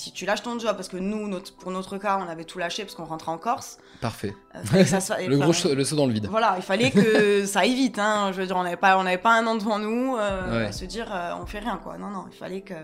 [0.00, 2.58] si tu lâches ton job, parce que nous, notre, pour notre cas, on avait tout
[2.58, 3.78] lâché parce qu'on rentrait en Corse.
[4.00, 4.34] Parfait.
[4.74, 6.26] euh, ça soit- Le gros saut- le saut dans le vide.
[6.30, 7.98] Voilà, il fallait que ça aille vite.
[7.98, 8.30] Hein.
[8.32, 10.16] Je veux dire, on n'avait pas, on n'avait pas un an devant nous.
[10.16, 10.72] euh, Ouais.
[10.72, 11.98] Se dire, euh, on fait rien, quoi.
[11.98, 12.74] Non, non, il fallait que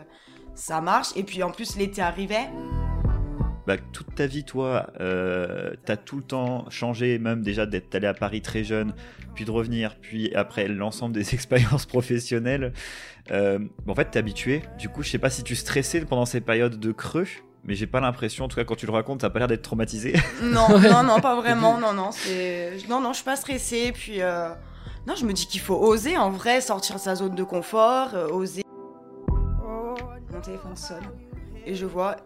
[0.54, 1.08] ça marche.
[1.16, 2.48] Et puis en plus, l'été arrivait.
[3.66, 8.06] Bah, toute ta vie, toi, euh, t'as tout le temps changé, même déjà d'être allé
[8.06, 8.94] à Paris très jeune,
[9.34, 12.72] puis de revenir, puis après l'ensemble des expériences professionnelles.
[13.32, 13.58] Euh,
[13.88, 14.62] en fait, t'es habitué.
[14.78, 17.26] Du coup, je sais pas si tu stressais pendant ces périodes de creux,
[17.64, 19.62] mais j'ai pas l'impression, en tout cas quand tu le racontes, t'as pas l'air d'être
[19.62, 20.14] traumatisé.
[20.42, 21.78] Non, non, non, pas vraiment.
[21.78, 23.90] Non, non, c'est, non, non, je suis pas stressée.
[23.92, 24.50] Puis, euh,
[25.08, 28.14] non, je me dis qu'il faut oser, en vrai, sortir de sa zone de confort,
[28.14, 28.62] euh, oser.
[29.28, 31.02] Mon téléphone sonne
[31.66, 32.16] et je vois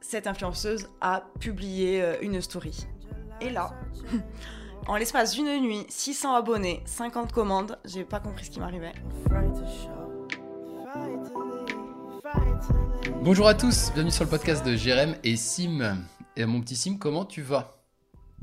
[0.00, 2.86] cette influenceuse a publié euh, une story.
[3.40, 3.74] Et là,
[4.86, 8.92] en l'espace d'une nuit, 600 abonnés, 50 commandes, j'ai pas compris ce qui m'arrivait.
[13.22, 15.96] Bonjour à tous, bienvenue sur le podcast de Jérém et Sim.
[16.36, 17.76] Et mon petit Sim, comment tu vas?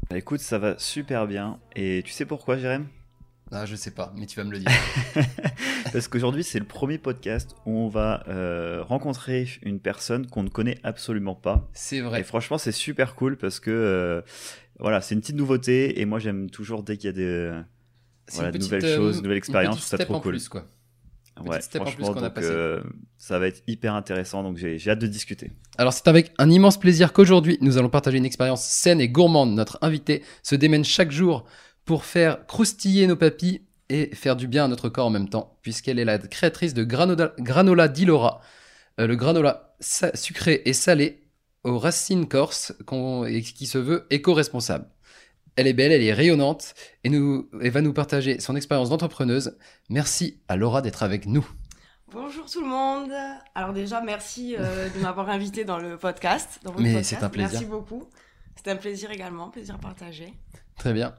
[0.10, 1.60] Bah, écoute, ça va super bien.
[1.76, 2.88] Et tu sais pourquoi, Jérém?
[3.52, 4.70] Ah, je sais pas, mais tu vas me le dire.
[5.94, 10.50] Parce qu'aujourd'hui, c'est le premier podcast où on va euh, rencontrer une personne qu'on ne
[10.50, 11.70] connaît absolument pas.
[11.74, 12.24] C'est Et vrai.
[12.24, 14.22] franchement, c'est super cool parce que euh,
[14.80, 17.52] voilà, c'est une petite nouveauté et moi j'aime toujours dès qu'il y a des
[18.34, 20.34] voilà, une de nouvelles euh, choses, de nouvelles expériences, ça trop en cool.
[20.34, 20.66] plus, quoi.
[21.46, 22.48] Ouais, franchement, qu'on a donc, passé.
[22.50, 22.82] euh,
[23.18, 25.52] ça va être hyper intéressant, donc j'ai j'ai hâte de discuter.
[25.78, 29.54] Alors c'est avec un immense plaisir qu'aujourd'hui nous allons partager une expérience saine et gourmande.
[29.54, 31.46] Notre invité se démène chaque jour
[31.88, 35.58] pour faire croustiller nos papilles et faire du bien à notre corps en même temps,
[35.62, 38.42] puisqu'elle est la créatrice de granola, granola d'Ilora,
[39.00, 41.24] Euh, le granola sucré et salé
[41.64, 42.74] aux racines corses
[43.56, 44.88] qui se veut éco-responsable.
[45.56, 49.56] Elle est belle, elle est rayonnante et, nous, et va nous partager son expérience d'entrepreneuse.
[49.90, 51.48] Merci à Laura d'être avec nous.
[52.12, 53.12] Bonjour tout le monde.
[53.54, 56.60] Alors déjà, merci euh, de m'avoir invité dans le podcast.
[56.64, 57.52] Dans votre Mais c'est un plaisir.
[57.52, 58.10] Merci beaucoup.
[58.56, 60.34] C'est un plaisir également, plaisir partagé.
[60.76, 61.14] Très bien.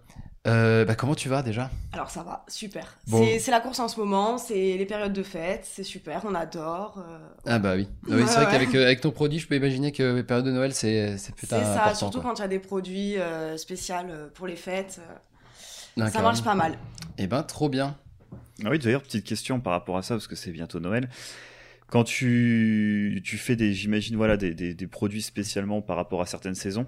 [0.47, 1.71] Euh, bah, comment tu vas déjà?
[1.93, 2.97] Alors ça va, super.
[3.09, 3.23] Bon.
[3.39, 6.99] C'est- la course en ce moment, c'est les périodes de fête, c'est super, on adore.
[7.07, 7.89] euh, Ah bah oui.
[8.05, 8.53] Ah oui, c'est vrai ouais.
[8.53, 11.27] qu'avec euh, avec ton produit, je peux imaginer que les périodes de Noël, c'est c'est
[11.27, 11.95] c'est putain ça, important.
[11.97, 12.31] surtout quoi.
[12.31, 13.97] quand il y a des produits euh, spéciaux
[14.35, 15.01] pour les fêtes.
[15.99, 16.79] euh, Ah, ça marche pas mal.
[17.19, 17.97] Eh ben, trop bien.
[18.65, 21.09] Ah oui, d'ailleurs, petite question par rapport à ça, parce que c'est bientôt Noël.
[21.91, 26.27] Quand tu, tu fais des, j'imagine, voilà, des, des, des produits spécialement par rapport à
[26.27, 26.87] certaines saisons,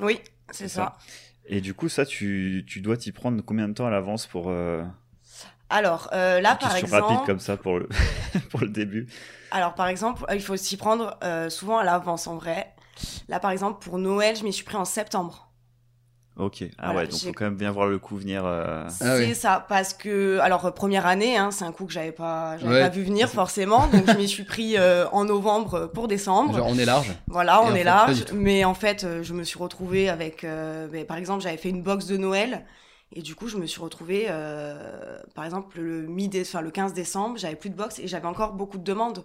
[0.00, 0.20] Oui,
[0.50, 0.96] c'est C'est ça.
[1.48, 4.50] Et du coup, ça, tu, tu dois t'y prendre combien de temps à l'avance pour
[4.50, 4.84] euh,
[5.68, 7.88] Alors euh, là, par exemple, rapide comme ça pour le,
[8.50, 9.06] pour le début?
[9.50, 12.74] Alors par exemple, euh, il faut s'y prendre euh, souvent à l'avance en vrai.
[13.28, 15.45] Là, par exemple, pour Noël, je m'y suis pris en septembre.
[16.38, 16.64] Ok.
[16.78, 18.42] Ah Voilà, ouais, donc faut quand même bien voir le coup venir.
[18.44, 19.34] euh, Ah c'est oui.
[19.34, 22.72] ça, parce que alors euh, première année, hein, c'est un coup que j'avais pas, j'avais
[22.74, 22.80] Ouais.
[22.80, 26.54] pas vu venir forcément, donc je m'y suis pris euh, en novembre pour décembre.
[26.56, 27.10] Genre, on est large.
[27.28, 30.44] Voilà, Et on est fait, large, mais en fait, euh, je me suis retrouvée avec,
[30.44, 32.66] euh, mais par exemple, j'avais fait une box de Noël,
[33.14, 36.92] et du coup, je me suis retrouvée, euh, par exemple, le mi, enfin le 15
[36.92, 39.24] décembre, j'avais plus de box et j'avais encore beaucoup de demandes.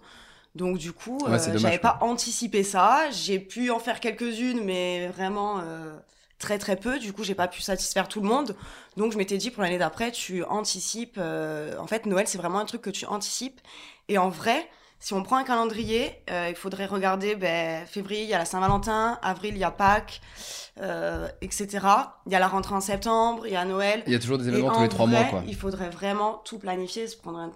[0.54, 1.98] Donc du coup, Ouais, euh, j'avais quoi.
[1.98, 3.10] pas anticipé ça.
[3.10, 5.94] J'ai pu en faire quelques-unes, mais vraiment euh,
[6.42, 6.98] très très peu.
[6.98, 8.54] Du coup, j'ai pas pu satisfaire tout le monde.
[8.98, 11.16] Donc je m'étais dit pour l'année d'après, tu anticipes.
[11.18, 13.60] euh, en fait, Noël, c'est vraiment un truc que tu anticipes.
[14.08, 18.28] Et en vrai, si on prend un calendrier, euh, il faudrait regarder ben, février, il
[18.28, 20.20] y a la Saint-Valentin, avril, il y a Pâques,
[20.80, 21.68] euh, etc.
[22.26, 24.02] Il y a la rentrée en septembre, il y a Noël.
[24.06, 25.42] Il y a toujours des événements tous les trois mois, quoi.
[25.46, 27.52] Il faudrait vraiment tout planifier, se prendre un,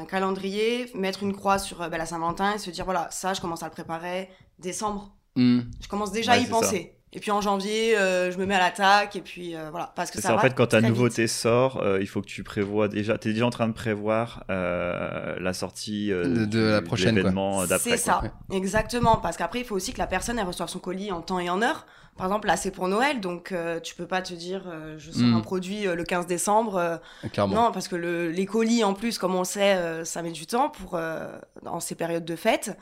[0.00, 3.40] un calendrier, mettre une croix sur ben, la Saint-Valentin et se dire voilà, ça, je
[3.40, 5.12] commence à le préparer décembre.
[5.36, 5.60] Hmm.
[5.82, 6.95] Je commence déjà Ouais, à y ça.
[7.12, 9.92] Et puis en janvier, euh, je me mets à l'attaque et puis euh, voilà.
[9.94, 10.88] Parce que C'est ça ça, en va fait, quand ta vite.
[10.90, 13.16] nouveauté sort, euh, il faut que tu prévois déjà.
[13.16, 17.14] Tu es déjà en train de prévoir euh, la sortie euh, De- de la prochaine,
[17.14, 17.78] d'après.
[17.78, 18.22] C'est ça,
[18.52, 19.16] exactement.
[19.16, 21.48] Parce qu'après, il faut aussi que la personne elle reçoive son colis en temps et
[21.48, 21.86] en heure.
[22.16, 25.10] Par exemple, là, c'est pour Noël, donc euh, tu peux pas te dire euh, je
[25.12, 25.34] sors Mm.
[25.34, 26.76] un produit euh, le 15 décembre.
[26.76, 26.96] euh,
[27.32, 27.54] Clairement.
[27.66, 30.32] Non, parce que le, les colis, en plus, comme on le sait, euh, ça met
[30.32, 31.28] du temps pour euh,
[31.62, 32.76] dans ces périodes de fête.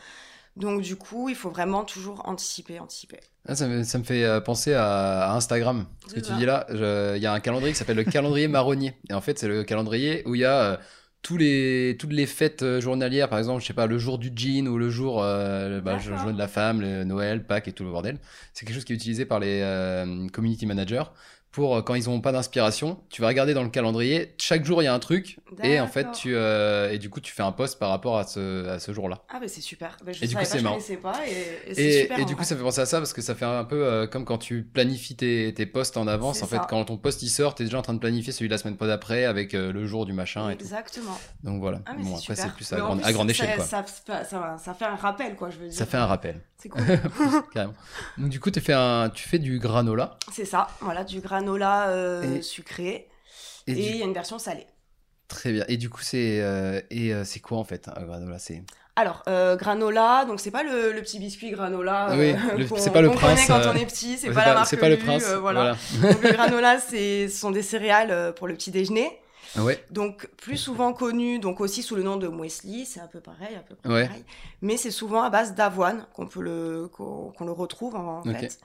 [0.57, 3.19] Donc, du coup, il faut vraiment toujours anticiper, anticiper.
[3.47, 5.87] Ah, ça, me, ça me fait euh, penser à, à Instagram.
[6.09, 8.95] Ce que tu dis là, il y a un calendrier qui s'appelle le calendrier marronnier.
[9.11, 10.77] Et en fait, c'est le calendrier où il y a euh,
[11.25, 14.31] tous les, toutes les fêtes euh, journalières, par exemple, je sais pas, le jour du
[14.37, 16.19] jean ou le jour, euh, bah, le D'accord.
[16.19, 18.19] jour de la femme, le Noël, Pâques et tout le bordel.
[18.53, 21.05] C'est quelque chose qui est utilisé par les euh, community managers
[21.55, 22.99] pour euh, quand ils n'ont pas d'inspiration.
[23.11, 25.87] Tu vas regarder dans le calendrier, chaque jour il y a un truc, et en
[25.87, 28.79] fait tu euh, et du coup tu fais un post par rapport à ce, à
[28.81, 29.23] ce jour-là.
[29.29, 29.97] Ah, bah c'est super.
[30.05, 30.79] Bah, je Et du coup, c'est marrant.
[31.03, 32.19] pas et, et c'est Et, super.
[32.19, 33.85] et en du coup ça fait penser à ça parce que ça fait un peu
[33.87, 36.43] euh, comme quand tu planifies tes, tes posts en avance.
[36.43, 38.53] En fait, quand ton post il sort, t'es déjà en train de planifier celui de
[38.55, 40.63] la semaine pas d'après avec euh, le jour du machin et tout.
[40.65, 41.17] Exactement.
[41.45, 41.81] Donc voilà.
[41.87, 43.65] Ah, bon après c'est plus à grande, plus, à grande ça- échelle quoi.
[43.65, 45.79] Ça, ça, ça- ça fait un rappel, quoi, je veux dire.
[45.79, 46.41] Ça fait un rappel.
[46.59, 46.83] C'est cool.
[47.53, 47.75] Carrément.
[48.19, 51.44] Donc du coup tu fais un, tu fais du granola c'est ça, voilà, du granola
[51.49, 53.09] euh, Et- sucré.
[53.67, 54.67] et, du- il y a une version salée.
[55.29, 55.65] très bien.
[55.69, 58.63] Et du coup c'est euh, et euh, c'est quoi en fait un granola C'est?
[58.97, 62.07] Alors, euh, granola, donc c'est pas le, le petit biscuit granola.
[62.11, 64.55] Ah oui, euh, c'est pas le prince, quand euh, on est petit, c'est pas la
[64.55, 65.25] marque c'est pas le prince.
[65.27, 65.75] euh, voilà.
[66.01, 66.13] voilà.
[66.15, 69.19] Donc le granola, c'est ce sont des céréales euh, pour le petit déjeuner.
[69.57, 69.85] Ah ouais.
[69.91, 73.57] Donc plus souvent connu, donc aussi sous le nom de muesli, c'est un peu pareil,
[73.57, 74.07] à peu près Ouais.
[74.07, 74.25] pareil.
[74.63, 78.39] Mais c'est souvent à base d'avoine qu'on peut le qu'on le retrouve en, en Ok.
[78.39, 78.59] fait.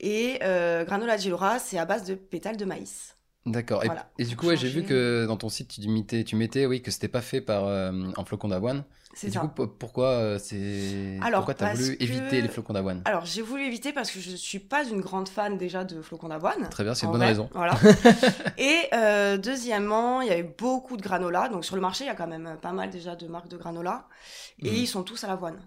[0.00, 3.16] Et euh, granola di Lora, c'est à base de pétales de maïs.
[3.46, 3.82] D'accord.
[3.84, 6.36] Et, Voilà, et du coup, ouais, j'ai vu que dans ton site, tu mettais, tu
[6.36, 8.84] mettais oui, que c'était pas fait par euh, en flocon d'avoine.
[9.14, 9.40] C'est du ça.
[9.40, 13.02] coup, po- pourquoi euh, c'est pourquoi t'as voulu que- éviter les flocons d'avoine?
[13.04, 16.28] Alors j'ai voulu éviter parce que je suis pas une grande fan déjà de flocons
[16.28, 16.68] d'avoine.
[16.68, 17.48] Très bien, c'est une bonne vrai, raison.
[17.54, 17.74] Voilà.
[18.58, 21.48] Et euh, deuxièmement, il y avait beaucoup de granola.
[21.48, 23.56] Donc sur le marché, il y a quand même pas mal déjà de marques de
[23.56, 24.06] granola.
[24.64, 24.76] Et Mhm.
[24.82, 25.60] ils sont tous à l'avoine.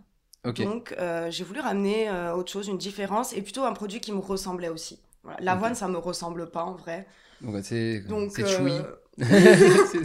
[0.46, 4.12] Donc euh, j'ai voulu ramener euh, autre chose, une différence, et plutôt un produit qui
[4.12, 5.00] me ressemblait aussi.
[5.24, 5.38] Voilà.
[5.42, 5.78] L'avoine, Ok.
[5.78, 7.08] ça me ressemble pas en vrai.
[7.42, 8.72] Donc c'est c'est euh, chouï.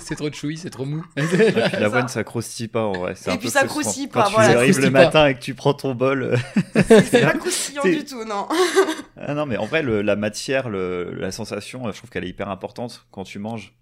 [0.01, 1.05] c'est trop chouï, c'est trop mou.
[1.17, 1.39] Et puis
[1.81, 3.15] l'avoine, ça croustille pas en vrai.
[3.27, 5.05] Et un puis peu ça croustille Quand pas, tu voilà, arrives le pas.
[5.05, 6.37] matin et que tu prends ton bol.
[6.75, 8.47] c'est pas croustillant du tout, non.
[9.17, 12.29] Ah non, mais en vrai, le- la matière, le- la sensation, je trouve qu'elle est
[12.29, 13.75] hyper importante quand tu manges.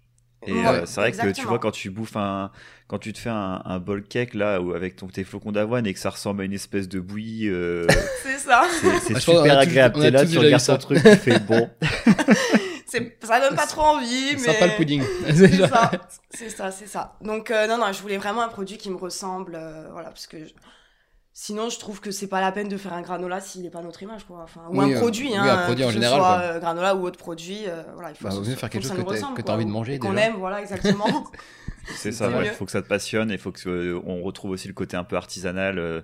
[0.45, 2.51] Et Ouais, euh, c'est vrai que tu vois, quand tu bouffes un.
[2.87, 5.85] Quand tu te fais un, un bol cake là, ou avec ton, tes flocons d'avoine
[5.87, 7.85] et que ça ressemble à une espèce de bouillie, euh,
[8.23, 8.63] C'est ça.
[9.01, 9.99] c'est Ah, super agréable.
[9.99, 10.77] T'es là, tu regardes ça.
[10.77, 11.69] ton truc, tu fais bon.
[13.21, 14.37] Ça donne pas trop envie, mais.
[14.37, 15.03] Sympa le pudding.
[15.35, 15.91] C'est ça,
[16.29, 17.17] c'est ça, c'est ça.
[17.21, 20.25] Donc euh, non, non, je voulais vraiment un produit qui me ressemble, euh, voilà, parce
[20.27, 20.53] que je-
[21.39, 23.83] sinon je trouve que c'est pas la peine de faire un granola s'il n'est pas
[23.83, 24.41] notre image, quoi.
[24.43, 26.27] Enfin, ou Oui, un euh, produit, oui, hein, un produit que en ce général, soit
[26.27, 26.39] quoi.
[26.41, 28.81] euh, granola ou autre produit, euh, voilà, il faut Bah, que ce soit- faire quelque
[28.83, 31.05] faut chose ça que que t'as quoi, envie de manger, qu'on aime, voilà, exactement.
[31.95, 32.45] C'est ça, mieux.
[32.51, 35.03] faut que ça te passionne et faut que euh, on retrouve aussi le côté un
[35.05, 35.77] peu artisanal.
[35.79, 36.01] euh,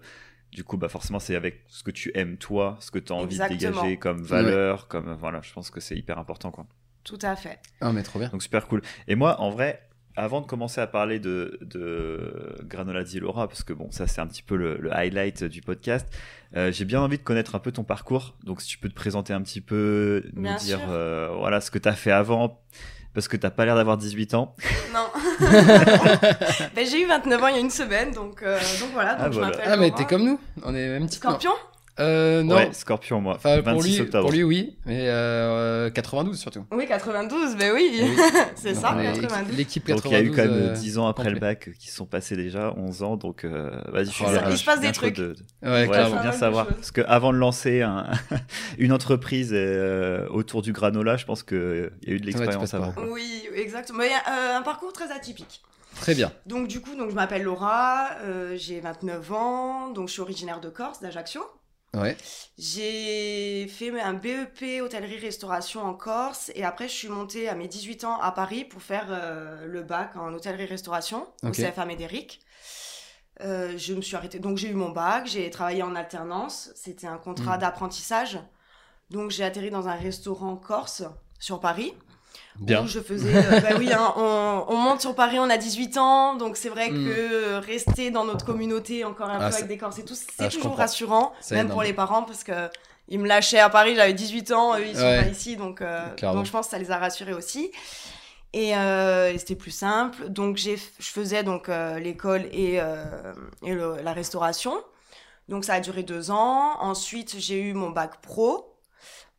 [0.51, 3.15] du coup, bah forcément, c'est avec ce que tu aimes toi, ce que tu as
[3.15, 3.81] envie de Exactement.
[3.81, 5.41] dégager comme valeur, comme voilà.
[5.41, 6.67] Je pense que c'est hyper important, quoi.
[7.03, 7.59] Tout à fait.
[7.81, 8.29] Ah mais trop bien.
[8.29, 8.83] Donc super cool.
[9.07, 9.81] Et moi, en vrai,
[10.15, 14.21] avant de commencer à parler de, de Granola di Laura, parce que bon, ça c'est
[14.21, 16.07] un petit peu le, le highlight du podcast,
[16.55, 18.35] euh, j'ai bien envie de connaître un peu ton parcours.
[18.43, 21.71] Donc si tu peux te présenter un petit peu, nous Bien dire euh, voilà ce
[21.71, 22.61] que tu as fait avant,
[23.15, 24.55] parce que t'as pas l'air d'avoir 18 ans.
[24.93, 25.07] Non.
[26.75, 29.15] ben, j'ai eu 29 ans il y a une semaine, donc, euh, donc voilà.
[29.15, 29.47] Donc Ah, je voilà.
[29.47, 31.17] m'appelle Ah mais t'es comme nous, on est même petit.
[31.17, 31.51] Scorpion?
[31.99, 32.55] Euh, non.
[32.55, 33.35] Ouais, Scorpion, moi.
[33.35, 34.23] Enfin, pour 26 lui, octobre.
[34.23, 36.65] pour lui, oui, mais euh, 92 surtout.
[36.71, 37.99] Oui, 92, ben oui.
[38.01, 38.17] Oui.
[38.55, 39.55] c'est ça, est 92.
[39.55, 40.11] L'équipe Donc 92.
[40.11, 41.39] il y a eu quand même euh, 10 ans après le complet.
[41.49, 44.39] bac qui se sont passés déjà, 11 ans, donc euh, vas-y, je suis Oh là
[44.39, 44.49] bien- là.
[44.51, 45.15] Il se passe des trucs.
[45.15, 46.65] de- Ouais, Ouais, faut bien savoir.
[46.67, 48.09] Parce que avant de lancer un-
[48.79, 52.73] une entreprise euh, autour du granola, je pense qu'il y a eu de l'expérience passes
[52.73, 52.91] avant.
[52.91, 53.05] quoi.
[53.11, 53.99] Oui, exactement.
[53.99, 55.61] Mais, euh, un parcours très atypique.
[56.01, 56.31] Très bien.
[56.47, 60.59] Donc du coup, donc je m'appelle Laura, euh, j'ai 29 ans, donc je suis originaire
[60.59, 61.41] de Corse, d'Ajaccio.
[61.95, 62.17] Ouais.
[62.57, 68.03] J'ai fait un BEP hôtellerie-restauration en Corse et après je suis montée à mes 18
[68.03, 71.53] ans à Paris pour faire euh, le bac en hôtellerie-restauration au Ok.
[71.55, 72.39] CFA Médéric.
[73.41, 77.07] Euh, je me suis arrêtée, donc j'ai eu mon bac, j'ai travaillé en alternance, c'était
[77.07, 77.61] un contrat Mm.
[77.61, 78.39] d'apprentissage.
[79.09, 81.03] Donc j'ai atterri dans un restaurant corse
[81.39, 81.93] sur Paris.
[82.59, 82.83] Bien.
[82.83, 83.35] Où je faisais.
[83.35, 86.69] euh, bah oui, hein, on, on monte sur Paris, on a 18 ans, donc c'est
[86.69, 87.05] vrai Mm.
[87.05, 90.27] que rester dans notre communauté encore un Ah, peu avec des Corses et tout, c'est
[90.39, 91.73] Ah, toujours rassurant, C'est même énorme.
[91.79, 92.69] pour les parents, parce que
[93.09, 95.23] ils me lâchaient à Paris, j'avais 18 ans, eux ils sont Ouais.
[95.23, 97.71] pas ici, donc, euh, donc je pense que ça les a rassurés aussi.
[98.53, 100.29] Et, euh, et c'était plus simple.
[100.29, 102.75] Donc j'ai, je faisais donc euh, l'école et,
[103.63, 104.75] et le- la restauration.
[105.49, 106.77] Donc ça a duré deux ans.
[106.79, 108.77] Ensuite j'ai eu mon bac pro.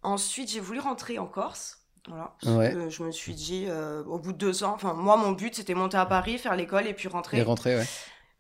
[0.03, 1.79] Ensuite j'ai voulu rentrer en Corse.
[2.09, 2.35] Voilà.
[2.45, 2.73] Ouais.
[2.73, 4.73] que je me suis dit euh, au bout de deux ans.
[4.75, 7.39] Enfin moi mon but c'était monter à Paris, faire l'école et puis rentrer.
[7.39, 7.87] Et rentrer, ouais.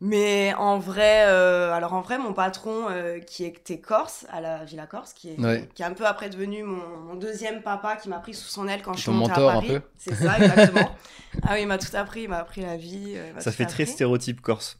[0.00, 4.64] Mais en vrai, euh, alors en vrai, mon patron euh, qui était corse à la
[4.64, 5.66] Villa Corse, qui est, Ouais.
[5.74, 8.68] qui est un peu après devenu mon, mon deuxième papa, qui m'a pris sous son
[8.68, 9.68] aile quand je suis montée mentor, à un Paris.
[9.68, 9.80] peu.
[9.96, 10.90] C'est ça, exactement.
[11.44, 13.14] ah oui, il m'a tout appris, il m'a appris la vie.
[13.16, 13.92] euh, Ça fait très appris.
[13.94, 14.78] stéréotype corse.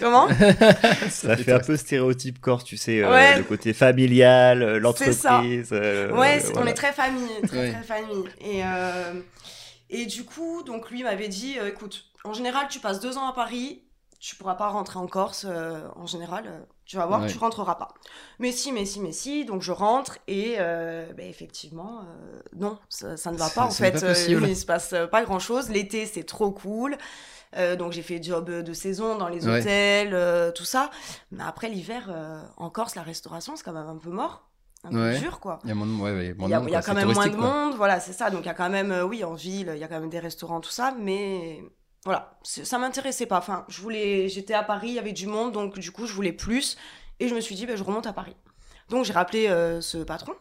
[0.00, 0.28] Comment?
[1.10, 3.36] Ça fait un peu stéréotype corse, tu sais, euh, Ouais.
[3.38, 5.30] le côté familial, euh, C'est ça.
[5.32, 5.68] l'entreprise.
[5.72, 6.70] euh, Ouais, c'est- on voilà.
[6.70, 7.72] est très famille, très Ouais.
[7.72, 8.24] très famille.
[8.40, 9.20] Et, euh,
[9.90, 13.28] et du coup, donc lui m'avait dit, euh, écoute, en général, tu passes deux ans
[13.28, 13.82] à Paris,
[14.18, 16.44] tu pourras pas rentrer en Corse euh, en général.
[16.46, 17.28] euh, tu vas voir, Ouais.
[17.28, 17.94] tu rentreras pas.
[18.40, 19.44] Mais si, mais si, mais si.
[19.44, 23.66] Donc je rentre et euh, ben, effectivement, euh, non, ça, ça ne va Ça- pas
[23.66, 23.92] en fait.
[23.92, 24.04] pas.
[24.06, 25.68] Euh, il se passe pas grand chose.
[25.70, 26.96] L'été, c'est trop cool.
[27.56, 29.60] Euh, donc j'ai fait job de saison dans les Ouais.
[29.60, 30.90] hôtels, euh, tout ça.
[31.32, 34.48] Mais après l'hiver, euh, en Corse, la restauration, c'est quand même un peu mort,
[34.84, 35.14] un Ouais.
[35.14, 35.58] peu dur quoi.
[35.64, 36.82] Il y a moins de, ouais, Il y a, monde, il y a quoi.
[36.82, 37.40] quand même moins de quoi.
[37.46, 38.30] monde, voilà, c'est ça.
[38.30, 40.10] Donc il y a quand même, euh, oui, en ville, il y a quand même
[40.10, 41.60] des restaurants, tout ça, mais
[42.04, 43.38] voilà, ça m'intéressait pas.
[43.38, 46.12] Enfin, je voulais, j'étais à Paris, il y avait du monde, donc du coup, je
[46.14, 46.76] voulais plus,
[47.18, 48.36] et je me suis dit, ben, je remonte à Paris.
[48.90, 50.32] Donc j'ai rappelé euh, ce patron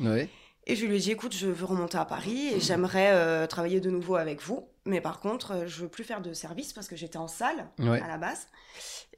[0.00, 0.28] Ouais.
[0.66, 3.80] et je lui ai dit, écoute, je veux remonter à Paris et j'aimerais euh, travailler
[3.80, 6.88] de nouveau avec vous, mais par contre, euh, je veux plus faire de service parce
[6.88, 8.00] que j'étais en salle Ouais.
[8.00, 8.46] à la base.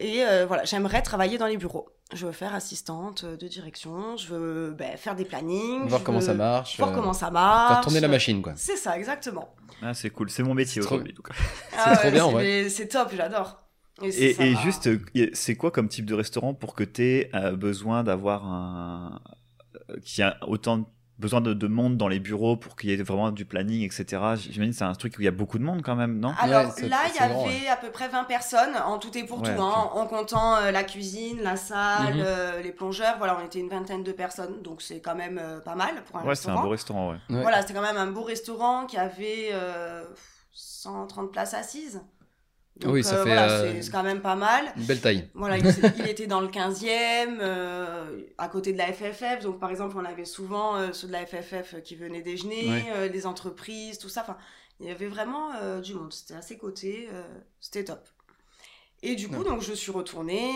[0.01, 1.89] Et euh, voilà, j'aimerais travailler dans les bureaux.
[2.13, 5.89] Je veux faire assistante de direction, je veux ben, faire des plannings.
[5.89, 6.77] Voir comment ça marche.
[6.79, 7.73] Voir euh, comment ça marche.
[7.75, 8.53] Faire tourner la machine, quoi.
[8.57, 9.55] C'est ça, exactement.
[9.83, 11.13] Ah, c'est cool, c'est mon métier C'est trop- aujourd'hui.
[11.13, 11.35] en tout cas.
[11.77, 12.69] Ah trop bien, en c'est- vrai.
[12.69, 13.59] C'est top, j'adore.
[14.03, 15.01] Et, c'est- Et, juste, euh,
[15.33, 19.21] c'est quoi comme type de restaurant pour que tu aies besoin d'avoir un.
[19.91, 20.85] euh, y a autant de
[21.19, 24.05] besoin de, de monde dans les bureaux pour qu'il y ait vraiment du planning, etc.
[24.37, 26.35] J'imagine que c'est un truc où il y a beaucoup de monde quand même, non?
[26.39, 29.41] Alors Ouais, là, il y avait à peu près 20 personnes en tout et pour
[29.43, 32.23] Ouais, tout, hein, en comptant euh, la cuisine, la salle, Mhm.
[32.25, 33.15] euh, les plongeurs.
[33.19, 36.17] Voilà, on était une vingtaine de personnes, donc c'est quand même euh, pas mal pour
[36.17, 36.63] un Ouais, c'est un restaurant.
[36.63, 37.19] beau restaurant, ouais.
[37.31, 37.43] Ouais.
[37.43, 40.05] Voilà, c'était quand même un beau restaurant qui avait euh,
[40.53, 42.03] 130 places assises.
[42.81, 44.67] Donc, Oui, ça euh, fait, voilà, euh, c'est- quand même pas mal.
[44.77, 45.29] Une belle taille.
[45.35, 45.65] Voilà, il,
[45.99, 49.43] il était dans le 15e, euh, à côté de la FFF.
[49.43, 52.69] Donc, par exemple, on avait souvent ceux de la FFF qui venaient déjeuner,
[52.99, 53.09] Ouais.
[53.09, 54.21] des entreprises, tout ça.
[54.23, 54.37] Enfin,
[54.81, 55.49] il y avait vraiment
[55.81, 56.13] du monde.
[56.13, 57.09] C'était à ses côtés.
[57.61, 58.07] C'était top.
[59.03, 59.45] Et du coup, Ouais.
[59.45, 60.51] donc, je suis retournée.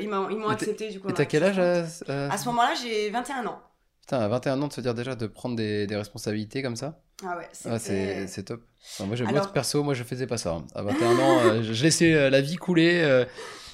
[0.00, 1.08] ils m'ont accepté, du coup.
[1.08, 3.60] Et t'as quel âge À ce moment-là, j'ai 21 ans.
[4.02, 7.00] Putain, à 21 ans de se dire déjà de prendre des, des responsabilités comme ça?
[7.24, 8.60] Ah ouais, ah, c'est top.
[8.94, 10.52] Enfin, moi, je- moi, Alors- perso, moi je faisais pas ça.
[10.52, 10.66] hein.
[10.74, 13.00] À 21 ans, euh, je laissais euh, la vie couler.
[13.02, 13.24] euh,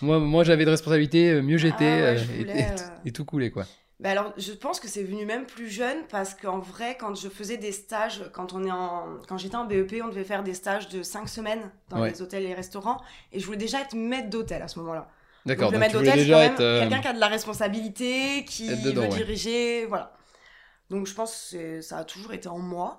[0.01, 1.85] moi, moi j'avais des responsabilités, mieux j'étais.
[1.91, 2.61] Ah ouais, je et, voulais,
[3.05, 3.65] et- et tout coulait quoi.
[4.01, 7.29] Bah alors, je pense que c'est venu même plus jeune parce qu'en vrai, quand je
[7.29, 10.55] faisais des stages, quand on est en, quand j'étais en BEP, on devait faire des
[10.55, 12.11] stages de 5 semaines dans Ouais.
[12.11, 13.01] les hôtels et les restaurants,
[13.33, 15.09] et je voulais déjà être maître d'hôtel à ce moment-là.
[15.47, 16.81] D'accord, Donc, le donc maître d'hôtel, c'est quand même être.
[16.81, 19.17] quelqu'un qui a de la responsabilité, qui dedans, veut ouais.
[19.17, 20.13] diriger, voilà.
[20.91, 22.99] Donc je pense que ça a toujours été en moi.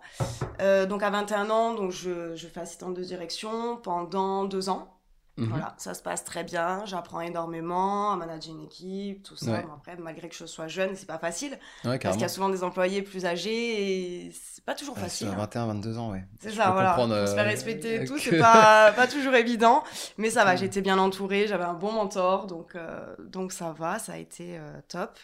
[0.62, 4.98] Euh, donc à 21 ans, donc je, je fais assistante de direction pendant deux ans.
[5.38, 5.48] mhm.
[5.50, 9.52] Voilà, ça se passe très bien, j'apprends énormément à manager une équipe, tout ça.
[9.52, 9.62] Ouais.
[9.64, 11.60] Bon, après, malgré que je sois jeune, c'est pas facile.
[11.86, 15.02] Ouais, Parce qu'il y a souvent des employés plus âgés et c'est pas toujours Ouais,
[15.04, 15.28] facile.
[15.28, 15.36] hein.
[15.38, 16.24] 21, 22 ans, ouais.
[16.40, 16.94] C'est ça, voilà.
[16.96, 19.84] Pour se faire euh, respecter et tout, que- c'est pas, pas toujours évident.
[20.18, 24.00] Mais ça va, j'étais bien entourée, j'avais un bon mentor, donc, euh, donc ça va,
[24.00, 25.18] ça a été euh, top.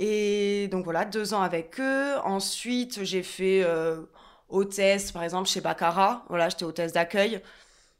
[0.00, 2.14] Et donc voilà, deux ans avec eux.
[2.24, 4.02] Ensuite, j'ai fait euh,
[4.48, 6.24] hôtesse, par exemple, chez Baccara.
[6.28, 7.42] Voilà, j'étais hôtesse d'accueil.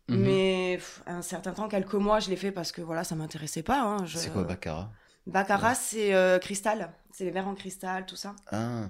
[0.08, 0.16] Mhm.
[0.20, 3.64] Mais pff, un certain temps, quelques mois, je l'ai fait parce que voilà, ça m'intéressait
[3.64, 3.80] pas.
[3.82, 4.06] hein.
[4.06, 4.90] Je- C'est quoi Baccarat?
[5.26, 6.92] Baccarat, c'est euh, cristal.
[7.12, 8.34] C'est les verres en cristal, tout ça.
[8.52, 8.84] Ah,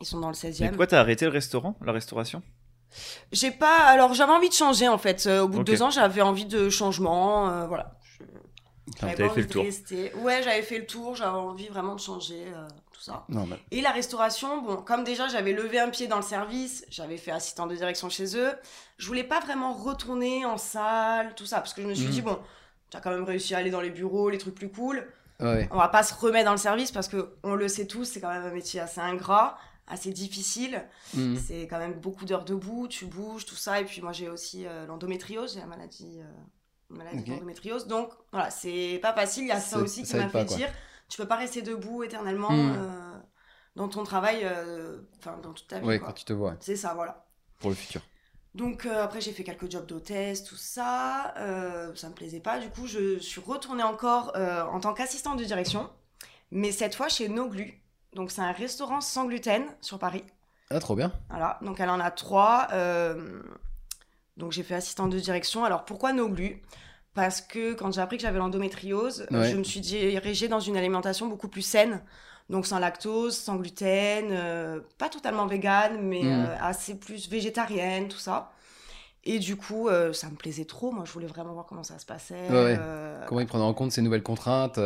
[0.00, 0.68] Ils sont dans le Mais 16e.
[0.70, 2.42] pourquoi t'as arrêté le restaurant, la restauration?
[3.30, 3.84] J'ai pas.
[3.86, 5.26] Alors, j'avais envie de changer en fait.
[5.26, 7.48] Euh, au bout de deux ans, j'avais envie de changement.
[7.48, 7.92] euh, voilà.
[8.18, 8.24] Je-
[9.00, 9.64] j'avais fait le tour.
[9.64, 10.14] rester.
[10.16, 11.14] Ouais, j'avais fait le tour.
[11.14, 13.24] J'avais envie vraiment de changer euh, tout ça.
[13.28, 13.56] non, mais.
[13.70, 17.30] Et la restauration, bon, comme déjà j'avais levé un pied dans le service, j'avais fait
[17.30, 18.52] assistant de direction chez eux.
[18.98, 22.12] Je voulais pas vraiment retourner en salle, tout ça, parce que je me suis Mhm.
[22.12, 22.38] dit bon,
[22.90, 25.06] tu as quand même réussi à aller dans les bureaux, les trucs plus cool.
[25.38, 25.68] Ouais.
[25.70, 28.20] On va pas se remettre dans le service parce que on le sait tous, c'est
[28.20, 29.56] quand même un métier assez ingrat,
[29.86, 30.82] assez difficile.
[31.14, 31.38] Mhm.
[31.38, 33.80] C'est quand même beaucoup d'heures debout, tu bouges, tout ça.
[33.80, 36.24] Et puis moi, j'ai aussi euh, l'endométriose, j'ai la maladie, euh,
[36.90, 37.26] maladie Ok.
[37.28, 37.86] d'endométriose.
[37.86, 39.44] Donc voilà, c'est pas facile.
[39.44, 40.68] Il y a ça aussi qui m'a fait dire
[41.08, 42.76] tu peux pas rester debout éternellement Mm.
[42.78, 43.18] euh,
[43.76, 45.84] dans ton travail, euh, enfin dans toute ta vie.
[45.84, 45.98] Quoi.
[45.98, 47.24] quand tu te vois, C'est ça, voilà.
[47.58, 48.00] pour le futur.
[48.54, 51.34] Donc euh, après, j'ai fait quelques jobs d'hôtesse, tout ça.
[51.38, 52.58] Euh, ça me plaisait pas.
[52.58, 55.88] Du coup, je suis retournée encore euh, en tant qu'assistante de direction,
[56.50, 57.80] mais cette fois chez Noglu.
[58.14, 60.24] Donc c'est un restaurant sans gluten sur Paris.
[60.70, 61.12] Ah, trop bien.
[61.28, 62.66] Voilà, donc elle en a trois.
[64.40, 65.64] Donc j'ai fait assistante de direction.
[65.64, 66.60] Alors pourquoi Noglu
[67.14, 69.48] Parce que quand j'ai appris que j'avais l'endométriose, Ouais.
[69.50, 72.00] je me suis dirigée dans une alimentation beaucoup plus saine.
[72.48, 76.26] Donc sans lactose, sans gluten, euh, pas totalement végane, mais Mm.
[76.48, 78.50] euh, assez plus végétarienne, tout ça.
[79.22, 80.90] Et du coup, euh, ça me plaisait trop.
[80.90, 82.48] Moi, je voulais vraiment voir comment ça se passait.
[82.50, 82.78] Ouais, ouais.
[83.28, 84.78] Comment ils prennent en compte ces nouvelles contraintes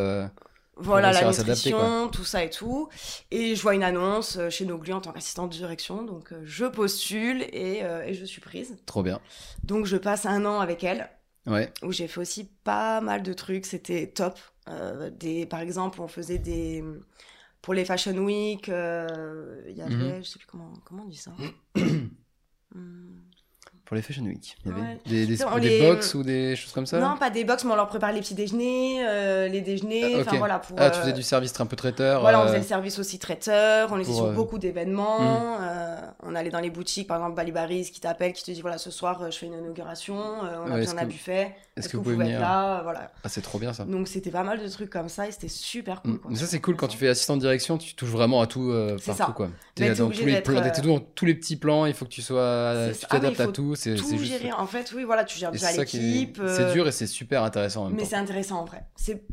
[0.77, 2.89] voilà, la nutrition, tout ça et tout.
[3.31, 6.03] Et je vois une annonce euh, chez Noglu en tant qu'assistante de direction.
[6.03, 8.77] Donc, euh, je postule et, euh, et je suis prise.
[8.87, 9.21] Trop bien.
[9.63, 11.09] Donc, je passe un an avec elle
[11.47, 11.71] Ouais.
[11.83, 13.67] où j'ai fait aussi pas mal de trucs.
[13.67, 14.39] C'était top.
[14.69, 16.83] Euh, des, par exemple, on faisait des.
[17.63, 19.95] Pour les Fashion Week, euh, il y avait.
[19.95, 20.25] Mhm.
[20.25, 21.33] Je sais plus comment, comment on dit ça.
[21.77, 22.11] Hum,
[23.87, 24.57] Pour les Fashion Week.
[24.65, 24.99] Il y avait Ouais.
[25.05, 27.73] des, des, des les- box ou des choses comme ça Non, pas des box, mais
[27.73, 30.25] on leur prépare les petits déjeuners, euh, les déjeuners.
[30.27, 30.75] Ah, voilà, pour.
[30.81, 32.23] Ah, tu euh, faisais du service un peu traiteur.
[32.23, 35.59] Voilà, on euh, faisait le service aussi traiteur, on était pour, sur euh, beaucoup d'événements,
[35.61, 38.79] euh, on allait dans les boutiques, par exemple Balibaris qui t'appelle, qui te dit voilà
[38.79, 41.99] ce soir euh, je fais une inauguration, euh, on a besoin d'un buffet, Est-ce que
[41.99, 43.11] vous pouvez venir là, euh, voilà.
[43.23, 43.85] Ah, c'est trop bien ça.
[43.85, 46.13] Donc c'était pas mal de trucs comme ça et c'était super cool.
[46.13, 46.19] Mm.
[46.21, 46.31] quoi.
[46.31, 48.71] Mais ça c'est cool quand tu fais assistant de direction, tu touches vraiment à tout
[48.71, 49.51] euh, partout quoi.
[49.75, 53.05] T'es dans tous les euh, petits plans, il faut que tu sois, tu.
[53.05, 53.75] Ah, t'adaptes à tout.
[53.85, 54.25] C'est Tout juste.
[54.25, 56.37] gérer, en fait, oui, voilà, tu gères déjà qui est- l'équipe.
[56.47, 58.85] C'est euh, dur et c'est super intéressant en même Mais c'est intéressant en vrai.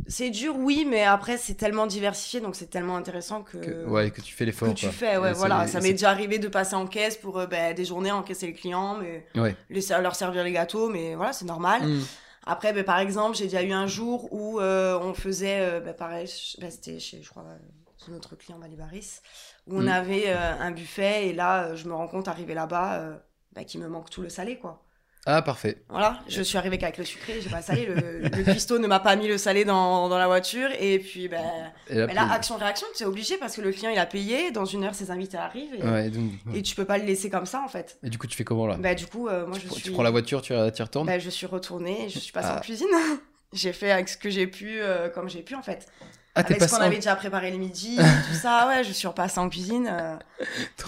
[0.07, 4.11] C'est dur, oui, mais après c'est tellement diversifié, donc c'est tellement intéressant que, Que- ouais,
[4.11, 4.67] que tu fais l'effort.
[4.69, 4.93] que tu quoi.
[4.93, 5.17] fais.
[5.17, 7.85] Ouais, Et voilà, ça m'est déjà arrivé de passer en caisse pour euh, ben, des
[7.85, 9.55] journées encaisser les clients, mais Ouais.
[9.69, 11.87] les- leur servir les gâteaux, mais voilà, c'est normal.
[11.87, 12.01] Mm.
[12.45, 15.93] Après, ben, par exemple, j'ai déjà eu un jour où euh, on faisait, euh, ben,
[15.93, 17.55] pareil, c'était chez, je crois, euh,
[18.03, 19.19] chez notre client Malibaris,
[19.67, 19.87] où on Mm.
[19.89, 23.21] avait euh, un buffet, et là, euh, je me rends compte, arrivé là-bas,
[23.53, 24.83] ben, qu'il me manque tout le salé, quoi.
[25.27, 25.83] Ah parfait.
[25.89, 28.99] Voilà, je suis arrivée qu'avec le sucré, j'ai pas salé, le, le cuistot ne m'a
[28.99, 32.87] pas mis le salé dans, dans la voiture, et puis, ben, Et là, là, action-réaction,
[32.97, 35.37] tu es obligé, parce que le client, il a payé, dans une heure, ses invités
[35.37, 37.99] arrivent, et, Ouais, donc- et tu peux pas le laisser comme ça, en fait.
[38.03, 38.77] Et du coup tu fais comment là?
[38.79, 39.83] Bah, du coup, euh, moi, tu, je suis...
[39.83, 41.05] tu prends la voiture, tu tu y retournes?
[41.05, 42.57] Bah, je suis retournée et je suis passée Ah.
[42.57, 42.87] en cuisine.
[43.53, 45.85] j'ai fait avec ce que j'ai pu, euh, comme j'ai pu en fait.
[46.33, 49.07] Ah avec ce qu'on en- avait déjà préparé le midi, tout ça, ouais, je suis
[49.07, 49.87] repassée en cuisine.
[49.91, 50.15] euh,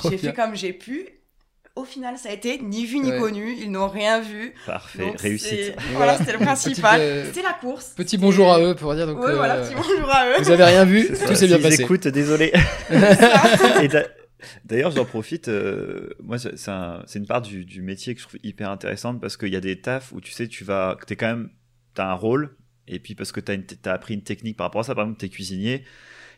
[0.10, 1.20] j'ai fait comme j'ai pu.
[1.76, 3.20] Au final, ça a été ni vu ni Ouais.
[3.20, 3.56] connu.
[3.60, 4.54] Ils n'ont rien vu.
[4.68, 5.74] Parfait, Donc, réussite.
[5.76, 5.92] Voilà.
[6.14, 7.00] Voilà, c'était le principal.
[7.00, 7.94] Petite, euh, C'était la course.
[7.96, 9.20] Petit bonjour à eux pour dire donc.
[9.20, 10.34] Ouais, voilà, euh, petit bonjour à eux.
[10.44, 11.82] Vous avez rien vu, C'est tout s'est bien passé.
[11.82, 12.54] écoutent, désolé.
[13.82, 13.90] Et
[14.66, 15.48] D'ailleurs, j'en profite.
[15.48, 18.70] euh, moi, c'est c'est un- c'est une part du, du métier que je trouve hyper
[18.70, 21.50] intéressante parce qu'il y a des tafs où tu sais, tu vas, t'es quand même,
[21.96, 22.56] t'as un rôle
[22.88, 24.94] et puis parce que t'as une- t'as appris une technique par rapport à ça.
[24.94, 25.86] Par exemple, t'es cuisinier,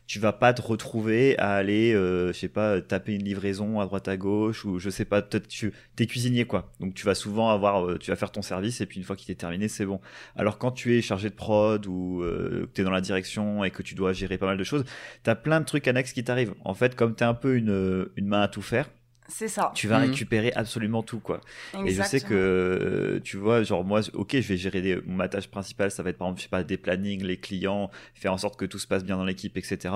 [0.07, 3.85] tu vas pas te retrouver à aller, euh, je sais pas, taper une livraison à
[3.85, 6.71] droite à gauche ou je sais pas, peut-être tu t'es cuisinier quoi.
[6.79, 9.15] Donc tu vas souvent avoir, euh, tu vas faire ton service et puis une fois
[9.15, 9.99] qu'il est terminé, c'est bon.
[10.35, 13.63] Alors quand tu es chargé de prod ou euh, que tu es dans la direction
[13.63, 14.85] et que tu dois gérer pas mal de choses,
[15.23, 16.53] tu as plein de trucs annexes qui t'arrivent.
[16.63, 18.89] En fait, comme tu es un peu une main à tout faire,
[19.27, 19.71] C'est ça.
[19.73, 20.09] tu vas Mhm.
[20.11, 21.41] récupérer absolument tout quoi.
[21.73, 22.29] Et je sais Exactement.
[22.29, 26.03] que euh, tu vois, genre moi, ok, je vais gérer des, ma tâche principale, ça
[26.03, 28.65] va être par exemple, je sais pas, des plannings, les clients, faire en sorte que
[28.65, 29.93] tout se passe bien dans l'équipe, etc.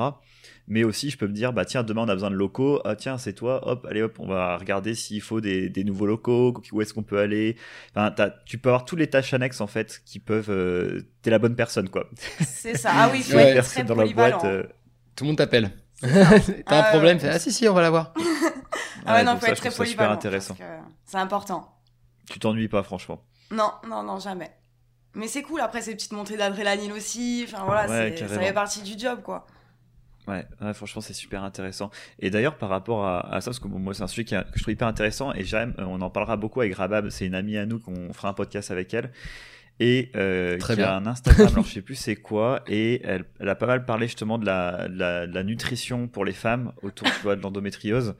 [0.67, 2.81] Mais aussi, je peux me dire, bah tiens, demain on a besoin de locaux.
[2.85, 3.67] Ah tiens, c'est toi.
[3.67, 7.03] Hop, allez hop, on va regarder s'il faut des, des nouveaux locaux, où est-ce qu'on
[7.03, 7.55] peut aller.
[7.91, 10.49] Enfin, t'as- tu peux avoir toutes les tâches annexes en fait qui peuvent.
[10.49, 12.09] Euh, T'es la bonne personne quoi.
[12.39, 12.91] C'est ça.
[12.93, 13.41] Ah oui, faut Ouais.
[13.41, 14.45] être très personne dans la boîte.
[14.45, 14.63] euh,
[15.15, 15.69] Tout le monde t'appelle.
[16.01, 16.63] C'est.
[16.65, 18.13] T'as un Ah, problème Ah si si, on va l'avoir.
[19.05, 20.13] Ah ouais, non, faut ça, être très trouve ça super polyvalent.
[20.13, 20.55] intéressant.
[21.05, 21.67] C'est important.
[22.29, 23.23] Tu t'ennuies pas franchement.
[23.49, 24.51] Non, non, non, jamais.
[25.15, 28.53] Mais c'est cool, après ces petites montées d'adrénaline aussi, enfin voilà, Ouais, c'est- ça fait
[28.53, 29.47] partie du job quoi.
[30.27, 31.89] Ouais, ouais, franchement, c'est super intéressant.
[32.19, 34.35] Et d'ailleurs, par rapport à, à ça, parce que bon, moi, c'est un sujet qui
[34.35, 37.09] a- que je trouve hyper intéressant, et j'aime, euh, on en parlera beaucoup avec Rabab,
[37.09, 39.11] c'est une amie à nous qu'on fera un podcast avec elle,
[39.79, 40.89] et euh, Très qui bien.
[40.89, 43.85] a un Instagram, alors je sais plus c'est quoi, et elle, elle a pas mal
[43.85, 47.35] parlé justement de la, de la, de la nutrition pour les femmes autour tu vois,
[47.35, 48.15] de l'endométriose.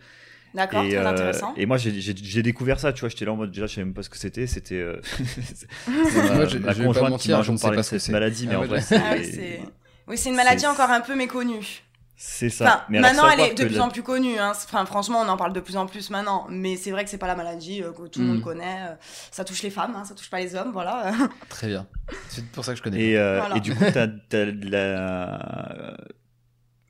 [0.56, 1.54] D'accord, Et, très euh, intéressant.
[1.58, 3.94] et moi, j'ai- découvert ça, tu vois, j'étais là en mode, déjà, je savais même
[3.94, 5.00] pas ce que c'était, c'était euh,
[5.88, 8.80] ma, pas conjointe mentir, qui m'a ne parlé de cette maladie, mais Ah en vrai,
[8.92, 9.60] Ah oui, c'est
[10.08, 11.84] oui, c'est une maladie encore un peu méconnue.
[12.22, 12.66] C'est ça.
[12.66, 14.38] Enfin, Mais maintenant, elle est de plus la- en plus connue.
[14.38, 14.52] Hein.
[14.52, 16.46] Enfin, franchement, on en parle de plus en plus maintenant.
[16.50, 18.30] Mais c'est vrai que c'est pas la maladie euh, que tout le Mm.
[18.30, 18.88] monde connaît.
[18.90, 18.96] euh,
[19.32, 21.12] Ça touche les femmes, hein, ça touche pas les hommes, voilà.
[21.50, 21.88] Très bien.
[22.28, 23.00] C'est pour ça que je connais.
[23.02, 23.56] Et, euh, Voilà.
[23.56, 25.96] et du coup, t'as, t'as la-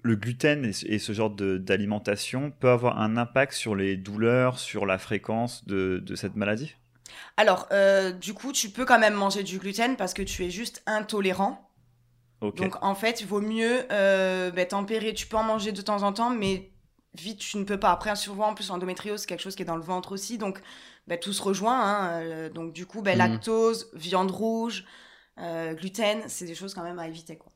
[0.02, 3.98] le gluten et ce, et ce genre de- d'alimentation peut avoir un impact sur les
[3.98, 6.76] douleurs, sur la fréquence de, de cette maladie?
[7.38, 10.50] Alors, euh, du coup, tu peux quand même manger du gluten parce que tu es
[10.50, 11.69] juste intolérant.
[12.42, 15.14] Donc, en fait, il vaut mieux euh, ben, tempérer.
[15.14, 16.72] Tu peux en manger de temps en temps, mais
[17.16, 17.92] vite, tu ne peux pas.
[17.92, 20.38] Après, souvent, en plus, l'endométriose, c'est quelque chose qui est dans le ventre aussi.
[20.38, 20.62] Donc,
[21.08, 21.80] ben, tout se rejoint.
[21.82, 22.22] hein.
[22.22, 23.18] Euh, Donc, du coup, ben, Mhm.
[23.18, 24.86] lactose, viande rouge,
[25.40, 27.38] euh, gluten, c'est des choses quand même à éviter.
[27.38, 27.52] Quoi.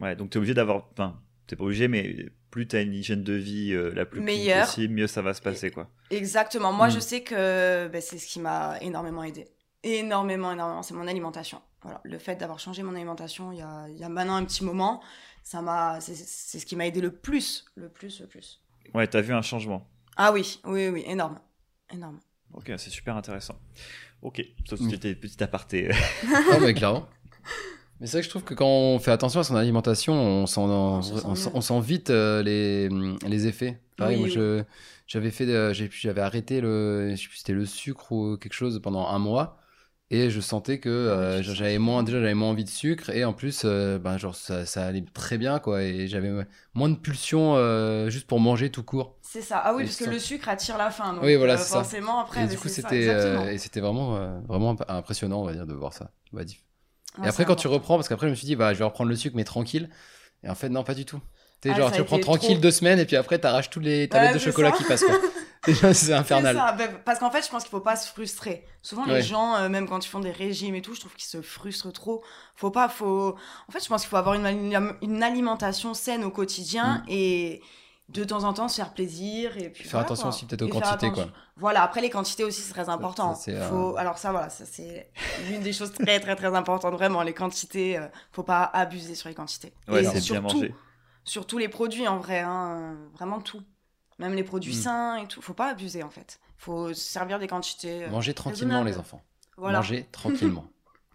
[0.00, 0.88] Ouais, donc t'es obligé d'avoir.
[0.92, 2.16] Enfin, t'es pas obligé, mais
[2.50, 4.66] plus t'as une hygiène de vie euh, la plus Meilleure.
[4.66, 5.88] possible, mieux ça va se passer, quoi.
[6.10, 6.72] Exactement.
[6.72, 6.92] Moi, Mm.
[6.92, 9.46] je sais que c'est ce qui m'a énormément aidé.
[9.84, 10.82] Énormément, énormément.
[10.82, 11.60] C'est mon alimentation.
[11.82, 12.00] Voilà.
[12.04, 14.64] Le fait d'avoir changé mon alimentation il y a, il y a maintenant un petit
[14.64, 15.02] moment,
[15.42, 18.60] ça m'a, c'est, c'est ce qui m'a aidé le plus, le plus, le plus.
[18.94, 19.88] Ouais, t'as vu un changement.
[20.16, 21.38] Ah oui, oui, oui, énorme.
[21.92, 22.20] Énorme.
[22.54, 23.58] Ok, c'est super intéressant.
[24.20, 24.90] Ok, ça Mm.
[24.90, 25.90] c'était petit aparté.
[26.52, 27.08] Non, mais clairement.
[28.00, 30.46] Mais c'est vrai que je trouve que quand on fait attention à son alimentation, on
[30.46, 31.02] sent, On on
[31.34, 31.56] sent, mieux.
[31.56, 32.88] on sent vite euh, les,
[33.28, 33.80] les effets.
[33.96, 34.34] Pareil, Oui, moi, oui.
[34.34, 34.64] je,
[35.06, 38.80] j'avais fait, j'ai- j'avais arrêté le, je sais plus, c'était le sucre ou quelque chose
[38.82, 39.58] pendant un mois.
[40.14, 43.08] Et je sentais que euh, Ouais, je j'avais moins, déjà j'avais moins envie de sucre
[43.10, 45.82] et en plus, euh, ben, genre ça, ça allait très bien quoi.
[45.82, 46.30] Et j'avais
[46.74, 49.16] moins de pulsions euh, juste pour manger tout court.
[49.22, 49.58] C'est ça.
[49.64, 51.14] Ah oui, Et parce que le sucre attire la faim.
[51.14, 51.78] Donc, Oui, voilà, euh, ça.
[51.78, 53.48] forcément, après, et du coup, c'était euh, exactement.
[53.48, 56.10] et c'était vraiment, euh, vraiment imp- impressionnant, on va dire, de voir ça.
[56.32, 56.62] Ouais, diff-
[57.18, 58.84] Ouais, et après, quand tu reprends, parce qu'après, je me suis dit, bah, je vais
[58.84, 59.88] reprendre le sucre, mais tranquille.
[60.44, 61.20] Et en fait, non, pas du tout.
[61.66, 62.62] Ah, genre, tu reprends tranquille trop.
[62.62, 64.76] deux semaines, et puis après, t'arraches tous les tablettes Ouais, de chocolat ça.
[64.76, 65.14] qui passent, quoi.
[65.66, 66.56] Déjà, c'est infernal.
[66.56, 68.64] Ça, bah, parce qu'en fait, je pense qu'il faut pas se frustrer.
[68.82, 71.28] Souvent, les gens, euh, même quand ils font des régimes et tout, je trouve qu'ils
[71.28, 72.24] se frustrent trop.
[72.56, 73.36] Faut pas, faut.
[73.68, 77.62] En fait, je pense qu'il faut avoir une, ali- une alimentation saine au quotidien et
[78.08, 80.28] de temps en temps se faire plaisir et puis Faire voilà, attention quoi.
[80.30, 81.28] aussi peut-être aux Et quantités, quoi.
[81.56, 83.34] Voilà, après les quantités aussi c'est très important.
[83.34, 83.94] ça, euh.
[83.94, 85.10] Alors ça voilà, ça c'est
[85.48, 87.96] l'une des choses très très très importantes vraiment les quantités.
[87.96, 89.72] euh, faut pas abuser sur les quantités.
[89.88, 90.74] Ouais, et c'est bien manger.
[91.24, 93.62] sur tous les produits en vrai, hein, euh, vraiment tout.
[94.22, 94.82] Même les produits Mm.
[94.82, 96.40] sains et tout, faut pas abuser en fait.
[96.56, 98.04] Faut se servir des quantités.
[98.04, 99.22] euh, Mangez tranquillement, les enfants.
[99.58, 99.78] Voilà.
[99.78, 100.66] Mangez tranquillement.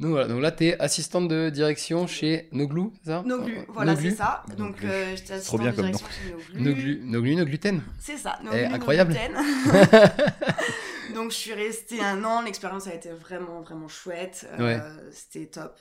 [0.00, 0.26] donc, voilà.
[0.28, 3.22] donc là, t'es assistante de direction chez Noglou, c'est ça?
[3.26, 4.10] Noglu, voilà Noglu.
[4.10, 4.42] c'est ça.
[4.56, 4.88] Donc Noglu.
[4.88, 6.08] euh, j'étais Trop bien assistante de comme direction
[6.52, 7.82] chez Noglu, Noglu, no gluten.
[7.98, 9.12] C'est ça, Eh, gluten, no incroyable.
[9.12, 9.34] gluten.
[11.14, 14.78] Donc je suis restée un an, l'expérience a été vraiment vraiment chouette, euh,
[15.12, 15.78] c'était top.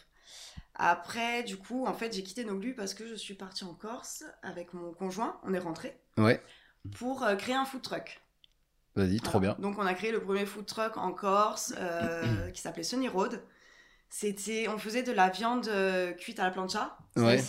[0.75, 4.23] Après, du coup, en fait, j'ai quitté Noglu parce que je suis partie en Corse
[4.41, 6.41] avec mon conjoint, on est rentré Ouais,
[6.97, 8.21] pour euh, créer un food truck.
[8.95, 9.53] vas-y, trop Voilà.
[9.55, 9.61] bien.
[9.63, 13.41] Donc on a créé le premier food truck en Corse euh, qui s'appelait Sunny Road.
[14.09, 17.39] C'était, on faisait de la viande euh, cuite à la plancha, Ouais.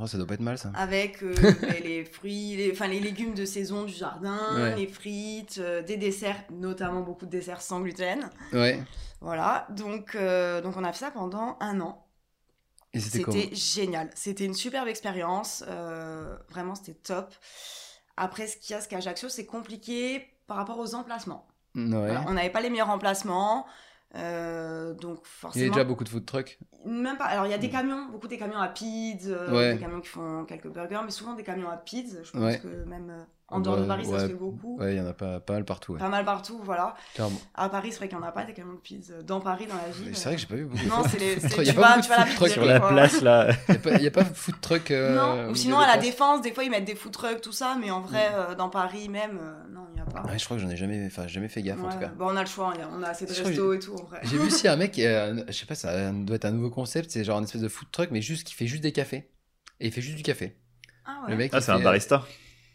[0.00, 0.70] Oh, ça doit pas être mal, ça.
[0.74, 1.34] avec euh,
[1.70, 4.76] les, les fruits, les, enfin les légumes de saison du jardin, Ouais.
[4.76, 8.30] les frites, euh, des desserts, notamment beaucoup de desserts sans gluten.
[8.52, 8.80] Ouais.
[9.20, 12.06] Voilà, donc euh, donc on a fait ça pendant un an.
[12.94, 14.10] C'était génial.
[14.14, 15.64] C'était une superbe expérience.
[15.68, 17.34] euh, vraiment, c'était top.
[18.16, 21.46] Après, ce qu'il y a, ce qu'à Ajaccio, c'est compliqué par rapport aux emplacements.
[21.74, 21.84] Ouais.
[21.86, 23.66] Voilà, on n'avait pas les meilleurs emplacements.
[24.16, 26.58] Euh, donc Il y a forcément déjà beaucoup de food trucks.
[26.84, 29.74] même pas alors il y a des camions beaucoup des camions à pids euh, Ouais.
[29.74, 32.58] des camions qui font quelques burgers mais souvent des camions à pids je pense Ouais.
[32.58, 34.20] que même euh, en dehors de Paris ça ouais.
[34.20, 35.94] se fait beaucoup Ouais, il y en a pas, pas mal partout.
[35.94, 37.38] Pas mal partout voilà Clairement.
[37.54, 39.66] à Paris c'est vrai qu'il n'y en a pas des camions de pids dans Paris
[39.68, 40.84] dans la ville C'est vrai que j'ai pas vu beaucoup.
[40.86, 42.50] non c'est les y a tu pas vas beaucoup tu de vas à la pizzerie,
[42.50, 42.88] Sur la quoi.
[42.90, 43.48] place là.
[43.68, 44.90] Il y a pas- a pas food truck.
[44.90, 47.76] non ou sinon à la défense des fois ils mettent des food trucks tout ça
[47.80, 49.38] mais en vrai euh, dans Paris même
[49.72, 51.82] non n'y a pas Ouais, je crois que j'en ai jamais, enfin, jamais fait gaffe
[51.84, 52.08] en tout cas.
[52.16, 54.20] bon, on a le choix on a- assez de que restos et tout en vrai
[54.24, 57.10] J'ai vu aussi un mec, euh, je sais pas, ça doit être un nouveau concept,
[57.10, 59.30] c'est genre un espèce de food truck, mais juste qui fait juste des cafés.
[59.80, 60.56] Et il fait juste du café.
[61.04, 62.26] ah ouais Le mec, Ah, c'est un barista.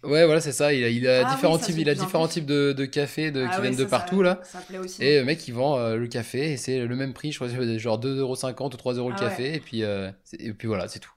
[0.03, 0.73] Ouais, voilà, c'est ça.
[0.73, 2.73] Il a, il a Ah oui, différents ça, types, il a en différents types de,
[2.73, 4.41] de cafés de, Ah qui ouais, viennent de partout ça- là.
[4.43, 7.13] ça plaît aussi Et le mec, il vend euh, le café et c'est le même
[7.13, 9.55] prix, je crois, c'est genre 2,50€ ou 3€ le Ah café.
[9.55, 11.11] Et puis, euh, et puis voilà, c'est tout.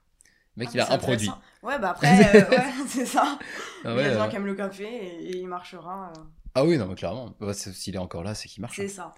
[0.59, 1.31] Le mec, Ah, il a un produit.
[1.63, 3.39] Ouais, bah après, euh, ouais, c'est ça.
[3.85, 6.11] Ah, il y a des gens euh, qui aiment le café et, et il marchera.
[6.17, 6.21] euh,
[6.55, 7.33] ah oui, non, mais clairement.
[7.39, 8.75] Bah, S'il est encore là, c'est qu'il marche.
[8.75, 9.13] c'est ça.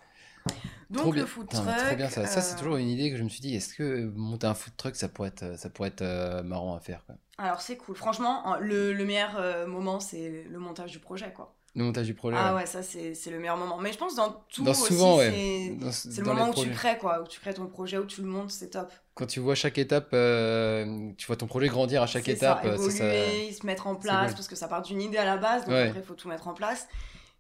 [0.90, 1.26] Donc Trop le bien.
[1.26, 1.64] food truck.
[1.66, 2.26] trop bien ça.
[2.28, 4.54] Ça, c'est euh, toujours une idée que je me suis dit, est-ce que monter un
[4.54, 7.16] food truck, ça pourrait être, ça pourrait être euh, marrant à faire quoi?
[7.38, 7.96] Alors c'est cool.
[7.96, 11.56] Franchement, en- le, le meilleur euh, moment, c'est le montage du projet, quoi.
[11.74, 12.36] Le montage du projet.
[12.38, 12.62] Ah ouais.
[12.62, 13.78] ouais, ça c'est c'est le meilleur moment.
[13.78, 15.32] Mais je pense dans tout Dans aussi, souvent, ouais.
[15.32, 17.22] c'est Dans- c'est le dans moment où tu crées, quoi.
[17.22, 18.92] Où tu crées ton projet, où tu le montes, c'est top.
[19.14, 22.64] Quand tu vois chaque étape, euh, tu vois ton projet grandir à chaque C'est étape.
[22.64, 24.36] ça, euh, ça, évoluer, ça- se mettre en place, cool.
[24.36, 25.88] parce que ça part d'une idée à la base, donc Ouais.
[25.88, 26.88] après il faut tout mettre en place.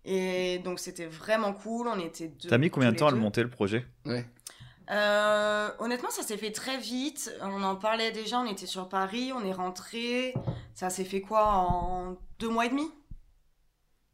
[0.05, 2.47] Et donc c'était vraiment cool, on était deux.
[2.49, 3.85] T'as mis combien de temps à le monter le projet?
[4.05, 4.25] Ouais.
[4.89, 7.31] Euh, honnêtement, ça s'est fait très vite.
[7.41, 10.33] On en parlait déjà, on était sur Paris, on est rentré.
[10.73, 12.89] Ça s'est fait quoi en deux mois et demi?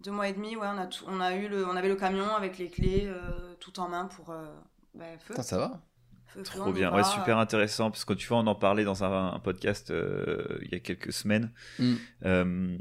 [0.04, 0.68] Deux mois et demi, ouais.
[0.68, 3.56] On a, tout- on a eu le, on avait le camion avec les clés euh,
[3.60, 4.46] tout en main pour euh,
[4.94, 5.34] bah, feu.
[5.34, 5.82] Putain, ça va.
[6.28, 6.98] Feu, Trop bien, va.
[6.98, 10.60] ouais, super intéressant parce que tu vois, on en parlait dans un, un podcast euh,
[10.64, 11.52] il y a quelques semaines.
[11.80, 11.94] Mm.
[12.26, 12.78] Euh,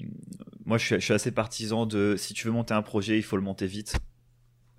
[0.66, 3.22] moi, je suis, je suis assez partisan de si tu veux monter un projet, il
[3.22, 3.96] faut le monter vite.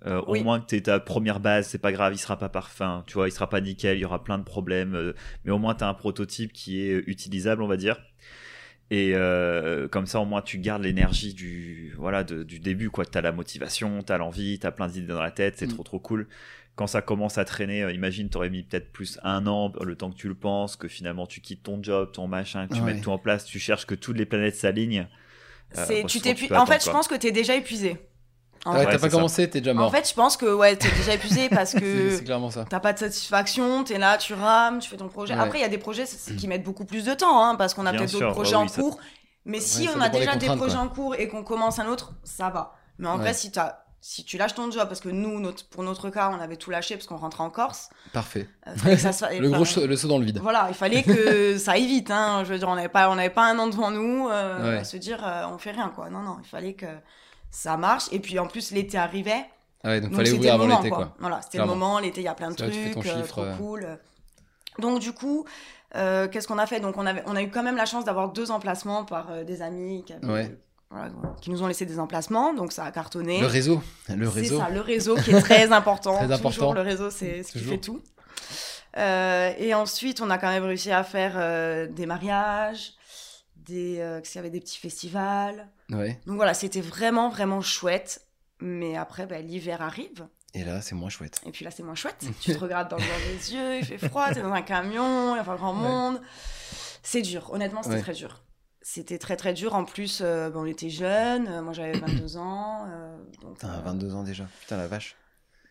[0.06, 0.40] Euh, Oui.
[0.40, 3.14] Au moins que tu ta première base, c'est pas grave, il sera pas parfait, tu
[3.14, 5.12] vois, il sera pas nickel, il y aura plein de problèmes, euh,
[5.44, 7.98] mais au moins tu as un prototype qui est utilisable, on va dire.
[8.90, 13.04] Et euh, comme ça, au moins, tu gardes l'énergie du voilà de- du début, quoi.
[13.04, 15.74] T'as la motivation, t'as l'envie, t'as plein d'idées dans la tête, c'est Mm.
[15.74, 16.26] trop trop cool.
[16.74, 20.10] Quand ça commence à traîner, euh, imagine, t'aurais mis peut-être plus un an, le temps
[20.10, 22.94] que tu le penses, que finalement tu quittes ton job, ton machin, que tu Ouais.
[22.94, 25.06] mettes tout en place, tu cherches que toutes les planètes s'alignent.
[25.76, 27.96] Euh, tu peux En fait, je pense que t'es déjà épuisé.
[28.64, 29.86] En, Ouais, Ouais, t'as pas commencé, t'es déjà mort.
[29.88, 32.64] en fait, je pense que ouais, t'es déjà épuisé parce que c'est clairement ça.
[32.68, 35.34] T'as pas de satisfaction, t'es là, tu rames, tu fais ton projet.
[35.34, 35.40] Ouais.
[35.40, 36.04] Après, il y a des projets
[36.38, 38.62] qui mettent beaucoup plus de temps, hein, parce qu'on a peut-être d'autres projets ouais, en
[38.64, 38.98] oui, ça- cours.
[39.44, 40.82] Mais si on a déjà des projets quoi.
[40.84, 42.74] en cours et qu'on commence un autre, ça va.
[42.98, 43.18] Mais en Ouais.
[43.22, 46.30] vrai, si, t'as- si tu lâches ton job, parce que nous, notre, pour notre cas,
[46.36, 47.88] on avait tout lâché parce qu'on rentrait en Corse.
[48.12, 48.48] Parfait.
[48.66, 50.38] euh, ça Le enfin, gros saut- le saut dans le vide.
[50.42, 52.10] Voilà, il fallait que ça aille vite.
[52.10, 52.42] Hein.
[52.44, 54.84] Je veux dire, on n'avait pas, on n'avait pas un an devant nous euh, à
[54.84, 56.10] se dire euh, on fait rien quoi.
[56.10, 56.86] Non, non, il fallait que
[57.50, 58.04] ça marche.
[58.12, 59.44] Et puis en plus, l'été arrivait.
[59.84, 60.98] Ah ouais, donc, Donc fallait ouvrir avant l'été, quoi.
[60.98, 61.16] quoi.
[61.20, 63.26] Voilà, c'était le moment, l'été, il y a plein de C'est trucs, ton euh, chiffre,
[63.28, 63.56] trop euh.
[63.56, 63.98] cool.
[64.80, 65.44] Donc du coup,
[65.96, 66.80] euh, qu'est-ce qu'on a fait?
[66.80, 69.44] Donc on, avait, on a eu quand même la chance d'avoir deux emplacements par euh,
[69.44, 70.56] des amis qui, avaient- Ouais.
[70.90, 73.40] voilà, qui nous ont laissé des emplacements, donc ça a cartonné.
[73.40, 74.58] Le réseau, le C'est réseau.
[74.58, 76.16] ça, le réseau qui est très important.
[76.16, 76.50] Très important.
[76.50, 78.00] Toujours, le réseau, c'est ce qui fait tout.
[78.96, 82.92] Euh, et ensuite, on a quand même réussi à faire des mariages,
[83.68, 85.68] des, euh, qu'il y avait des petits festivals.
[85.90, 86.18] Ouais.
[86.26, 88.22] Donc voilà, c'était vraiment, vraiment chouette.
[88.60, 90.26] Mais après, ben, l'hiver arrive.
[90.54, 91.40] Et là, c'est moins chouette.
[91.46, 92.24] Et puis là, c'est moins chouette.
[92.40, 95.34] tu te regardes dans le blanc des yeux, il fait froid, t'es dans un camion,
[95.34, 95.82] il y a pas grand Ouais.
[95.88, 96.20] monde.
[97.02, 98.02] C'est dur, honnêtement, c'était Ouais.
[98.02, 98.42] très dur.
[98.82, 99.74] C'était très très dur.
[99.74, 102.86] En plus, euh, ben, on était jeunes, euh, moi j'avais 22 ans.
[102.88, 104.44] euh, donc, Putain, euh, 22 ans déjà.
[104.60, 105.14] Putain, la vache.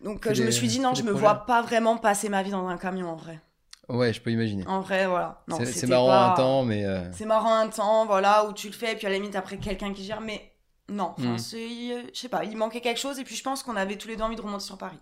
[0.01, 2.67] donc je me suis dit non, je me vois pas vraiment passer ma vie dans
[2.67, 3.39] un camion en vrai.
[3.89, 4.65] Ouais, je peux imaginer.
[4.67, 5.43] En vrai, voilà.
[5.65, 6.85] C'est- marrant pas- un temps, mais.
[6.85, 9.35] euh, C'est marrant un temps, voilà, où tu le fais, et puis à la limite
[9.35, 10.51] après quelqu'un qui gère, mais
[10.89, 11.37] non, enfin, Mm.
[11.53, 14.07] euh, je sais pas, il manquait quelque chose, et puis je pense qu'on avait tous
[14.09, 14.99] les deux envie de remonter sur Paris.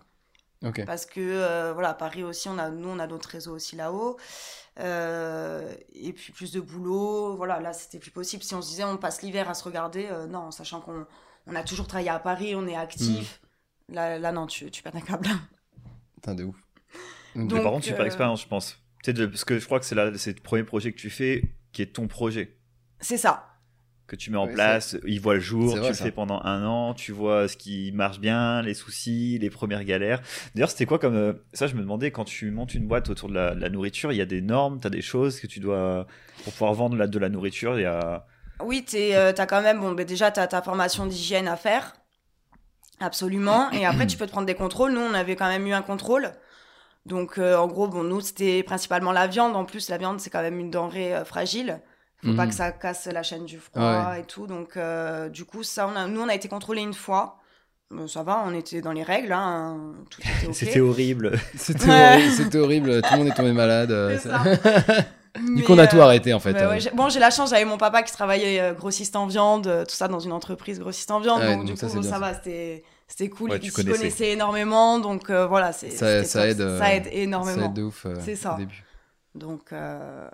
[0.86, 4.16] Parce que, euh, voilà, Paris aussi, on a, nous, on a notre réseau aussi là-haut.
[4.78, 7.36] Euh, et puis plus de boulot.
[7.36, 8.42] Voilà, là, c'était plus possible.
[8.42, 11.06] Si on se disait, on passe l'hiver à se regarder, non, sachant qu'on
[11.46, 13.40] on a toujours travaillé à Paris, on est actif.
[13.88, 13.94] Mm.
[13.94, 15.28] Là, là, non, tu, tu perds un câble.
[16.16, 16.56] Putain, de ouf.
[17.36, 18.78] Mais Donc, par contre, super euh, expérience, je pense.
[19.04, 21.82] Tu sais, parce que je crois que c'est le premier projet que tu fais qui
[21.82, 22.56] est ton projet.
[23.00, 23.46] C'est ça.
[24.06, 26.04] Que tu mets en place, il voit le jour, tu vrai, le ça.
[26.04, 30.22] fais pendant un an, tu vois ce qui marche bien, les soucis, les premières galères.
[30.54, 31.16] D'ailleurs, c'était quoi comme.
[31.16, 33.68] euh, Ça, je me demandais, quand tu montes une boîte autour de la, de la
[33.68, 36.06] nourriture, il y a des normes, tu as des choses que tu dois.
[36.44, 38.24] Pour pouvoir vendre la- de la nourriture, il y a.
[38.64, 41.94] Oui, tu as quand même, bon, ben déjà, tu as ta formation d'hygiène à faire.
[43.00, 43.70] Absolument.
[43.72, 44.92] Et après, tu peux te prendre des contrôles.
[44.92, 46.30] Nous, on avait quand même eu un contrôle.
[47.06, 49.54] Donc, euh, en gros, bon, nous, c'était principalement la viande.
[49.56, 51.80] En plus, la viande, c'est quand même une denrée euh, fragile.
[52.24, 52.48] Faut pas Mhm.
[52.50, 54.20] que ça casse la chaîne du froid Ouais.
[54.20, 54.46] et tout.
[54.46, 57.38] Donc, euh, du coup, ça, on a, nous, on a été contrôlés une fois.
[57.92, 59.32] Bon, ça va, on était dans les règles.
[59.32, 60.54] Hein, tout était OK.
[60.54, 61.38] C'était horrible.
[61.56, 62.58] C'était Ouais.
[62.58, 63.92] horrible, tout le monde est tombé malade.
[63.92, 64.42] euh, ça-
[65.56, 66.54] du coup, on a tout arrêté en fait.
[66.54, 69.84] bah ouais, bon, j'ai la chance, j'avais mon papa qui travaillait euh, grossiste en viande,
[69.88, 71.40] tout ça dans une entreprise grossiste en viande.
[71.42, 72.18] Ah ouais, donc, donc du ça, coup, ça.
[72.18, 73.50] va, c'était c'était cool.
[73.50, 73.98] Ouais, et puis, tu connaissais.
[73.98, 76.48] connaissais énormément, donc euh, voilà, c'est Ça- c'était ça top.
[76.50, 77.66] aide, euh, ça aide Ça énormément.
[77.66, 78.54] aide de ouf euh, C'est ça.
[78.54, 78.84] au début.
[79.34, 80.28] Donc, euh,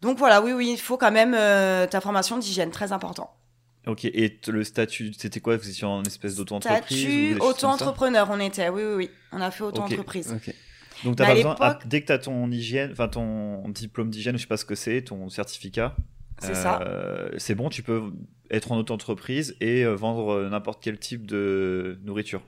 [0.00, 3.34] donc voilà, oui, oui, il faut quand même euh, ta formation d'hygiène, très important.
[3.86, 5.56] Ok, et le statut, c'était quoi?
[5.56, 7.44] Vous étiez en espèce d'auto-entreprise Statut ça?
[7.44, 9.10] auto-entrepreneur, on était, oui, oui, oui.
[9.32, 10.32] On a fait auto-entreprise.
[10.36, 10.54] Ok.
[11.04, 14.36] Donc t'as pas besoin, ah, dès que tu as ton hygiène, enfin ton diplôme d'hygiène,
[14.36, 15.96] je sais pas ce que c'est, ton certificat,
[16.42, 16.82] C'est ça.
[16.82, 18.02] euh, c'est bon, tu peux
[18.50, 22.42] être en auto-entreprise et euh, vendre euh, n'importe quel type de nourriture.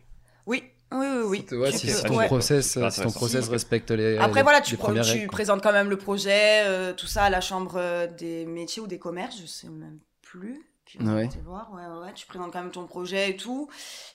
[0.47, 1.59] Oui, oui, oui, oui.
[1.59, 2.27] Ouais, Tu si, peux- ton ouais.
[2.27, 4.19] process, si ton process respecte les.
[4.19, 7.41] Après, les- voilà, tu, règles, présentes quand même le projet, euh, tout ça à la
[7.41, 10.61] chambre euh, des métiers ou des commerces, je sais même plus.
[11.01, 11.27] Ouais.
[11.47, 11.71] voir.
[11.73, 13.67] Ouais, ouais, ouais, tu présentes quand même ton projet et tout.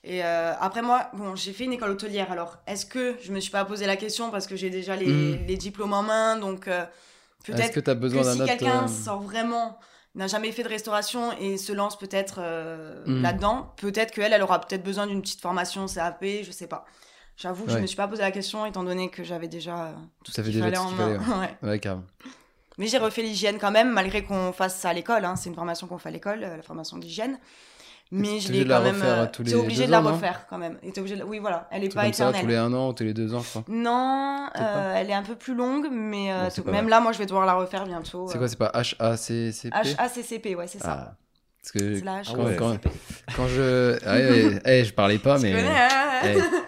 [0.04, 2.32] Et euh, après, moi, bon, j'ai fait une école hôtelière.
[2.32, 5.08] Alors, est-ce que je me suis pas posé la question parce que j'ai déjà les,
[5.08, 5.46] Mm.
[5.48, 6.86] les diplômes en main Donc, euh,
[7.46, 9.80] peut-être que tu as besoin que si quelqu'un euh, sort vraiment,
[10.18, 13.22] n'a jamais fait de restauration et se lance peut-être euh, Mm.
[13.22, 16.86] là-dedans, peut-être qu'elle, elle aura peut-être besoin d'une petite formation CAP, je sais pas.
[17.38, 17.82] J'avoue que je Ouais.
[17.82, 20.76] me suis pas posé la question étant donné que j'avais déjà tout T'avais qu'il déjà
[20.76, 21.20] tout en main.
[21.20, 21.70] fallait, Ouais.
[21.70, 22.04] Ouais, carrément.
[22.80, 25.24] Mais j'ai refait l'hygiène quand même, malgré qu'on fasse ça à l'école.
[25.26, 25.36] hein.
[25.36, 27.38] C'est une formation qu'on fait à l'école, euh, la formation d'hygiène.
[28.12, 28.96] Mais je l'ai de la quand même.
[28.96, 30.78] refaire tous t'es obligé deux de la refaire quand même.
[30.84, 32.42] Et obligé de- Oui, voilà, elle est pas comme ça, éternelle.
[32.42, 33.64] tous les un an ou tous les deux ans, je crois.
[33.68, 37.26] Non, euh, elle est un peu plus longue, mais euh, même là, moi, je vais
[37.26, 38.28] devoir la refaire bientôt.
[38.30, 41.08] C'est euh, quoi, c'est pas HACCP HACCP, ouais, c'est ça.
[41.10, 41.16] Ah.
[41.62, 42.56] Parce que Ah quand, ouais.
[42.56, 42.90] quand, HACCP.
[43.36, 43.98] quand je.
[44.06, 45.52] Ah, ouais, ouais, eh, je parlais pas, Tu mais.
[45.52, 46.22] connais, hein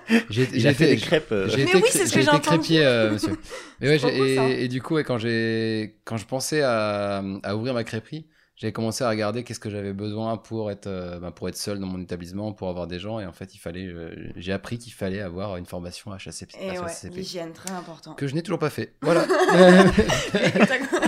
[0.10, 1.34] eh, j'ai fait des crêpes.
[1.48, 2.58] J'ai Mais été, oui, cré- c'est ce que j'ai j'ai été entendu.
[2.60, 3.38] crépier, euh, monsieur.
[3.82, 8.28] Et, et du coup, quand j'ai, quand je pensais à, à ouvrir ma crêperie,
[8.60, 11.80] j'ai commencé à regarder qu'est-ce que j'avais besoin pour être, euh, bah, pour être seul
[11.80, 13.22] dans mon établissement, pour avoir des gens.
[13.22, 16.56] Et en fait, il fallait, euh, j'ai appris qu'il fallait avoir une formation HACCP.
[16.60, 18.16] Et ouais, l'hygiène, très important.
[18.16, 18.96] que je n'ai toujours pas fait.
[19.02, 19.26] Voilà.
[19.26, 21.02] T'as quand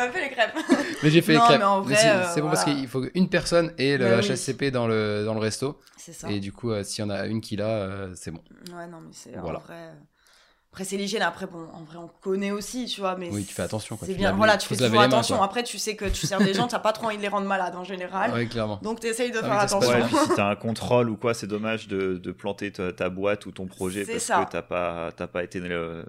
[0.00, 0.54] même fait les crêpes.
[1.02, 1.58] mais j'ai fait Non, les crêpes.
[1.58, 4.30] mais en vrai, c'est euh, c'est bon parce qu'il faut qu'une personne ait le oui.
[4.30, 5.78] HACCP dans le, dans le resto.
[5.98, 6.30] C'est ça.
[6.30, 8.40] Et du coup, s'il y en a une qui l'a, c'est bon.
[8.74, 9.58] Ouais, non, mais c'est Voilà.
[9.58, 9.90] en vrai.
[10.70, 11.22] Après, c'est l'hygiène.
[11.22, 13.16] Après, bon, en vrai, on connaît aussi, tu vois.
[13.16, 14.06] Mais Oui, tu fais attention, quoi.
[14.06, 14.32] C'est Tu bien.
[14.32, 15.42] Voilà, tu fais toujours mains, attention.
[15.42, 17.46] Après, tu sais que tu sers des gens, t'as pas trop envie de les rendre
[17.46, 18.32] malades en général.
[18.32, 18.78] Ouais, clairement.
[18.82, 19.90] Donc, t'essayes de Ah faire oui, attention.
[19.90, 22.92] Ouais, et puis si t'as un contrôle ou quoi, c'est dommage de, de planter ta,
[22.92, 24.44] ta boîte ou ton projet C'est parce ça.
[24.44, 25.58] que t'as pas, t'as pas été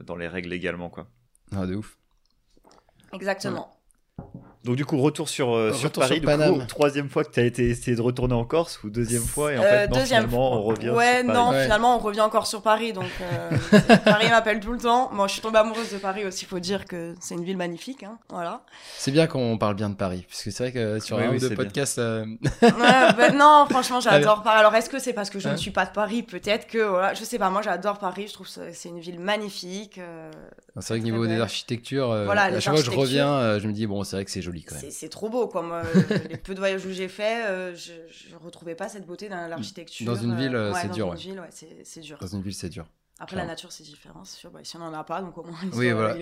[0.05, 1.07] dans les règles légalement, quoi.
[1.55, 1.97] Ah, de ouf.
[3.13, 3.75] Exactement.
[4.65, 6.21] Donc du coup, retour sur, euh, sur Retour Paris.
[6.21, 8.89] sur du coup, troisième fois que tu as été essayé de retourner en Corse ou
[8.89, 11.37] deuxième fois et en Euh, fait non, deuxième finalement on revient Ouais, sur Paris.
[11.39, 11.63] non, Ouais.
[11.63, 12.91] finalement, on revient encore sur Paris.
[12.91, 13.49] Donc, euh,
[14.03, 15.09] Paris m'appelle tout le temps.
[15.13, 16.43] Moi, je suis tombée amoureuse de Paris aussi.
[16.43, 18.03] Faut dire que c'est une ville magnifique.
[18.03, 18.17] Hein.
[18.29, 18.61] Voilà.
[18.97, 21.29] C'est bien qu'on parle bien de Paris, parce que c'est vrai que sur Oui, un
[21.29, 22.25] oui, ou deux podcasts, Ouais,
[22.61, 24.59] bah, non, franchement, j'adore Paris.
[24.59, 26.21] Alors, est-ce que c'est parce que je Hein ne suis pas de Paris?
[26.23, 27.49] Peut-être que, voilà, je sais pas.
[27.49, 28.25] Moi, j'adore Paris.
[28.27, 29.99] Je trouve que c'est une ville magnifique.
[29.99, 30.29] euh,
[30.81, 31.41] c'est vrai que niveau des belle.
[31.41, 33.01] architectures, euh, Voilà, à chaque fois que je architectures.
[33.01, 34.91] reviens, je me dis bon, c'est vrai que c'est joli quand même.
[34.91, 35.61] c'est trop beau, quoi.
[35.61, 35.81] Moi,
[36.29, 39.47] les peu de voyages où j'ai fait, euh, je, je retrouvais pas cette beauté dans
[39.47, 40.05] l'architecture.
[40.05, 41.17] Dans une ville, euh, ouais, c'est dans dur, Une ouais.
[41.17, 42.17] ville, ouais, c'est c'est dur.
[42.19, 42.85] Dans une ville, c'est dur.
[43.21, 44.49] Après, la nature, c'est différent, c'est sûr.
[44.49, 46.15] Bah, si on en a pas, donc au moins, Oui, voilà.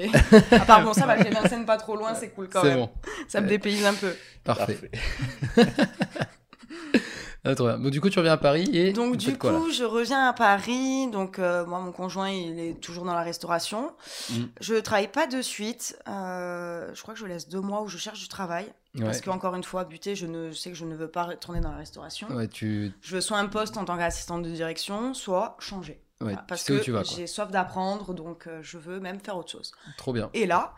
[0.51, 2.79] À part, bon, ça va, j'ai Vincennes pas trop loin, c'est cool quand C'est même.
[2.79, 2.89] bon,
[3.27, 4.15] Ça me dépayse un peu.
[4.43, 4.89] parfait.
[5.55, 5.71] Parfait.
[7.47, 7.77] Ah.
[7.77, 10.27] Bon, du coup, tu reviens à Paris et Donc, vous du quoi, coup, je reviens
[10.27, 11.07] à Paris.
[11.11, 13.91] Donc, euh, moi, mon conjoint, il est toujours dans la restauration.
[14.29, 14.43] Mm.
[14.61, 15.97] Je travaille pas de suite.
[16.07, 18.65] Euh, je crois que je laisse deux mois où je cherche du travail.
[18.99, 19.23] Parce Ouais.
[19.25, 21.69] qu'encore une fois, buté, je ne je sais que je ne veux pas retourner dans
[21.71, 22.27] la restauration.
[22.29, 25.93] Ouais, tu, Je veux soit un poste en tant qu'assistante de direction, soit changer.
[25.93, 26.81] ouais, Voilà, tu parce que
[27.15, 29.71] j'ai soif d'apprendre, donc euh, je veux même faire autre chose.
[29.97, 30.31] Trop bien.
[30.33, 30.73] Et là,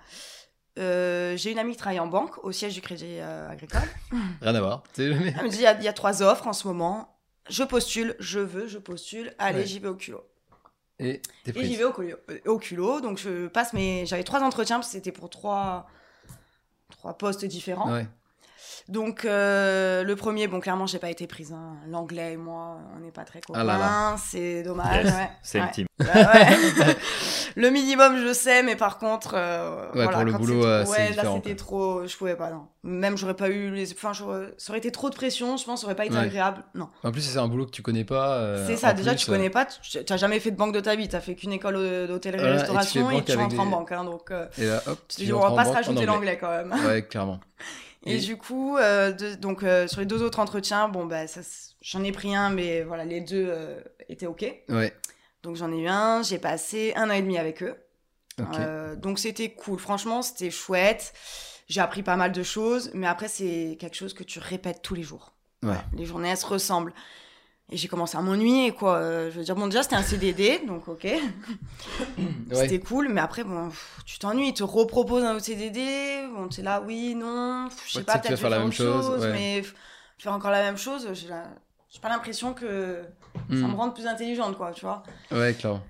[0.79, 3.81] euh, j'ai une amie qui travaille en banque, au siège du Crédit euh, Agricole.
[4.41, 4.83] Rien à voir.
[4.97, 7.17] Elle me dit, il y, a- il y a trois offres en ce moment.
[7.49, 9.33] Je postule, je veux, je postule.
[9.39, 9.65] Allez, Ouais.
[9.65, 10.23] j'y vais au culot.
[10.99, 13.01] Et j'y vais au culot, euh, au culot.
[13.01, 14.05] Donc je passe mes...
[14.05, 15.87] J'avais trois entretiens, parce que c'était pour trois...
[16.89, 17.91] trois postes différents.
[17.91, 18.07] Ouais.
[18.87, 21.51] Donc euh, le premier, bon clairement j'ai pas été prise.
[21.53, 21.75] hein.
[21.87, 23.59] L'anglais et moi, on n'est pas très copains.
[23.61, 24.15] Ah là là.
[24.17, 25.05] C'est dommage.
[25.05, 25.29] Yes, ouais.
[25.43, 25.65] c'est Ouais.
[25.67, 25.85] le team.
[25.99, 26.95] Bah ouais.
[27.55, 30.85] le minimum, je sais, mais par contre, euh, Ouais, voilà, pour le boulot, c'est euh,
[30.85, 32.67] c'est ouais, là c'était trop, je pouvais pas, non.
[32.83, 34.23] Même j'aurais pas eu les, enfin, ça
[34.69, 36.87] aurait été trop de pression, je pense, ça aurait pas été agréable, non.
[37.03, 38.35] En plus, c'est un boulot que tu connais pas.
[38.35, 40.79] euh, c'est ça, déjà plus, tu connais pas, tu t'as jamais fait de banque de
[40.79, 42.93] ta vie, t'as fait qu'une école d'hôtellerie Voilà, et tu
[43.25, 45.51] tu rentres en banque, hein, donc Et là, hop, tu te tu dis on va
[45.51, 46.05] pas se rajouter anglais.
[46.05, 46.73] l'anglais quand même.
[46.87, 47.39] Ouais, clairement.
[48.05, 51.25] Et, Et- du coup, euh, de- donc euh, sur les deux autres entretiens, bon bah
[51.81, 54.45] j'en ai pris un, mais voilà les deux euh, étaient ok.
[54.69, 54.93] Ouais,
[55.43, 57.75] Donc j'en ai eu un, j'ai passé un an et demi avec eux.
[58.39, 58.47] ok.
[58.57, 61.13] Euh, donc c'était cool, franchement c'était chouette.
[61.67, 64.95] J'ai appris pas mal de choses, mais après c'est quelque chose que tu répètes tous
[64.95, 65.33] les jours.
[65.61, 65.75] Ouais.
[65.93, 66.93] Les journées elles se ressemblent.
[67.71, 68.95] Et j'ai commencé à m'ennuyer quoi.
[68.95, 71.03] Euh, je veux dire bon déjà c'était un CDD, donc ok,
[72.17, 72.55] Ouais.
[72.55, 76.47] c'était cool, mais après bon pff, tu t'ennuies, ils te reproposent un autre CDD, bon
[76.47, 78.75] t'es là oui non, je sais Ouais, tu pas tu peut-être faire la même autre
[78.77, 79.31] chose, ouais.
[79.31, 79.63] mais
[80.17, 81.43] faire encore la même chose, j'ai la-
[82.01, 83.01] pas l'impression que
[83.49, 83.67] ça Hmm.
[83.71, 85.03] me rende plus intelligente quoi, tu vois.
[85.31, 85.81] Ouais, clairement.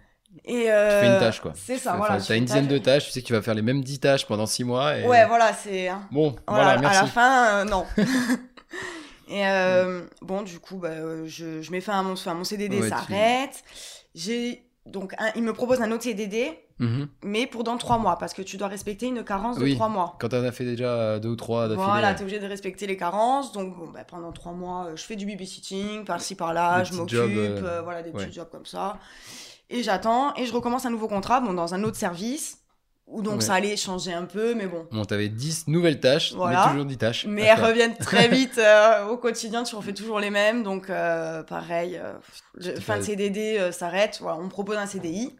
[0.45, 1.53] Et Tu fais euh, une tâche, quoi.
[1.55, 2.19] C'est Tu ça, voilà.
[2.21, 2.73] tu T'as une dizaine tâche.
[2.73, 4.97] de tâches, tu sais que tu vas faire les mêmes 10 tâches pendant 6 mois.
[4.97, 5.07] Et...
[5.07, 5.87] Ouais, voilà, c'est.
[5.87, 6.01] hein.
[6.11, 6.97] Bon, Voilà, voilà, merci.
[6.97, 7.85] À la fin, euh, non.
[9.29, 12.43] Et euh, bon, du coup, bah, euh, je, je mets fin à mon, enfin, mon
[12.43, 13.63] CDD, Ouais, tu- s'arrête.
[14.15, 17.07] J'ai donc, un- il me propose un autre CDD, Mhm.
[17.23, 19.71] mais pour dans trois mois, parce que tu dois respecter une carence Oui.
[19.71, 20.15] de trois mois.
[20.19, 21.85] Quand t'en as fait déjà deux ou trois d'affilée.
[21.85, 23.51] Voilà, t'es obligé de respecter les carences.
[23.51, 27.19] Donc, bon, bah, pendant trois mois, euh, je fais du babysitting, par-ci par-là, je m'occupe,
[27.19, 28.25] euh, euh, voilà, des ouais.
[28.25, 28.97] petits jobs comme ça.
[29.69, 32.58] Et j'attends, et je recommence un nouveau contrat, bon, dans un autre service,
[33.09, 33.41] où donc Ouais.
[33.41, 34.87] ça allait changer un peu, mais bon.
[34.91, 36.65] Bon, t'avais 10 nouvelles tâches, Voilà.
[36.65, 37.25] mais toujours 10 tâches.
[37.27, 41.41] Mais elles reviennent très vite euh, au quotidien, tu refais toujours les mêmes, donc euh,
[41.43, 42.13] pareil, euh,
[42.55, 45.35] le- fin de CDD euh, s'arrête, voilà, on me propose un CDI,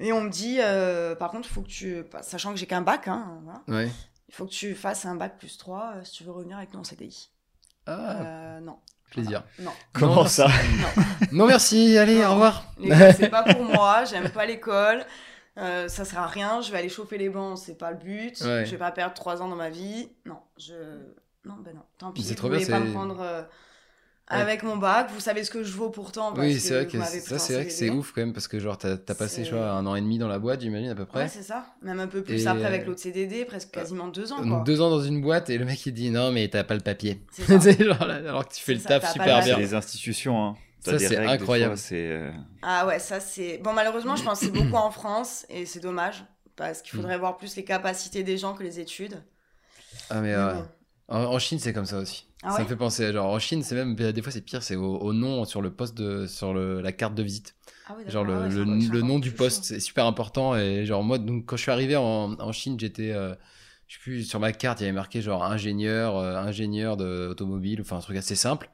[0.00, 2.82] et on me dit, euh, par contre, il faut que tu, sachant que j'ai qu'un
[2.82, 3.90] bac, hein, voilà, Ouais.
[4.28, 6.72] il faut que tu fasses un bac plus 3 euh, si tu veux revenir avec
[6.74, 7.28] nous en CDI.
[7.86, 8.78] Ah, Euh, non,
[9.10, 9.44] plaisir.
[9.60, 11.02] non, Comment Non, ça non.
[11.32, 12.28] Non, merci, allez, Non.
[12.28, 12.64] au revoir.
[13.16, 15.04] C'est pas pour moi, j'aime pas l'école.
[15.58, 18.40] Euh, ça sert à rien, je vais aller chauffer les bancs, c'est pas le but.
[18.42, 18.64] Ouais.
[18.66, 20.08] Je vais pas perdre trois ans dans ma vie.
[20.26, 20.74] Non, je.
[21.44, 22.22] Non, ben non, tant pis.
[22.22, 23.42] C'est vous trop bien, voulez pas c'est- me prendre euh,
[24.28, 26.32] avec mon bac, vous savez ce que je vaux pourtant.
[26.32, 28.58] Parce Oui, c'est vrai que ça, c'est vrai que c'est ouf quand même, parce que
[28.58, 30.94] genre, t'as t'as passé, je vois, un an et demi dans la boîte, j'imagine, à
[30.96, 31.20] peu près.
[31.22, 31.64] Ouais, c'est ça.
[31.82, 34.38] Même un peu plus Et, après avec euh, l'autre CDD, presque quasiment deux ans.
[34.42, 34.62] Donc, Quoi.
[34.66, 36.80] deux ans dans une boîte, et le mec il dit non, mais t'as pas le
[36.80, 37.22] papier.
[37.48, 39.54] Genre, alors que tu fais le ça, taf super le bien.
[39.54, 40.56] C'est les institutions, hein.
[40.90, 41.76] Ça, c'est incroyable.
[41.76, 43.58] fois, euh, Ah ouais, ça c'est.
[43.58, 46.24] Bon, malheureusement, je pense que c'est beaucoup en France et c'est dommage
[46.56, 49.22] parce qu'il faudrait voir plus les capacités des gens que les études.
[50.10, 50.54] Ah, mais Mais ouais.
[50.54, 50.66] bon.
[51.08, 52.26] En, en Chine, c'est comme ça aussi.
[52.42, 54.62] Ah ça ouais me fait penser, genre, en Chine, c'est même, des fois, c'est pire,
[54.62, 57.54] c'est au, au nom sur le poste de, sur le, la carte de visite.
[57.88, 60.56] Ah oui, Genre, le, Ah ouais, le, nom du poste, c'est super important.
[60.56, 63.34] Et genre, moi, donc, quand je suis arrivé en, en Chine, j'étais, euh,
[63.88, 67.80] je sais plus, sur ma carte, il y avait marqué genre ingénieur, euh, ingénieur d'automobile,
[67.80, 68.70] enfin, un truc assez simple.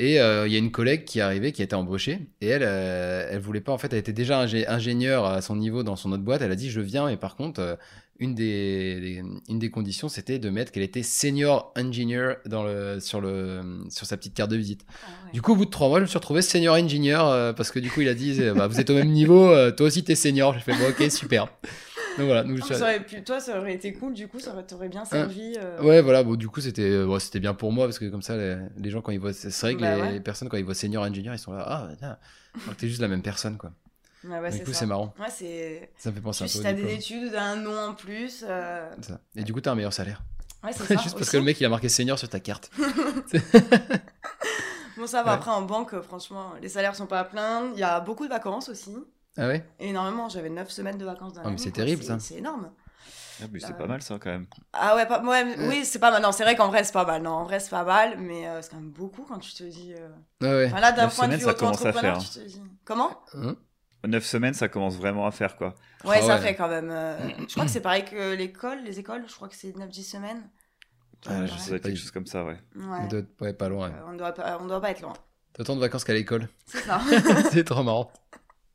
[0.00, 2.46] Et euh, il y a une collègue qui est arrivée, qui a été embauchée, et
[2.46, 5.82] elle, euh, elle voulait pas, en fait, elle était déjà ingé- ingénieure à son niveau
[5.82, 6.40] dans son autre boîte.
[6.40, 7.74] Elle a dit, je viens, mais par contre, euh,
[8.20, 13.00] une des, des- une des conditions, c'était de mettre qu'elle était senior engineer dans le,
[13.00, 14.82] sur, le, sur sa petite carte de visite.
[14.88, 15.32] Ah ouais.
[15.32, 17.80] Du coup, au bout de trois mois, je me suis retrouvé senior engineer parce que
[17.80, 20.54] du coup, il a dit, bah, vous êtes au même niveau, toi aussi t'es senior.
[20.54, 21.48] J'ai fait, bon, ok, super.
[22.18, 22.44] Donc voilà.
[22.44, 25.04] nous, Ça aurait pu- toi, ça aurait été cool, du coup, ça aurait- t'aurait bien
[25.04, 25.54] servi.
[25.58, 28.06] euh, Ouais, voilà, bon, du coup, c'était euh, bon, c'était bien pour moi parce que
[28.10, 29.32] comme ça, les, les gens, quand ils voient.
[29.32, 30.12] C'est vrai que Bah les, ouais.
[30.12, 32.18] les personnes, quand ils voient senior engineer, ils sont là, ah, tiens,
[32.76, 33.70] t'es juste la même personne, quoi.
[34.24, 34.80] Ouais, du coup, ça.
[34.80, 35.14] c'est marrant.
[35.20, 35.90] Ouais, c'est.
[35.96, 36.64] Ça me fait penser Tu- un Si peu.
[36.64, 38.44] t'as au des études, un nom en plus.
[38.48, 39.20] euh, ça.
[39.36, 40.22] Et du coup, t'as un meilleur salaire.
[40.64, 40.96] Ouais, c'est ça.
[41.00, 42.68] juste parce que le mec, il a marqué senior sur ta carte.
[44.96, 45.30] Bon, ça va.
[45.30, 45.36] Ouais.
[45.36, 47.68] Après, en banque, franchement, les salaires sont pas à plaindre.
[47.74, 48.96] Il y a beaucoup de vacances aussi.
[49.38, 49.64] Ah ouais?
[49.78, 52.18] Et normalement, j'avais 9 semaines de vacances dans Ah, mais c'est terrible, C'est- ça.
[52.18, 52.70] C'est énorme.
[53.40, 54.46] Ah, mais c'est Euh, pas mal ça quand même.
[54.72, 55.68] Ah ouais, pas, ouais, Ouais.
[55.68, 56.20] oui, c'est pas mal.
[56.20, 57.22] Non, c'est vrai qu'en vrai, c'est pas mal.
[57.22, 59.62] Non, en vrai, c'est pas mal, mais euh, c'est quand même beaucoup quand tu te
[59.62, 59.94] dis.
[59.96, 60.08] euh,
[60.42, 60.66] Ah ouais.
[60.66, 62.62] Enfin, là, d'un point de semaines, vue ça commence à auto-entrepreneur, faire, tu te dis.
[62.84, 63.10] Comment?
[63.34, 63.54] Hein?
[64.08, 65.74] 9 semaines, ça commence vraiment à faire quoi.
[66.04, 66.40] Ouais, Ah ça ouais.
[66.42, 66.90] fait quand même.
[66.90, 67.16] euh,
[67.48, 70.42] je crois que c'est pareil que l'école, les écoles, je crois que c'est 9-10 semaines.
[71.26, 71.46] Ah, Ouais.
[71.46, 72.58] je sais doit être pas, quelque chose comme ça, ouais.
[72.76, 72.98] Ouais.
[73.02, 73.90] On doit être- ouais, pas loin.
[73.90, 75.12] Euh, on doit pas, on doit pas être loin.
[75.52, 76.48] T'as autant de vacances qu'à l'école.
[76.66, 77.00] C'est ça.
[77.52, 78.10] c'est trop marrant.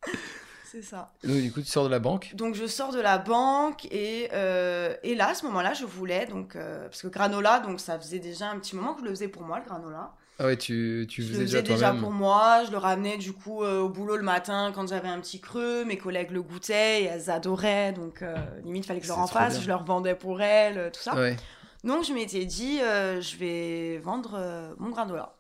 [0.74, 1.12] c'est ça.
[1.24, 2.32] Donc, du coup, tu sors de la banque.
[2.34, 6.26] Donc je sors de la banque et, euh, et là, à ce moment-là, je voulais,
[6.26, 9.12] donc, euh, parce que granola, donc ça faisait déjà un petit moment que je le
[9.12, 10.14] faisais pour moi, le granola.
[10.40, 13.34] Ah ouais, tu, tu Je faisais le faisais déjà pour moi, je le ramenais du
[13.34, 17.04] coup euh, au boulot le matin quand j'avais un petit creux, mes collègues le goûtaient
[17.04, 18.24] et elles adoraient, donc
[18.64, 21.14] limite fallait que je leur en fasse, je leur vendais pour elles, tout ça.
[21.16, 21.38] Ouais.
[21.84, 25.36] Donc je m'étais dit, je vais vendre mon granola.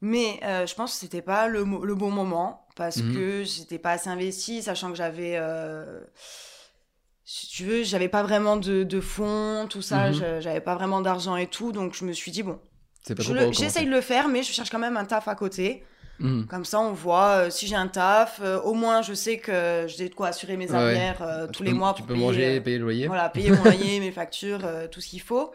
[0.00, 3.14] Mais je pense que c'était pas le bon moment parce Mhm.
[3.14, 6.00] que j'étais pas assez investie, sachant que j'avais, euh,
[7.24, 11.00] si tu veux, j'avais pas vraiment de, de fonds, tout ça, je- j'avais pas vraiment
[11.00, 12.58] d'argent et tout, donc je me suis dit bon,
[13.08, 13.14] je
[13.52, 15.84] j'essaye de le faire, mais je cherche quand même un taf à côté.
[16.18, 16.46] Mhm.
[16.46, 18.40] Comme ça, on voit euh, si j'ai un taf.
[18.42, 20.76] euh, au moins, je sais que j'ai de quoi assurer mes Ouais.
[20.76, 23.06] arrières Tu tous peux- les mois Tu pour peux payer, manger, payer le loyer.
[23.08, 24.60] voilà, payer mon loyer, mes factures,
[24.90, 25.52] tout ce qu'il faut.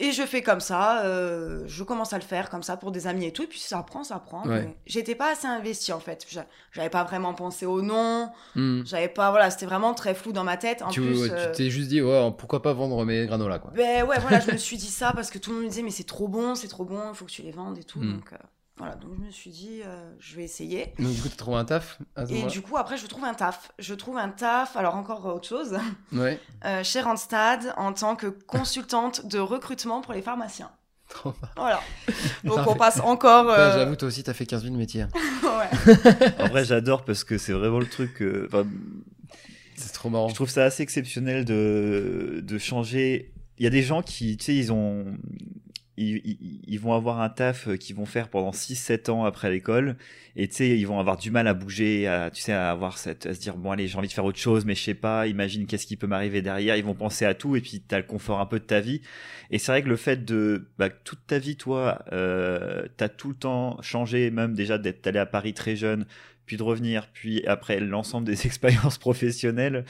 [0.00, 3.06] Et je fais comme ça, euh, je commence à le faire comme ça pour des
[3.06, 4.42] amis et tout, et puis ça prend, ça prend.
[4.44, 4.62] Ouais.
[4.62, 6.26] mais J'étais pas assez investie en fait.
[6.28, 8.82] J'a- J'avais pas vraiment pensé au nom, Mhm.
[8.84, 10.82] j'avais pas, voilà, c'était vraiment très flou dans ma tête.
[10.82, 13.60] En Tu plus, ouais, tu euh, t'es juste dit, ouais, pourquoi pas vendre mes granolas,
[13.60, 13.70] quoi.
[13.72, 15.82] ben ouais, voilà, je me suis dit ça parce que tout le monde me disait,
[15.82, 18.00] mais c'est trop bon, c'est trop bon, il faut que tu les vendes et tout.
[18.00, 18.14] Mm.
[18.14, 18.36] Donc euh,
[18.76, 20.92] voilà, donc je me suis dit, euh, je vais essayer.
[20.98, 23.22] Donc, du coup, t'as trouvé un taf à ce Et du coup, après, je trouve
[23.24, 23.70] un taf.
[23.78, 25.78] Je trouve un taf, alors encore autre chose,
[26.12, 26.40] Ouais.
[26.64, 30.72] euh, chez Randstad en tant que consultante de recrutement pour les pharmaciens.
[31.08, 31.52] Trop marrant.
[31.56, 31.80] Voilà.
[32.44, 33.48] Donc on passe encore.
[33.50, 35.04] Euh, J'avoue, toi aussi, t'as fait 15 000 métiers.
[35.44, 36.32] ouais.
[36.40, 38.22] En vrai, j'adore parce que c'est vraiment le truc.
[38.22, 38.66] euh, enfin,
[39.76, 40.28] C'est trop marrant.
[40.30, 43.32] je trouve ça assez exceptionnel de, de changer.
[43.58, 45.04] Il y a des gens qui, tu sais, ils ont.
[45.96, 49.50] Ils, ils- ils vont avoir un taf euh, qu'ils vont faire pendant 6-7 ans après
[49.50, 49.96] l'école.
[50.36, 52.98] Et tu sais ils vont avoir du mal à bouger à tu sais à avoir
[52.98, 54.94] cette à se dire bon allez j'ai envie de faire autre chose mais je sais
[54.94, 56.76] pas imagine qu'est-ce qui peut m'arriver derrière.
[56.76, 59.00] Ils vont penser à tout et puis t'as le confort un peu de ta vie.
[59.50, 63.28] Et c'est vrai que le fait de bah, toute ta vie toi euh, t'as tout
[63.28, 66.06] le temps changé même déjà d'être allé à Paris très jeune
[66.46, 69.86] puis de revenir, puis après l'ensemble des expériences professionnelles,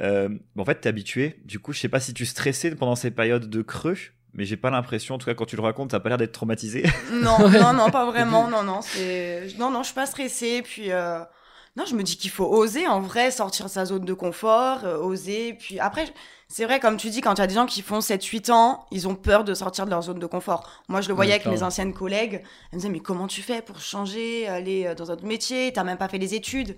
[0.00, 1.36] euh, en fait, t'es habitué.
[1.44, 3.96] Du coup, je sais pas si tu stressais pendant ces périodes de creux,
[4.34, 6.32] mais j'ai pas l'impression, en tout cas, quand tu le racontes, t'as pas l'air d'être
[6.32, 6.84] traumatisé.
[7.12, 8.48] Non, non, non, pas vraiment.
[8.48, 9.48] Non, non, c'est.
[9.58, 10.62] Non, non, je suis pas stressée.
[10.62, 10.90] Puis.
[10.90, 11.20] euh,
[11.76, 14.80] Non, je me dis qu'il faut oser, en vrai, sortir de sa zone de confort,
[14.84, 15.54] euh, oser.
[15.54, 16.04] Puis après,
[16.48, 18.84] c'est vrai, comme tu dis, quand il y a des gens qui font 7-8 ans,
[18.90, 20.68] ils ont peur de sortir de leur zone de confort.
[20.88, 22.42] Moi, je le voyais Ouais, avec mes anciennes collègues.
[22.42, 25.72] Elles me disaient, mais comment tu fais pour changer, aller euh, dans un autre métier?
[25.72, 26.76] T'as même pas fait les études.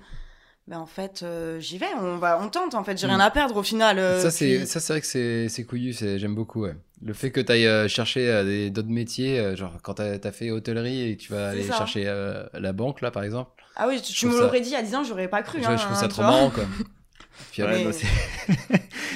[0.67, 3.11] Ben, en fait, euh, j'y vais, on, va, on tente, en fait, j'ai Mm.
[3.11, 3.99] rien à perdre au final.
[3.99, 5.93] euh, ça, c'est puis- ça, c'est vrai que c'est c'est couillu.
[5.93, 6.63] c'est- J'aime beaucoup.
[6.63, 6.75] Ouais.
[7.05, 10.33] Le fait que tu ailles chercher euh, des- d'autres métiers, euh, genre quand t'as as
[10.33, 11.77] fait hôtellerie et que tu vas aller ça.
[11.77, 13.51] chercher euh, la banque, là, par exemple.
[13.77, 15.29] Ah oui, tu, tu me trouve ça- l'aurais dit il y a 10 ans, j'aurais
[15.29, 15.59] pas cru.
[15.63, 16.65] je, hein, je trouve ça trop tu marrant, quoi.
[17.53, 18.07] Puis Ouais, c'est-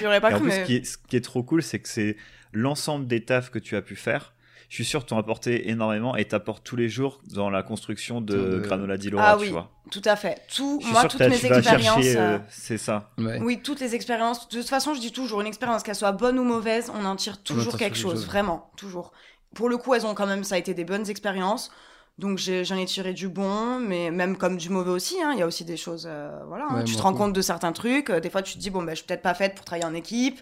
[0.02, 0.62] J'aurais pas Et en cru, plus, mais.
[0.62, 2.16] ce qui, est, ce qui est trop cool, c'est que c'est
[2.52, 4.34] l'ensemble des tafs que tu as pu faire.
[4.68, 7.62] Je suis sûr que tu as apporté énormément et t'apportes tous les jours dans la
[7.62, 9.50] construction de, De- Granola Di Laura, Ah tu oui.
[9.50, 9.70] vois.
[9.90, 10.42] Tout à fait.
[10.54, 12.04] Tout, moi, toutes mes expériences.
[12.04, 13.10] euh, euh, c'est ça.
[13.16, 13.40] ouais.
[13.42, 14.46] Oui, toutes les expériences.
[14.50, 17.16] De toute façon, je dis toujours, une expérience, qu'elle soit bonne ou mauvaise, on en
[17.16, 18.26] tire toujours quelque chose.
[18.26, 19.12] Vraiment, toujours.
[19.54, 21.70] Pour le coup, elles ont quand même, ça a été des bonnes expériences.
[22.18, 25.16] Donc j'en ai, tiré du bon, mais même comme du mauvais aussi.
[25.22, 25.30] hein.
[25.32, 26.66] Il y a aussi des choses, euh, voilà.
[26.68, 26.84] hein.
[26.84, 28.10] Tu te rends compte de certains trucs.
[28.10, 29.86] euh, Des fois, tu te dis bon ben, je suis peut-être pas faite pour travailler
[29.86, 30.40] en équipe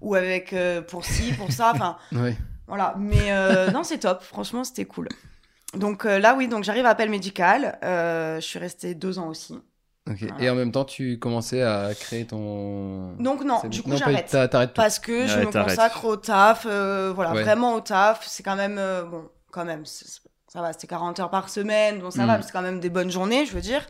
[0.00, 1.72] ou avec euh, pour ci, pour ça.
[1.74, 2.36] Enfin, Ouais.
[2.68, 2.94] Voilà.
[2.98, 4.22] Mais euh, non, c'est top.
[4.22, 5.08] Franchement, c'était cool.
[5.74, 6.46] Donc euh, là, oui.
[6.48, 7.78] Donc j'arrive à appel médical.
[7.82, 9.58] Euh, je suis restée deux ans aussi.
[10.08, 10.16] Ok.
[10.20, 10.42] Voilà.
[10.42, 13.12] Et en même temps, tu commençais à créer ton.
[13.16, 14.34] Donc non, du coup j'arrête.
[14.74, 17.42] parce que je me consacre au taf, euh, voilà, Ouais.
[17.42, 18.26] vraiment au taf.
[18.26, 22.12] C'est quand même, euh, bon, quand même, ça va, c'était 40 heures par semaine, donc
[22.14, 23.84] ça va, c'est quand même des bonnes journées, je veux dire.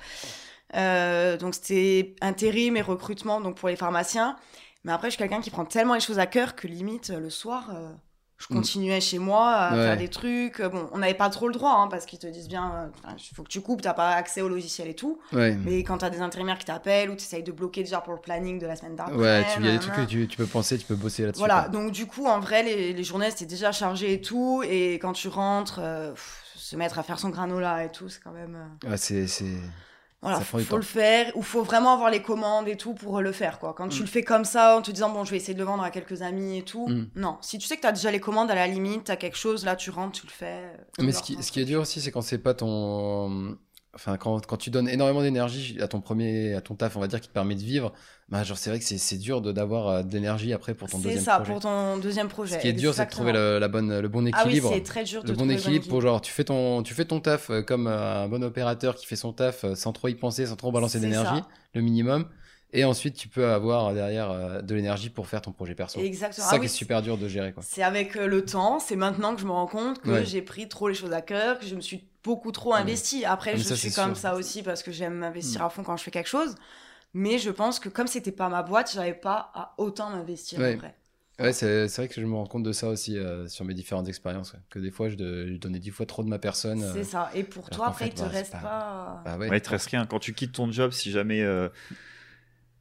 [0.74, 4.36] Euh, donc c'était intérim et recrutement donc pour les pharmaciens.
[4.84, 7.30] Mais après, je suis quelqu'un qui prend tellement les choses à cœur que limite, le
[7.30, 7.92] soir, euh,
[8.38, 8.56] Je Mm.
[8.56, 9.82] continuais chez moi à Ouais.
[9.84, 10.62] faire des trucs.
[10.62, 13.42] Bon, on n'avait pas trop le droit, hein, parce qu'ils te disent bien, il faut
[13.42, 15.18] que tu coupes, t'as pas accès au logiciel et tout.
[15.32, 15.56] Ouais.
[15.64, 18.20] Mais quand t'as des intérimaires qui t'appellent ou tu essayes de bloquer déjà pour le
[18.20, 19.14] planning de la semaine d'après.
[19.16, 21.24] Ouais, tu- il y a des trucs que tu, tu peux penser, tu peux bosser
[21.24, 21.40] là-dessus.
[21.40, 21.68] Voilà, quoi.
[21.70, 24.62] donc du coup, en vrai, les, les journées, c'était déjà chargé et tout.
[24.64, 28.20] Et quand tu rentres, euh, pff, se mettre à faire son granola et tout, c'est
[28.22, 28.56] quand même...
[28.84, 29.56] euh, Ouais, c'est, c'est...
[30.20, 33.60] Voilà, faut, le faire, ou faut vraiment avoir les commandes et tout pour le faire,
[33.60, 33.72] quoi.
[33.72, 34.04] Quand tu Mm.
[34.04, 35.90] le fais comme ça, en te disant, bon, je vais essayer de le vendre à
[35.90, 37.06] quelques amis et tout, Mm.
[37.14, 37.36] non.
[37.40, 39.76] Si tu sais que t'as déjà les commandes, à la limite, t'as quelque chose, là,
[39.76, 40.46] tu rentres, tu le fais.
[40.64, 43.56] euh, tu Mais ce qui, ce qui est dur aussi, c'est quand c'est pas ton.
[43.94, 47.06] Enfin, quand, quand tu donnes énormément d'énergie à ton premier, à ton taf, on va
[47.08, 47.92] dire, qui te permet de vivre,
[48.30, 50.98] bah, genre, c'est vrai que c'est, c'est dur d'avoir euh, de l'énergie après pour ton
[50.98, 51.52] C'est deuxième ça, projet.
[51.52, 52.56] pour ton deuxième projet.
[52.56, 54.70] Ce qui est dur, c'est de trouver le, la bonne, le bon Ah oui, équilibre.
[54.74, 57.06] c'est très dur de le bon trouver équilibre pour genre, tu fais ton, tu fais
[57.06, 60.14] ton taf euh, comme euh, un bon opérateur qui fait son taf sans trop y
[60.14, 61.48] penser, sans trop balancer C'est d'énergie, ça.
[61.74, 62.26] le minimum.
[62.74, 65.98] Et ensuite, tu peux avoir derrière de l'énergie pour faire ton projet perso.
[65.98, 66.46] C'est Exactement.
[66.46, 67.54] ça Ah qui oui, est super dur de gérer.
[67.62, 70.26] C'est avec le temps, c'est maintenant que je me rends compte que Ouais.
[70.26, 73.24] j'ai pris trop les choses à cœur, que je me suis beaucoup trop investi.
[73.24, 74.20] Après, Ah, je ça, suis c'est comme sûr.
[74.20, 75.64] ça aussi parce que j'aime m'investir Mm.
[75.64, 76.56] à fond quand je fais quelque chose.
[77.14, 80.76] Mais je pense que comme c'était pas ma boîte, j'avais pas à autant m'investir Ouais.
[80.76, 80.94] vrai.
[81.40, 84.08] Ouais, c'est vrai que je me rends compte de ça aussi euh, sur mes différentes
[84.08, 84.54] expériences.
[84.54, 84.58] ouais.
[84.70, 86.82] Que des fois, je, de- je donnais dix fois trop de ma personne.
[86.82, 87.30] euh, C'est ça.
[87.32, 89.22] Et pour toi, après, fait, il te bah, reste pas- pas.
[89.24, 89.48] Bah ouais.
[89.48, 90.04] Ouais, il te reste rien.
[90.04, 91.68] Quand tu quittes ton job, si jamais euh,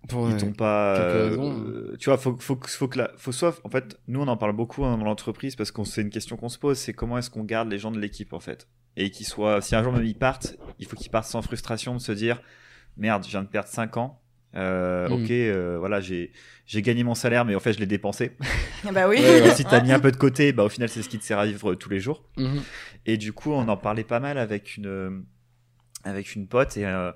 [0.10, 0.96] Pour, ils euh, t'ont pas.
[0.96, 3.60] euh, euh, tu vois, faut, faut, que- faut que la, faut soit.
[3.64, 6.38] En fait, nous, on en parle beaucoup hein, dans l'entreprise parce qu'on c'est une question
[6.38, 8.68] qu'on se pose c'est comment est-ce qu'on garde les gens de l'équipe, en fait?
[8.96, 9.62] Et qu'ils soient.
[9.62, 12.42] Si un jour même ils partent, il faut qu'ils partent sans frustration de se dire
[12.98, 14.22] merde, je viens de perdre 5 ans.
[14.56, 15.14] Euh, Mm.
[15.14, 16.32] Ok, euh, voilà, j'ai
[16.66, 18.32] j'ai gagné mon salaire, mais en fait, je l'ai dépensé.
[18.92, 19.18] bah oui.
[19.20, 19.56] Ouais, ouais.
[19.56, 21.38] si t'as mis un peu de côté, bah au final, c'est ce qui te sert
[21.40, 22.24] à vivre tous les jours.
[22.38, 22.62] mhm.
[23.06, 25.24] Et du coup, on en parlait pas mal avec une,
[26.04, 27.12] avec une pote et, euh,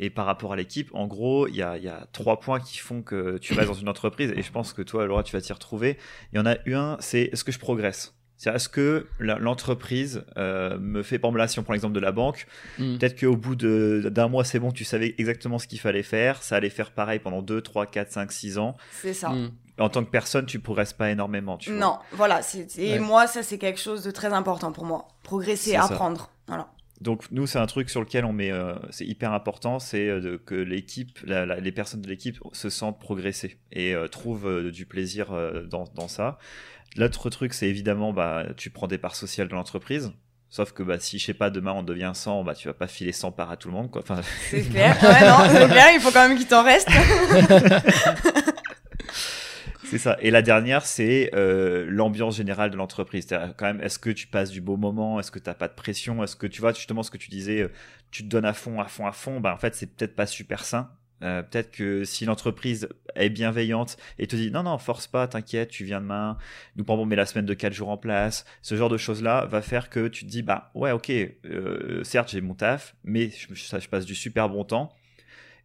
[0.00, 2.58] et par rapport à l'équipe, en gros, il y a, il y a trois points
[2.60, 5.32] qui font que tu vas dans une entreprise et je pense que toi, Laura, tu
[5.32, 5.96] vas t'y retrouver.
[6.32, 8.17] Il y en a eu un, c'est est-ce que je progresse?
[8.38, 11.94] C'est est-ce que la- l'entreprise euh, me fait, par exemple là, si on prend l'exemple
[11.94, 12.46] de la banque,
[12.78, 12.98] Mhm.
[12.98, 16.42] peut-être qu'au bout de- d'un mois, c'est bon, tu savais exactement ce qu'il fallait faire,
[16.42, 18.76] ça allait faire pareil pendant 2, 3, 4, 5, 6 ans.
[18.92, 19.28] C'est ça.
[19.30, 19.50] Mhm.
[19.80, 21.78] En tant que personne, tu progresses pas énormément, tu vois.
[21.80, 22.42] Non, voilà.
[22.42, 22.98] c'est- Et Ouais.
[22.98, 25.08] moi, ça, c'est quelque chose de très important pour moi.
[25.22, 25.84] Progresser, ça.
[25.84, 26.30] apprendre.
[26.48, 26.68] Voilà.
[27.00, 30.36] Donc nous, c'est un truc sur lequel on met, euh, c'est hyper important, c'est euh,
[30.44, 35.30] que l'équipe, les personnes de l'équipe se sentent progresser et euh, trouvent euh, du plaisir
[35.32, 36.38] euh, dans, dans ça.
[36.98, 40.10] L'autre truc, c'est évidemment, bah, tu prends des parts sociales de l'entreprise.
[40.50, 42.88] Sauf que bah, si, je sais pas, demain on devient 100, bah, tu vas pas
[42.88, 43.88] filer 100 parts à tout le monde.
[43.88, 44.02] Quoi.
[44.02, 44.20] Enfin,
[44.50, 44.96] C'est clair.
[45.00, 45.86] Ouais, non, c'est clair.
[45.94, 46.88] Il faut quand même qu'il t'en reste.
[49.84, 50.16] c'est ça.
[50.20, 53.26] Et la dernière, c'est euh, l'ambiance générale de l'entreprise.
[53.28, 55.20] C'est-à-dire, quand même, est-ce que tu passes du beau moment?
[55.20, 56.24] Est-ce que tu pas de pression?
[56.24, 57.70] Est-ce que tu vois justement ce que tu disais, euh,
[58.10, 59.38] tu te donnes à fond, à fond, à fond?
[59.38, 60.90] Bah en fait, c'est peut-être pas super sain.
[61.22, 65.68] Euh, peut-être que si l'entreprise est bienveillante et te dit non non force pas t'inquiète
[65.68, 66.38] tu viens demain
[66.76, 69.44] nous on met la semaine de 4 jours en place ce genre de choses là
[69.46, 73.30] va faire que tu te dis bah ouais ok euh, certes j'ai mon taf mais
[73.30, 74.94] je, ça, je passe du super bon temps.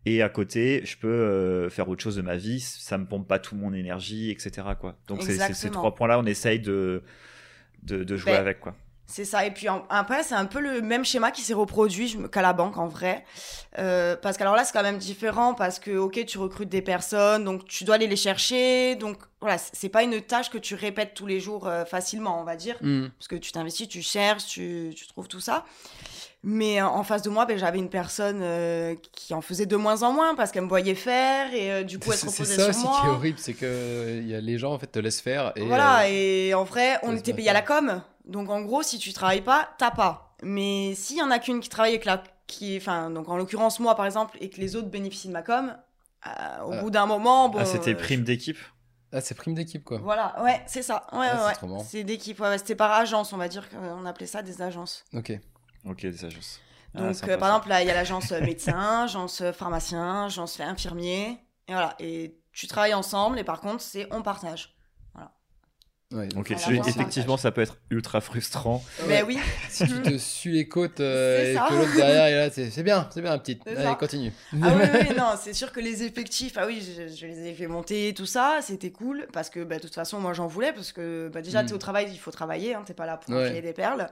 [0.08, 3.28] Et à côté je peux euh, faire autre chose de ma vie ça me pompe
[3.28, 4.98] pas tout mon énergie etc quoi.
[5.08, 7.04] Donc c'est ces trois points là on essaye de
[7.84, 8.76] de, de jouer Ben, avec quoi
[9.06, 9.46] C'est ça.
[9.46, 12.54] Et puis en- après, c'est un peu le même schéma qui s'est reproduit qu'à la
[12.54, 13.26] banque en vrai.
[13.78, 17.44] Euh, parce qu'alors là, c'est quand même différent parce que, ok, tu recrutes des personnes,
[17.44, 18.96] donc tu dois aller les chercher.
[18.96, 22.44] Donc voilà, c'est pas une tâche que tu répètes tous les jours euh, facilement, on
[22.46, 22.78] va dire.
[22.82, 23.12] Mhm.
[23.20, 25.66] Parce que tu t'investis, tu cherches, tu, tu trouves tout ça.
[26.46, 29.76] Mais euh, en face de moi, ben, j'avais une personne euh, qui en faisait de
[29.78, 32.32] moins en moins parce qu'elle me voyait faire et euh, du coup, elle se C'est
[32.32, 33.00] c'est reposait ça sur aussi moi.
[33.02, 35.22] qui est horrible, c'est que euh, il y a les gens en fait te laissent
[35.22, 38.02] faire et Voilà, et en vrai, on ça était payé à la com.
[38.26, 40.36] Donc en gros, si tu travailles pas, t'as pas.
[40.44, 42.24] Mais s'il y en a qu'une qui travaille avec la.
[42.48, 45.42] Qui, enfin, donc en l'occurrence, moi par exemple, et que les autres bénéficient de ma
[45.44, 45.76] com,
[46.28, 46.82] euh, au Ah.
[46.82, 47.50] bout d'un moment.
[47.50, 48.58] Bon, ah c'était euh, prime d'équipe?
[49.14, 50.00] Ah, c'est prime d'équipe quoi.
[50.00, 51.08] Voilà, ouais, c'est ça.
[51.14, 51.80] Ouais, Ah, c'est ouais, trop marrant.
[51.80, 51.86] ouais.
[51.90, 52.40] C'est d'équipe.
[52.40, 55.06] Ouais, ouais, c'était par agence, on va dire qu'on appelait ça des agences.
[55.14, 55.32] Ok.
[55.86, 56.60] ok des agences
[56.94, 61.40] Donc, euh, par exemple, là, il y a l'agence médecin, agence pharmacien, agence infirmier.
[61.68, 61.96] Et voilà.
[62.00, 64.73] Et tu travailles ensemble, et par contre, c'est on partage.
[66.14, 68.84] Ouais, donc, effectivement, ça peut être ultra frustrant.
[69.08, 69.40] Mais oui,
[69.70, 71.66] si tu te suis les côtes euh, et ça.
[71.68, 73.66] que l'autre derrière est là, c'est c'est bien, c'est bien petite.
[73.68, 73.96] Allez, ça.
[73.96, 74.32] continue.
[74.62, 77.54] Ah oui, oui, non, c'est sûr que les effectifs, ah oui, je, je les ai
[77.56, 80.72] fait monter, tout ça, c'était cool, parce que bah, de toute façon, moi j'en voulais,
[80.72, 81.66] parce que bah, déjà, Mm.
[81.68, 83.62] t'es au travail, il faut travailler, hein, t'es pas là pour Ouais.
[83.62, 84.08] des perles.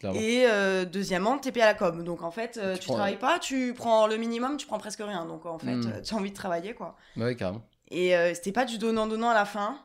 [0.00, 0.18] Clairement.
[0.20, 2.04] Et euh, deuxièmement, t'es payé à la com.
[2.04, 4.78] Donc en fait, euh, Tu tu, prends- travailles pas, tu prends le minimum, tu prends
[4.78, 5.24] presque rien.
[5.26, 5.86] Donc en fait, Mm.
[5.94, 6.96] euh, tu as envie de travailler, quoi.
[7.16, 7.62] Bah ouais, carrément.
[7.90, 9.78] Et euh, c'était pas du donnant-donnant à la fin.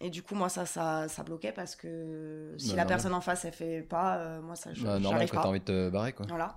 [0.00, 2.86] Et du coup, moi, ça, ça, ça bloquait parce que si Bah, la normal.
[2.88, 5.42] personne en face, elle fait pas, euh, moi, ça, je Bah, normal j'arrive quand pas.
[5.42, 6.26] t'as envie de te barrer quoi.
[6.28, 6.56] Voilà.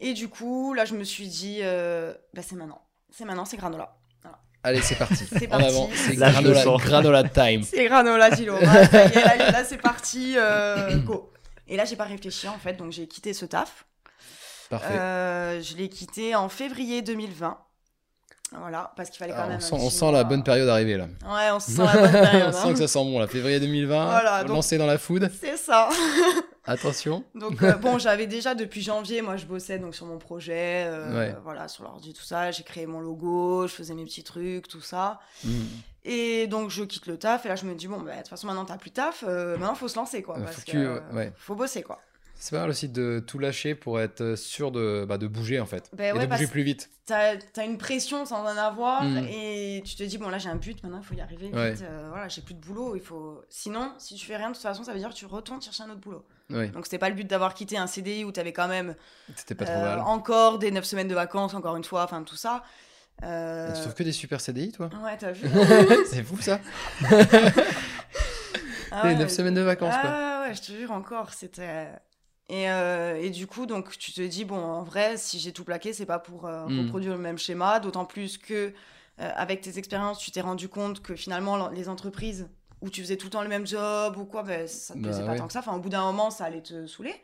[0.00, 2.82] Et du coup, là, je me suis dit, euh, bah, c'est maintenant.
[3.10, 3.96] C'est maintenant, c'est granola.
[4.22, 4.38] Voilà.
[4.64, 5.14] Allez, c'est parti.
[5.38, 5.66] C'est En parti.
[5.66, 7.62] avant, c'est granola, granola time.
[7.64, 8.46] C'est granola y est,
[9.24, 10.34] là, là, c'est parti.
[10.36, 11.30] euh, go.
[11.68, 13.86] Et là, j'ai pas réfléchi en fait, donc j'ai quitté ce taf.
[14.70, 14.94] Parfait.
[14.98, 17.58] Euh, je l'ai quitté en février 2020.
[18.58, 19.56] Voilà, parce qu'il fallait quand Ah, même.
[19.58, 20.24] on sent, on petit sent la mois.
[20.24, 21.04] bonne période arriver là.
[21.24, 22.42] Ouais, on sent la bonne période.
[22.44, 22.52] on hein.
[22.52, 23.26] sent que ça sent bon là.
[23.26, 25.30] Février 2020, Voilà, donc- lancé dans la food.
[25.40, 25.88] C'est ça.
[26.64, 27.24] Attention.
[27.34, 31.18] Donc euh, bon, j'avais déjà depuis janvier, moi je bossais donc sur mon projet, euh,
[31.18, 31.36] Ouais.
[31.42, 32.52] voilà, sur l'ordi tout ça.
[32.52, 35.18] J'ai créé mon logo, je faisais mes petits trucs, tout ça.
[35.44, 35.50] Mm.
[36.04, 38.28] Et donc je quitte le taf et là je me dis bon bah de toute
[38.28, 40.36] façon maintenant t'as plus de taf, euh, maintenant faut se lancer quoi.
[40.38, 41.32] Euh, parce que euh, ouais.
[41.36, 42.00] Faut bosser quoi.
[42.44, 45.66] C'est pas mal aussi de tout lâcher pour être sûr de, bah, de bouger en
[45.66, 45.88] fait.
[45.92, 46.90] Ben et ouais, de bouger plus vite.
[47.06, 49.18] T'as as une pression sans en avoir Mm.
[49.30, 51.54] et tu te dis bon là j'ai un but maintenant il faut y arriver vite.
[51.54, 51.74] Ouais.
[51.82, 53.44] euh, voilà j'ai plus de boulot il faut.
[53.48, 55.84] Sinon si tu fais rien de toute façon ça veut dire que tu retournes chercher
[55.84, 56.24] un autre boulot.
[56.50, 58.96] Donc c'était pas le but d'avoir quitté un CDI où t'avais quand même
[59.56, 62.64] pas trop euh, encore des 9 semaines de vacances encore une fois enfin tout ça.
[63.22, 65.48] Euh, Tu trouves que des super CDI toi Ouais t'as vu.
[66.10, 66.58] C'est fou ça.
[68.94, 69.20] Ah Les ouais.
[69.20, 70.10] 9 semaines de vacances quoi.
[70.10, 71.88] Ah ouais, je te jure encore, c'était.
[72.52, 75.64] Et, euh, et du coup, donc tu te dis, bon, en vrai, si j'ai tout
[75.64, 76.80] plaqué, c'est pas pour euh, Mm.
[76.80, 78.74] reproduire le même schéma, d'autant plus que,
[79.20, 82.48] euh, avec tes expériences, tu t'es rendu compte que finalement, les entreprises
[82.82, 85.08] où tu faisais tout le temps le même job ou quoi, ben, ça te Bah
[85.08, 85.60] plaisait pas tant que ça.
[85.60, 87.14] Enfin, au bout d'un moment, ça allait te saouler.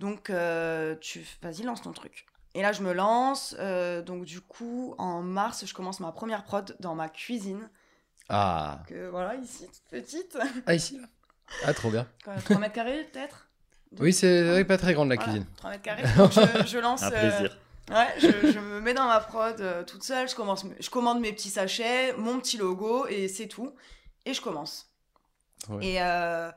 [0.00, 2.26] Donc, euh, tu vas-y, lance ton truc.
[2.54, 3.54] Et là, je me lance.
[4.06, 7.70] donc, du coup, en mars, je commence ma première prod dans ma cuisine.
[8.28, 8.82] Ah.
[8.88, 10.36] Que voilà, ici, toute petite.
[10.66, 11.06] Ah ici là.
[11.64, 12.06] Ah trop bien.
[12.24, 13.47] Quoi, 3 mètres carrés, peut-être?
[14.00, 15.46] Oui c'est vrai pas très grande la Voilà, cuisine.
[15.56, 16.02] 3 mètres carrés.
[16.16, 17.02] Donc, je, je lance.
[17.02, 17.56] Un euh, plaisir.
[17.90, 20.28] ouais, je, je me mets dans ma prod euh, toute seule.
[20.28, 23.74] Je, commence, je commande mes petits sachets, mon petit logo et c'est tout.
[24.26, 24.86] Et je commence.
[25.70, 25.86] Ouais.
[25.86, 26.50] Et, euh,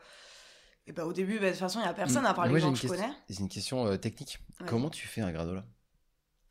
[0.87, 2.59] et bah, au début, bah, de toute façon, il n'y a personne à part les
[2.59, 3.13] gens que je question- connais.
[3.29, 4.39] C'est une question euh, technique.
[4.59, 4.65] Ouais.
[4.67, 5.63] Comment tu fais un granola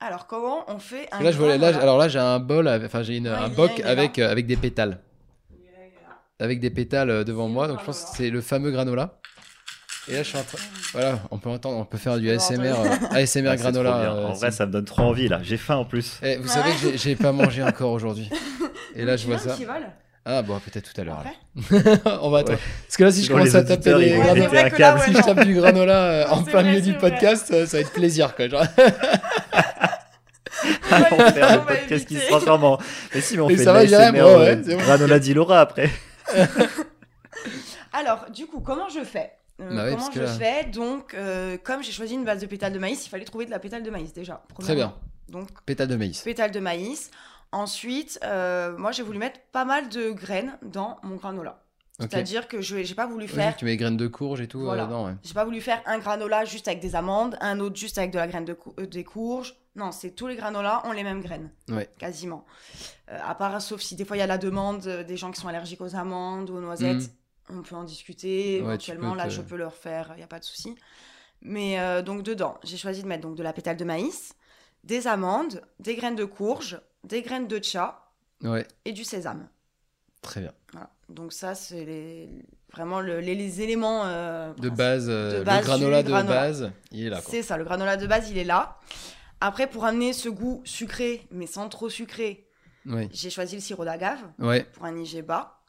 [0.01, 1.22] Alors, comment on fait un.
[1.22, 3.35] Là, je vois, là, granola alors là, j'ai un bol, avec- enfin j'ai une- Ouais,
[3.35, 5.01] un boc avec, euh, avec des pétales.
[6.39, 8.16] Avec des pétales devant moi, donc je pense que granola.
[8.16, 9.20] c'est le fameux granola.
[10.09, 10.59] Et là, je suis en train.
[10.92, 12.90] Voilà, on peut entendre, on peut faire du ASMR, entendre.
[13.12, 13.96] euh, ASMR Ah, granola.
[13.96, 15.40] euh, en vrai, ça me donne trop envie là.
[15.42, 16.18] J'ai faim en plus.
[16.22, 16.48] Eh, vous Ouais.
[16.48, 18.28] savez que j'ai- pas mangé encore aujourd'hui.
[18.96, 19.57] Et là, je vois ça.
[20.24, 21.22] Ah, bon, peut-être tout à l'heure.
[22.22, 22.59] On va attendre.
[22.59, 22.64] Ouais.
[22.86, 25.22] Parce que là, si je commence à taper des Ouais, granola, là, ouais, si je
[25.22, 27.11] tape du granola euh, en plein vrai, milieu du vrai.
[27.11, 28.48] podcast, euh, ça va être plaisir, quoi.
[28.48, 28.64] Genre.
[30.92, 32.78] On va on va podcast qui se transforme en.
[33.14, 33.84] Mais si, mais on Et fait ça va.
[33.86, 35.88] Granola Dilora après.
[37.92, 39.30] Alors, du coup, comment je fais?
[39.61, 42.72] Euh, Bah Comment que je fais Donc, euh, comme j'ai choisi une base de pétales
[42.72, 44.42] de maïs, il fallait trouver de la pétale de maïs déjà.
[44.58, 44.94] Très bien.
[45.28, 46.22] Donc, Pétale de maïs.
[46.22, 47.11] pétale de maïs.
[47.52, 51.62] Ensuite, euh, moi, j'ai voulu mettre pas mal de graines dans mon granola.
[51.98, 53.54] C'est-à-dire que je j'ai pas voulu Oui, faire.
[53.56, 54.86] tu mets les graines de courge et tout Voilà.
[54.86, 55.12] dedans, ouais.
[55.22, 58.16] J'ai pas voulu faire un granola juste avec des amandes, un autre juste avec de
[58.18, 59.54] la graine de cou- des courges.
[59.76, 61.50] Non, c'est tous les granolas ont les mêmes graines.
[61.68, 61.90] Ouais.
[61.98, 62.46] Quasiment.
[63.08, 65.48] À part, sauf si des fois il y a la demande des gens qui sont
[65.48, 67.11] allergiques aux amandes ou aux noisettes,
[67.53, 68.62] on peut en discuter.
[68.62, 70.74] Ouais, tu Éventuellement, là, te- je peux leur faire, il n'y a pas de souci.
[71.42, 74.34] Mais euh, donc, dedans, j'ai choisi de mettre donc de la pétale de maïs,
[74.84, 78.07] des amandes, des graines de courge, des graines de chat
[78.42, 79.48] Ouais, et du sésame.
[80.22, 80.53] très bien.
[80.72, 80.90] Voilà.
[81.09, 82.28] Donc, ça, c'est les...
[82.72, 84.03] vraiment le- les, les éléments.
[84.05, 87.20] euh, De base, euh, de base le granola de base, il est là.
[87.26, 88.78] C'est ça, le granola de base, il est là.
[89.40, 92.46] Après, pour amener ce goût sucré, mais sans trop sucré,
[92.84, 93.09] Oui.
[93.12, 95.59] j'ai choisi le sirop d'agave Ouais, pour un IG bas.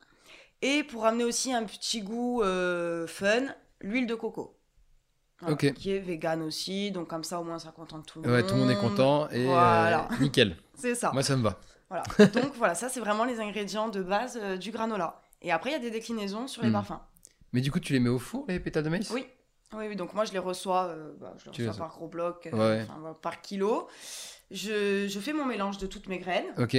[0.62, 3.44] Et pour amener aussi un petit goût euh, fun,
[3.82, 4.58] l'huile de coco.
[5.40, 5.74] Voilà, Ok.
[5.74, 8.38] Qui est vegan aussi, donc comme ça au moins ça contente tout le monde.
[8.38, 10.08] ouais, tout le monde est content et euh, Voilà.
[10.20, 10.56] nickel.
[10.76, 11.12] C'est ça.
[11.14, 11.60] Moi, ça me va.
[11.90, 12.04] Voilà.
[12.34, 15.20] donc voilà, ça c'est vraiment les ingrédients de base euh, du granola.
[15.42, 16.74] Et après, il y a des déclinaisons sur les Mm.
[16.74, 17.00] parfums.
[17.54, 19.10] Mais du coup, tu les mets au four, les pétales de maïs?
[19.10, 19.26] Oui.
[19.74, 22.08] Oui, oui, donc moi je les reçois, euh, bah, je les Tu reçois par gros
[22.10, 22.86] bloc, Ouais.
[23.22, 23.88] par kilo.
[24.52, 26.54] Je, je fais mon mélange de toutes mes graines.
[26.58, 26.76] Ok.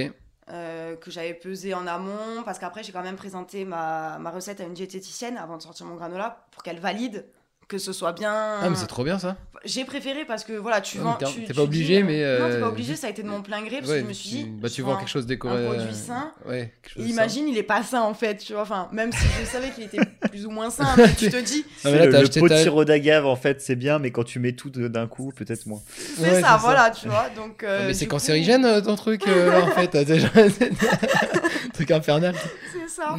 [0.49, 4.61] Euh, que j'avais pesé en amont, parce qu'après j'ai quand même présenté ma, ma recette
[4.61, 7.25] à une diététicienne avant de sortir mon granola pour qu'elle valide
[7.67, 8.31] que ce soit bien.
[8.61, 9.35] Ah, mais c'est trop bien ça.
[9.65, 11.13] J'ai préféré parce que voilà, tu vends.
[11.13, 13.07] t'es- tu- t'es tu pas obligé, dis, mais, Non, t'es euh, pas obligé, juste- ça
[13.07, 14.43] a été de mon plein gré parce Ouais, que je me suis dit.
[14.61, 15.63] bah, tu vends quelque chose décoré.
[15.63, 16.31] un produit euh, sain.
[16.45, 18.63] Ouais, quelque chose Imagine, il est pas sain en fait, tu vois.
[18.63, 19.99] Enfin, même si je savais qu'il était
[20.29, 22.55] plus ou moins sain, mais tu te dis, Non, mais là, le, le pot de
[22.57, 25.81] sirop d'agave, en fait, c'est bien, mais quand tu mets tout d'un coup, peut-être moins.
[26.17, 27.27] c'est Ouais, ça, voilà, tu vois.
[27.33, 27.63] Donc.
[27.63, 29.95] euh, Ah, mais c'est cancérigène euh, ton truc euh, là en fait.
[30.05, 30.27] déjà-
[31.73, 32.35] truc infernal.
[32.71, 33.15] C'est ça.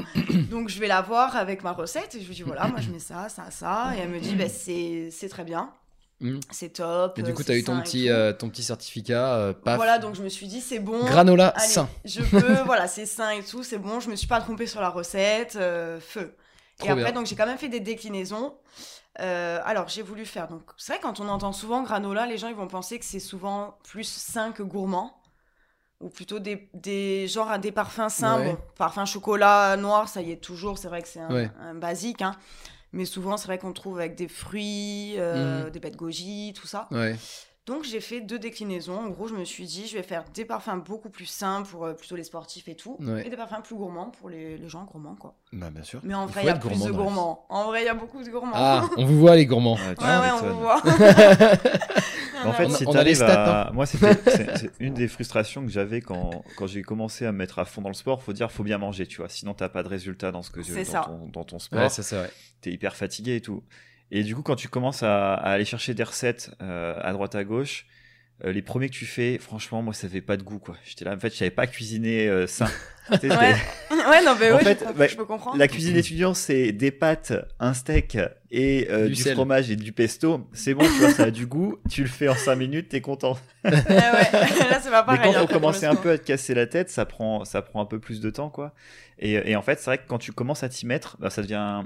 [0.51, 2.91] Donc je vais la voir avec ma recette et je lui dis voilà, moi je
[2.91, 3.93] mets ça, ça, ça.
[3.97, 5.73] Et elle me dit, ben, c'est c'est très bien,
[6.21, 6.39] Mm.
[6.53, 7.19] c'est top.
[7.19, 9.77] Et du euh, coup, c'est t'as eu ton petit, euh, ton petit certificat, euh, paf.
[9.77, 11.05] Voilà, donc je me suis dit, c'est bon.
[11.05, 11.89] Granola Allez, sain.
[12.05, 13.99] Je peux, voilà, c'est sain et tout, c'est bon.
[14.01, 16.35] Je me suis pas trompée sur la recette, euh, feu.
[16.79, 17.13] Trop et après, bien.
[17.13, 18.55] donc j'ai quand même fait des déclinaisons.
[19.21, 20.49] Euh, alors, j'ai voulu faire.
[20.49, 23.21] Donc, c'est vrai, quand on entend souvent granola, les gens ils vont penser que c'est
[23.21, 25.21] souvent plus sain que gourmand.
[26.01, 28.43] ou plutôt des, des genre des parfums simples.
[28.43, 28.53] Ouais.
[28.53, 30.79] Bon, parfum chocolat noir, ça y est toujours.
[30.79, 31.51] C'est vrai que c'est un, Ouais.
[31.61, 32.35] un basique, hein.
[32.95, 35.71] Mais souvent, c'est vrai qu'on trouve avec des fruits, euh, Mhm.
[35.71, 36.89] des de goji, tout ça.
[36.93, 37.17] Ouais.
[37.67, 38.99] Donc j'ai fait deux déclinaisons.
[39.07, 41.87] En gros, je me suis dit, je vais faire des parfums beaucoup plus simples pour
[41.87, 43.27] euh, plutôt les sportifs et tout, Ouais.
[43.27, 45.35] et des parfums plus gourmands pour les, les gens gourmands, quoi.
[45.53, 46.01] Bah, bien sûr.
[46.03, 47.47] Mais en vrai, il y a plus gourmand de gourmands.
[47.49, 48.53] En vrai, il y a beaucoup de gourmands.
[48.55, 49.77] Ah, on vous voit les gourmands.
[49.77, 50.83] Ouais, ouais, ouais, on vous voit.
[52.47, 55.63] En fait, On a- si t'arrives les stats, à- Moi, c'était c'est- une des frustrations
[55.65, 58.23] que j'avais quand, quand j'ai commencé à me mettre à fond dans le sport.
[58.23, 59.31] Faut dire, faut bien manger, tu vois.
[59.31, 61.01] Sinon, t'as pas de résultat dans, ce que, C'est dans, ça.
[61.07, 61.79] ton, dans ton sport.
[61.81, 62.31] Ouais, ça c'est vrai.
[62.61, 63.63] T'es hyper fatigué et tout.
[64.11, 67.35] Et du coup, quand tu commences à, à aller chercher des recettes euh, à droite
[67.35, 67.87] à gauche,
[68.45, 70.77] euh, les premiers que tu fais, franchement, moi, ça avait pas de goût, quoi.
[70.85, 72.67] J'étais là, en fait, je savais pas cuisiner euh, sain.
[73.11, 73.21] Ouais.
[73.29, 75.59] ouais, non, mais En ouais, fait, je, bah, je peux comprendre.
[75.59, 78.17] La cuisine étudiante, c'est des pâtes, un steak
[78.51, 80.49] et euh, Du fromage et du pesto.
[80.55, 81.77] C'est bon, tu vois, ça a du goût.
[81.91, 83.37] Tu le fais en 5 minutes, t'es content.
[83.65, 84.33] Ouais, ouais.
[84.33, 85.21] Là, c'est pas Mais pareil.
[85.23, 87.45] quand faut après, pour commencer le un peu à te casser la tête, ça prend,
[87.45, 88.73] ça prend un peu plus de temps, quoi.
[89.19, 91.43] Et, et en fait, c'est vrai que quand tu commences à t'y mettre, bah, ça
[91.43, 91.83] devient.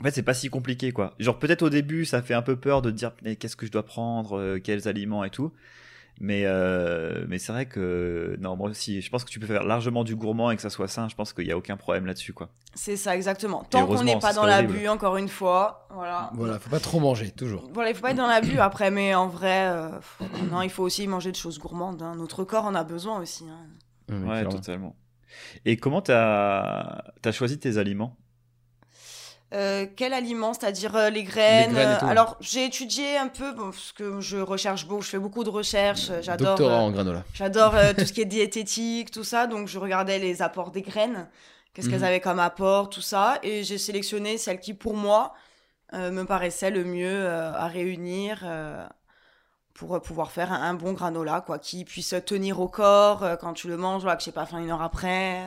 [0.00, 1.14] En fait, c'est pas si compliqué, quoi.
[1.18, 3.72] Genre, peut-être au début, ça fait un peu peur de te dire, qu'est-ce que je
[3.72, 5.52] dois prendre, euh, quels aliments et tout.
[6.20, 9.62] Mais, euh, mais c'est vrai que, non, moi aussi, je pense que tu peux faire
[9.62, 11.08] largement du gourmand et que ça soit sain.
[11.08, 12.48] Je pense qu'il y a aucun problème là-dessus, quoi.
[12.74, 13.64] C'est ça, exactement.
[13.70, 15.86] Tant qu'on n'est pas dans l'abus, encore une fois.
[15.90, 16.30] Voilà.
[16.34, 17.68] Voilà, faut pas trop manger, toujours.
[17.72, 19.90] Voilà, il faut pas être dans l'abus après, mais en vrai, euh,
[20.50, 22.02] non, il faut aussi manger de choses gourmandes.
[22.02, 22.14] hein.
[22.16, 23.44] Notre corps en a besoin aussi.
[23.48, 23.66] hein.
[24.12, 24.50] Ouais, clairement.
[24.50, 24.96] totalement.
[25.66, 28.16] Et comment t'as as choisi tes aliments?
[29.54, 32.06] Euh, quel aliment, c'est-à-dire euh, les graines, Les graines et euh.
[32.06, 35.48] Alors, j'ai étudié un peu, bon, parce que je recherche beaucoup, je fais beaucoup de
[35.48, 37.24] recherches, j'adore Doctorat euh, en granola.
[37.32, 40.82] j'adore euh, tout ce qui est diététique, tout ça, donc je regardais les apports des
[40.82, 41.28] graines,
[41.72, 41.92] qu'est-ce Mhm.
[41.92, 45.32] qu'elles avaient comme apport, tout ça, et j'ai sélectionné celle qui, pour moi,
[45.94, 48.86] euh, me paraissait le mieux euh, à réunir euh,
[49.74, 53.36] pour euh, pouvoir faire un, un bon granola, quoi, qui puisse tenir au corps euh,
[53.36, 55.44] quand tu le manges, voilà, que j'ai pas faim une heure après,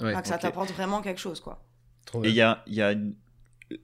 [0.00, 1.62] Ouais, enfin, que ça t'apporte vraiment quelque chose, quoi.
[2.04, 2.34] trop Et il bien.
[2.34, 3.14] y a, il y a une-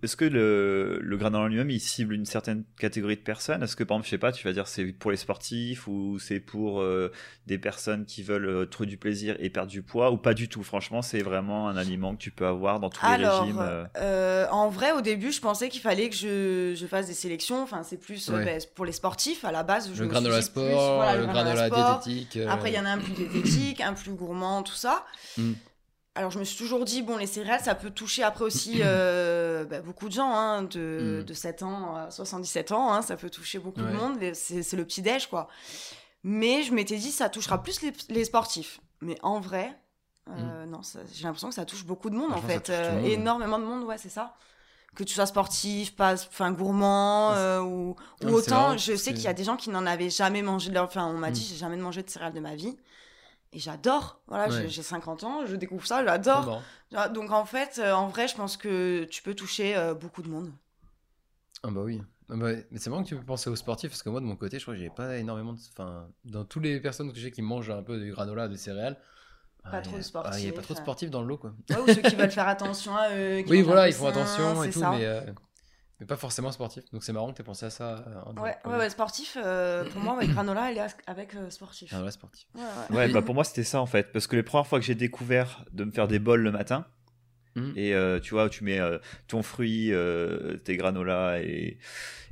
[0.03, 3.63] Est-ce que le, le granola lui-même, il cible une certaine catégorie de personnes?
[3.63, 6.19] Est-ce que, par exemple, je sais pas, tu vas dire c'est pour les sportifs ou
[6.19, 7.13] c'est pour euh,
[7.47, 10.49] des personnes qui veulent euh, trouver du plaisir et perdre du poids ou pas du
[10.49, 10.65] tout?
[10.65, 13.61] Franchement, c'est vraiment un aliment que tu peux avoir dans tous les Alors, régimes.
[13.61, 13.85] euh.
[13.99, 17.63] euh, en vrai, au début, je pensais qu'il fallait que je, je fasse des sélections.
[17.63, 18.45] Enfin, c'est plus euh, Ouais.
[18.45, 19.91] ben, pour les sportifs à la base.
[19.95, 22.01] Je Le me granola dit plus, sport, voilà, le granola sport.
[22.01, 22.37] diététique.
[22.39, 25.07] euh, Après, il y en a un plus diététique, un plus gourmand, tout ça.
[25.39, 25.53] Mm.
[26.17, 29.65] Alors, je me suis toujours dit, bon, les céréales, ça peut toucher après aussi euh,
[29.65, 31.25] bah, beaucoup de gens, hein, de, Mm.
[31.25, 32.93] de 7 ans à 77 ans.
[32.93, 33.93] hein, ça peut toucher beaucoup Ouais.
[33.93, 34.19] de monde.
[34.35, 35.49] C'est le petit-déj, quoi.
[36.25, 38.81] Mais je m'étais dit, ça touchera plus les, les sportifs.
[39.01, 39.79] Mais en vrai,
[40.31, 42.71] euh, non, ça- j'ai l'impression que ça touche beaucoup de monde, en fait.
[42.71, 43.05] Euh, monde.
[43.07, 44.35] énormément de monde, ouais, c'est ça.
[44.95, 49.35] Que tu sois sportif, pas, enfin, gourmand, ou, Non, autant, je sais qu'il y a
[49.35, 50.85] des gens qui n'en avaient jamais mangé de leur.
[50.85, 51.33] Enfin, on m'a Mm.
[51.35, 52.75] dit, j'ai jamais mangé de céréales de ma vie.
[53.57, 54.21] Et j'adore.
[54.27, 54.69] Voilà, j'ai- Ouais.
[54.69, 56.63] j'ai 50 ans, je découvre ça, j'adore.
[56.95, 60.21] Ah, Donc en fait, euh, en vrai, je pense que tu peux toucher euh, beaucoup
[60.21, 60.53] de monde.
[61.63, 62.03] Ah bah oui.
[62.29, 64.27] Ah bah, mais c'est marrant que tu peux penser aux sportifs parce que moi de
[64.27, 65.59] mon côté, je crois que j'ai pas énormément de.
[65.73, 68.99] Enfin, dans toutes les personnes que j'ai qui mangent un peu du granola, des céréales.
[69.63, 71.11] Pas ah, trop y a- de sportifs, ah, Il y a pas trop de sportifs
[71.11, 71.55] dans le lot quoi.
[71.71, 73.41] Ouais, ou ceux qui veulent faire attention à eux.
[73.43, 74.91] qui Oui, voilà, ils font attention et tout, ça.
[74.91, 75.23] mais, euh,
[76.01, 76.85] mais pas forcément sportifs.
[76.93, 78.05] Donc c'est marrant que tu pensé à ça.
[78.07, 81.49] euh, en- Ouais, ouais, ouais, sportif, euh, pour moi, ouais, granola, elle est avec euh,
[81.51, 81.91] sportif.
[81.91, 82.47] Granola sportif.
[82.55, 82.63] Ouais,
[82.97, 83.09] ouais.
[83.13, 85.65] Bah pour moi c'était ça en fait, parce que les premières fois que j'ai découvert
[85.73, 86.87] de me faire des bols le matin,
[87.57, 87.73] Mhm.
[87.77, 88.99] et euh, tu vois, tu mets euh,
[89.29, 91.79] ton fruit, euh, tes granolas et,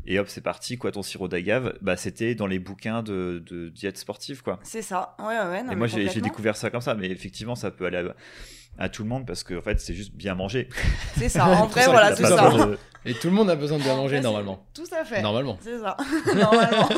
[0.07, 3.71] et hop c'est parti quoi, ton sirop d'agave, bah c'était dans les bouquins de, de
[3.71, 4.61] diète sportive quoi.
[4.63, 5.17] C'est ça.
[5.19, 7.97] Ouais, ouais, non, et moi j'ai découvert ça comme ça, mais effectivement ça peut aller
[7.99, 10.69] à, à tout le monde parce que en fait c'est juste bien manger.
[11.17, 11.47] C'est ça.
[11.49, 12.51] En vrai, voilà, c'est ça.
[12.67, 14.67] de- Et tout le monde a besoin de bien En manger normalement.
[14.75, 15.23] Tout à fait.
[15.23, 15.59] Normalement.
[15.63, 15.97] C'est ça.
[16.35, 16.89] Normalement.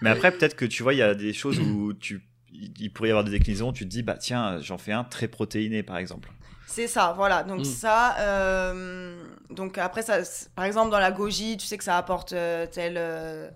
[0.00, 2.22] Mais après peut-être que tu vois il y a des choses où tu
[2.54, 5.26] il pourrait y avoir des déclinaisons, tu te dis bah tiens j'en fais un très
[5.28, 6.30] protéiné par exemple.
[6.72, 7.42] C'est ça, voilà.
[7.42, 7.64] Donc Mm.
[7.64, 10.18] ça, euh, donc après ça,
[10.56, 13.50] par exemple dans la goji, tu sais que ça apporte euh, tel euh,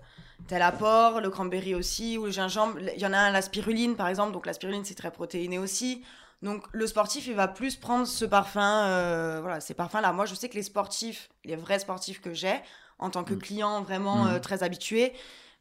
[0.47, 2.77] tel apport, le cranberry aussi ou le gingembre.
[2.95, 5.57] Il y en a un la spiruline par exemple, donc la spiruline c'est très protéiné
[5.57, 6.03] aussi.
[6.43, 10.13] Donc le sportif il va plus prendre ce parfum, voilà, ces parfums là.
[10.13, 12.61] Moi je sais que les sportifs, les vrais sportifs que j'ai
[12.99, 13.39] en tant que Mm.
[13.39, 14.39] client vraiment Mm.
[14.41, 15.13] très habitué,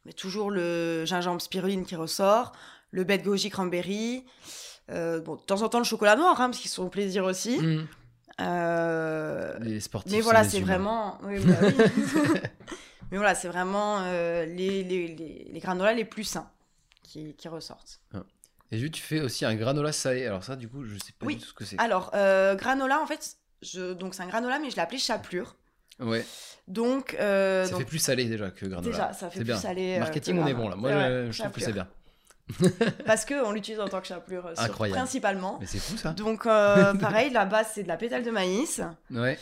[0.04, 2.52] mais toujours le gingembre spiruline qui ressort,
[2.90, 4.24] le bête goji cranberry.
[4.90, 7.24] Euh, bon, de temps en temps le chocolat noir, hein, parce qu'ils se font plaisir
[7.24, 7.58] aussi.
[7.58, 7.86] Mhm.
[8.40, 10.12] Euh, Les sportifs.
[10.12, 11.18] mais sont voilà, c'est vraiment.
[11.24, 11.74] oui, bah oui.
[13.10, 16.48] mais voilà, c'est vraiment euh, les, les, les, les granolas les plus sains
[17.02, 18.00] qui, qui ressortent.
[18.72, 20.26] Et vu tu fais aussi un granola salé.
[20.26, 21.36] Alors ça, du coup, je sais pas Oui.
[21.36, 21.78] du tout ce que c'est.
[21.78, 23.92] Alors, euh, granola, en fait, je...
[23.92, 25.54] donc c'est un granola, mais je l'ai appelé chapelure.
[26.00, 26.26] Ouais.
[26.68, 28.90] Donc, Ça donc fait plus salé déjà que granola.
[28.92, 29.56] déjà, ça fait plus bien.
[29.56, 29.98] salé.
[29.98, 30.76] Marketing, on est bon là.
[30.76, 31.88] Moi, je, je trouve que c'est bien.
[33.06, 35.58] parce que on l'utilise en tant que chapelure sur- principalement.
[35.60, 36.12] Mais c'est fou ça.
[36.12, 38.80] Donc euh, pareil, la base c'est de la pétale de maïs.
[39.10, 39.38] Ouais.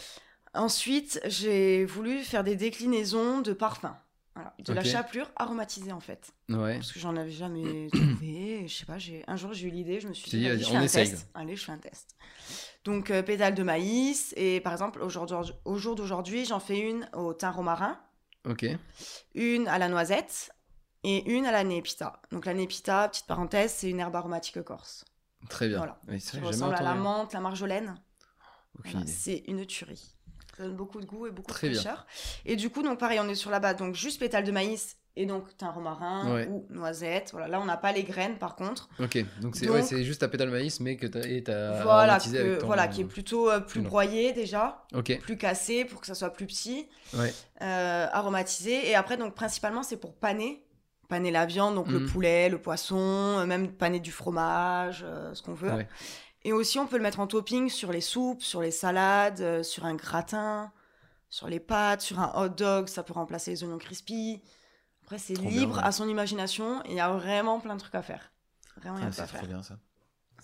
[0.54, 3.92] Ensuite, j'ai voulu faire des déclinaisons de parfums.
[4.36, 6.32] Voilà, de la chapelure aromatisée en fait.
[6.48, 6.74] Ouais.
[6.74, 8.64] Parce que j'en avais jamais trouvé.
[8.66, 10.76] Je sais pas, j'ai un jour j'ai eu l'idée, je me suis dit, je on
[10.76, 11.10] un essaye.
[11.10, 11.28] test.
[11.34, 12.16] Allez, je fais un test.
[12.84, 17.08] Donc euh, pétale de maïs et par exemple aujourd'hui, au jour d'aujourd'hui, j'en fais une
[17.14, 17.96] au thym romarin,
[18.48, 18.66] Ok.
[19.34, 20.50] une à la noisette
[21.04, 22.20] et une à la népita.
[22.32, 25.04] Donc la népita, petite parenthèse, c'est une herbe aromatique corse.
[25.48, 25.78] Très bien.
[25.78, 25.98] Voilà.
[26.08, 27.02] Oui, Qui ressemble à la entendu.
[27.02, 27.94] menthe, la marjolaine.
[28.82, 30.14] Voilà, c'est une tuerie.
[30.56, 32.06] Ça donne beaucoup de goût et beaucoup Très de fraîcheur.
[32.44, 34.96] Et du coup, donc pareil, on est sur la base, donc juste pétales de maïs
[35.16, 36.48] et donc thym romarin Ouais.
[36.48, 37.30] ou noisette.
[37.32, 38.88] Voilà, là on n'a pas les graines par contre.
[38.98, 42.42] Ok, donc c'est ouais, juste ta pétale maïs, mais que et t'as voilà, aromatisé que-
[42.42, 46.06] avec ton- voilà, qui est plutôt euh, plus broyé déjà, Ok, plus cassé pour que
[46.06, 47.32] ça soit plus petit, ouais.
[47.62, 48.88] euh, aromatisé.
[48.88, 50.63] Et après, donc principalement, c'est pour paner.
[51.08, 52.08] Paner la viande, donc le Mhm.
[52.08, 55.72] poulet, le poisson, euh, même paner du fromage, euh, ce qu'on veut.
[55.72, 55.88] Ouais.
[56.44, 59.62] Et aussi, on peut le mettre en topping sur les soupes, sur les salades, euh,
[59.62, 60.72] sur un gratin,
[61.28, 64.42] sur les pâtes, sur un hot dog, ça peut remplacer les oignons crispy.
[65.02, 65.82] Après, c'est bien, libre ouais.
[65.84, 68.32] à son imagination et il y a vraiment plein de trucs à faire.
[68.78, 69.46] Vraiment, il y a Ah, quoi c'est faire.
[69.46, 69.78] bien ça.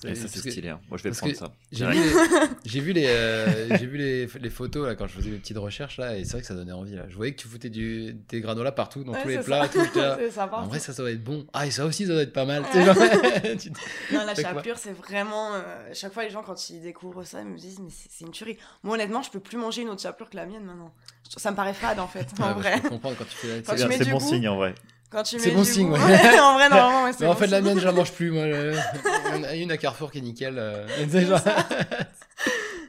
[0.05, 0.69] Et ça, Parce c'est stylé.
[0.71, 0.81] hein.
[0.89, 1.53] Moi, je vais prendre ça.
[1.73, 2.13] J'ai vu, les,
[2.65, 5.59] j'ai vu les, euh, j'ai vu les, les photos là quand je faisais mes petites
[5.59, 7.05] recherches là et c'est vrai que ça donnait envie là.
[7.09, 9.79] Je voyais que tu foutais du, des granolas partout dans Ouais, tous les plats, tout.
[10.53, 11.47] En vrai, ça, ça doit être bon.
[11.53, 12.65] Ah, et ça aussi, ça doit être pas mal.
[12.73, 13.71] Tu
[14.15, 15.55] Non, la chapelure, c'est vraiment.
[15.55, 15.61] euh,
[15.93, 18.57] chaque fois, les gens, quand ils découvrent ça, ils me disent, mais c'est une tuerie.
[18.83, 20.93] Moi, honnêtement, je peux plus manger une autre chapelure que la mienne maintenant.
[21.37, 22.77] Ça me paraît fade, en fait, Ouais, en bah, vrai.
[22.79, 24.29] Je peux comprendre quand tu fais la Quand C'est bon goût.
[24.29, 24.75] signe en vrai.
[25.11, 26.01] Quand tu C'est bon du signe, goût- ouais.
[26.41, 28.31] en vrai, normalement, ouais, c'est Mais en bon fait, la mienne, je la mange plus.
[28.31, 30.55] Moi, Il y en a une à Carrefour qui est nickel.
[30.59, 30.87] euh,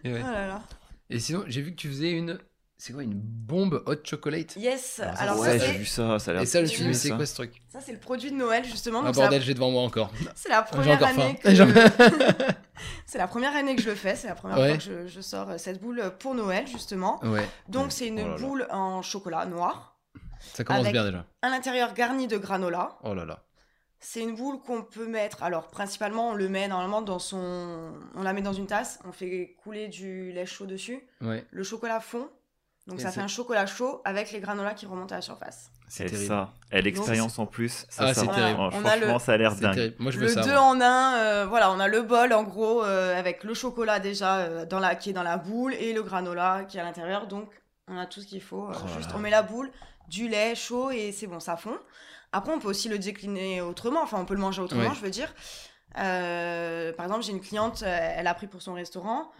[0.03, 0.21] et, ouais.
[0.23, 0.61] Oh là là.
[1.09, 2.37] Et sinon, j'ai vu que tu faisais une.
[2.77, 4.55] C'est quoi, une bombe hot chocolate?
[4.55, 6.17] Yes, Alors ça, alors ouais, j'ai vu ça.
[6.17, 7.61] Ça a l'air Et ça, je me suis dit, c'est quoi ce truc?
[7.71, 9.01] Ça, c'est le produit de Noël, justement.
[9.05, 10.09] Ah, c'est la- bordel, j'ai devant moi encore.
[10.33, 11.21] c'est la J'ai première encore faim.
[11.21, 11.49] année que...
[13.05, 14.15] C'est la première année que je le fais.
[14.15, 14.69] C'est la première Ouais.
[14.69, 17.19] fois que je, je sors euh, cette boule pour Noël, justement.
[17.23, 18.37] Ouais, Donc, c'est une Oh là là.
[18.39, 19.95] boule en chocolat noir.
[20.53, 21.25] Ça commence Avec- bien déjà.
[21.41, 22.97] À l'intérieur, garnie de granola.
[23.03, 23.43] Oh là là.
[23.99, 25.43] C'est une boule qu'on peut mettre.
[25.43, 27.93] Alors, principalement, on le met normalement dans son.
[28.15, 28.99] On la met dans une tasse.
[29.05, 31.07] On fait couler du lait chaud dessus.
[31.21, 32.27] Ouais, Le chocolat fond.
[32.87, 35.69] Donc, Et ça fait un chocolat chaud avec les granolas qui remontent à la surface.
[35.87, 38.59] c'est ça, et l'expérience en plus, ça, Ah, ça c'est rend- terrible.
[38.59, 39.75] oh, On a le- Franchement, ça a l'air dingue.
[39.75, 39.95] terrible.
[39.99, 40.41] Moi, je veux le ça.
[40.41, 40.61] 2 moi.
[40.61, 44.65] en 1, voilà, on a le bol en gros euh, avec le chocolat déjà euh,
[44.65, 47.27] dans la, qui est dans la boule et le granola qui est à l'intérieur.
[47.27, 47.51] Donc
[47.87, 48.67] on a tout ce qu'il faut.
[48.67, 49.69] euh, Oh juste on met la boule,
[50.11, 51.77] du lait chaud et c'est bon, ça fond.
[52.33, 54.95] Après on peut aussi le décliner autrement, enfin on peut le manger autrement, Ouais.
[54.95, 55.33] je veux dire.
[55.97, 59.31] Euh, par exemple, j'ai une cliente, euh, elle a pris pour son restaurant.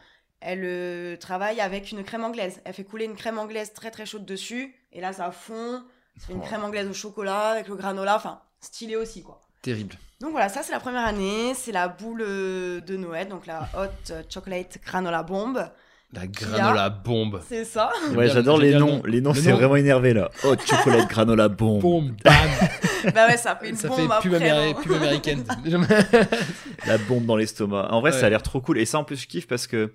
[0.42, 2.62] Elle euh, travaille avec une crème anglaise.
[2.66, 4.74] Elle fait couler une crème anglaise très très chaude dessus.
[4.92, 5.84] Et là, ça fond.
[6.18, 6.44] Fait une Oh.
[6.46, 8.16] crème anglaise au chocolat avec le granola.
[8.18, 9.40] Enfin, stylé aussi, quoi.
[9.62, 9.96] Terrible.
[10.20, 14.14] Donc voilà, ça c'est la première année, c'est la boule de Noël, donc la Hot
[14.30, 15.72] Chocolate Granola Bomb.
[16.14, 17.40] La granola bombe.
[17.48, 17.90] C'est ça.
[18.16, 18.98] Ouais, j'adore les noms.
[18.98, 19.02] nom.
[19.06, 20.30] Les noms, c'est vraiment énervé là.
[20.44, 21.80] Oh, chocolate granola bombe.
[21.82, 22.34] Bombe, bam.
[23.16, 24.50] bah ouais, ça fait une Ça bombe fait pub, après.
[24.50, 25.44] améri- pub américaine.
[26.88, 27.88] La bombe dans l'estomac.
[27.92, 28.20] En vrai, Ouais.
[28.20, 28.80] ça a l'air trop cool.
[28.80, 29.92] Et ça, en plus, je kiffe parce que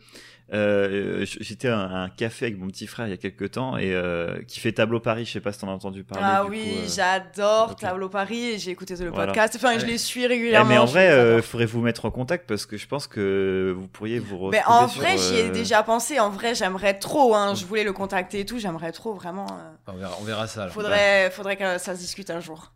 [0.52, 3.92] euh, j'étais à un, café avec mon petit frère il y a quelques temps et
[3.94, 5.24] euh, qui fait Tableau Paris.
[5.24, 6.24] Je sais pas si t'en as entendu parler.
[6.24, 6.88] Ah du oui, euh.
[6.88, 7.74] j'adore.
[7.74, 9.26] Tableau Paris et j'ai écouté le Voilà.
[9.26, 9.54] podcast.
[9.56, 9.92] Enfin, je Ouais.
[9.92, 10.68] les suis Eh, régulièrement.
[10.68, 11.44] mais en vrai, euh, adore.
[11.44, 14.58] faudrait vous mettre en contact parce que je pense que vous pourriez vous retrouver.
[14.58, 16.20] Mais en sur, vrai, j'y ai déjà pensé.
[16.20, 17.34] En vrai, j'aimerais trop.
[17.34, 17.54] Hein.
[17.56, 18.58] Je voulais le contacter et tout.
[18.58, 19.46] J'aimerais trop, vraiment.
[19.50, 19.92] euh.
[19.92, 20.62] on, verra, on verra ça.
[20.62, 20.74] alors.
[20.74, 22.72] Faudrait, faudrait que ça se discute un jour.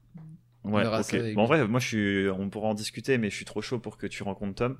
[0.64, 1.05] Ouais, verra ok.
[1.07, 3.45] ça avec Bon, en vrai, moi, je suis, on pourra en discuter, mais je suis
[3.47, 4.77] trop chaud pour que tu rencontres Tom.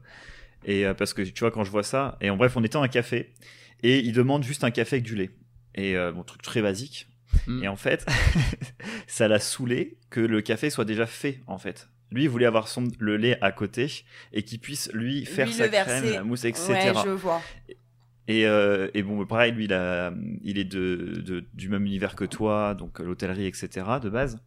[0.65, 2.75] Et euh, parce que tu vois, quand je vois ça, et en bref, on était
[2.75, 3.33] dans un café,
[3.83, 5.31] et il demande juste un café avec du lait.
[5.75, 7.09] Et euh, bon, truc très basique.
[7.47, 7.65] Mm.
[7.65, 8.07] Et en fait,
[9.07, 11.89] ça l'a saoulé que le café soit déjà fait, en fait.
[12.11, 15.55] Lui, il voulait avoir son, le lait à côté et qu'il puisse, lui, faire Lui,
[15.55, 16.13] sa crème, verser.
[16.13, 16.73] la mousse, etc.
[16.73, 17.41] Ouais, je vois.
[18.27, 22.17] Et, euh, et bon, pareil, lui, il, a, il est de, de- du même univers
[22.17, 24.41] que toi, donc l'hôtellerie, etc., de base.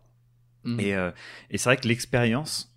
[0.65, 0.79] Mm.
[0.79, 1.11] Et, euh,
[1.49, 2.72] et c'est vrai que l'expérience.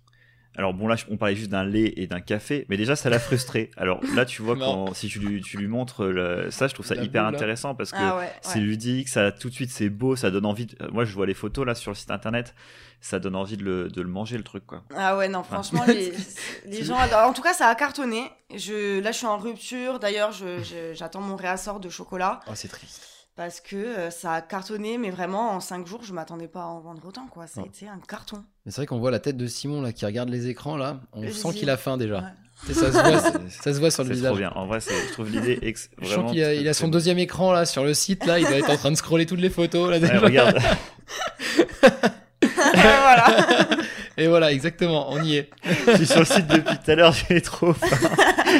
[0.57, 3.19] Alors bon là on parlait juste d'un lait et d'un café, mais déjà ça l'a
[3.19, 3.69] frustré.
[3.77, 6.85] Alors là tu vois quand si tu lui, tu lui montres le- ça, je trouve
[6.85, 8.31] ça La hyper boule, intéressant parce que Ah ouais.
[8.41, 8.61] c'est ouais.
[8.65, 10.65] ludique, ça tout de suite c'est beau, ça donne envie.
[10.65, 12.55] de- Moi je vois les photos là sur le site internet,
[13.01, 14.83] ça donne envie de le, de le manger le truc quoi.
[14.95, 16.11] Ah ouais, non, franchement, les,
[16.65, 17.27] les gens adorent.
[17.29, 18.23] En tout cas, ça a cartonné.
[18.55, 19.99] Je, là, je suis en rupture.
[19.99, 23.16] D'ailleurs, je- je- j'attends mon réassort de chocolat Oh, c'est triste.
[23.37, 26.65] Parce que euh, ça a cartonné, mais vraiment, en 5 jours, je m'attendais pas à
[26.65, 27.47] en vendre autant, quoi.
[27.47, 28.43] Ça a été un carton.
[28.65, 30.99] Mais c'est vrai qu'on voit la tête de Simon là qui regarde les écrans là.
[31.13, 32.17] On sent qu'il a faim déjà.
[32.17, 32.73] Ouais.
[32.73, 34.31] Ça se voit, C'est- ça se voit sur le C'est visage.
[34.31, 34.51] trop bien.
[34.55, 36.23] En vrai c'est- je trouve l'idée ex- Je vraiment.
[36.23, 38.39] sens qu'il a, très, il a très son deuxième écran là sur le site là.
[38.39, 39.99] Il doit être en train de scroller toutes les photos là.
[39.99, 40.57] Ouais, regarde.
[42.73, 43.25] voilà.
[44.19, 45.49] Et voilà, exactement, on y est.
[45.87, 47.95] je suis sur le site depuis tout à l'heure, j'ai trop faim.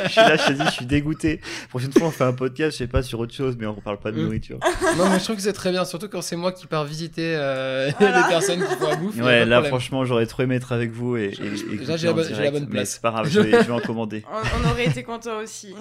[0.06, 1.42] je suis là, je te dis, je suis dégoûté.
[1.70, 3.98] Prochaine fois, on fait un podcast, je sais pas, sur autre chose, mais on parle
[4.00, 4.24] pas de Mm.
[4.26, 4.60] nourriture.
[4.98, 7.34] Non, mais je trouve que c'est très bien, surtout quand c'est moi qui pars visiter
[7.36, 8.22] euh, Voilà.
[8.28, 9.16] les personnes qui font la bouffe.
[9.16, 9.66] y a pas Ouais, là, problème.
[9.72, 12.70] franchement, j'aurais trop aimé être avec vous et, et, et j'ai la la bonne mais
[12.70, 12.90] place.
[12.92, 14.24] C'est pas grave, je vais, je vais en commander.
[14.32, 15.74] On, on aurait été content aussi.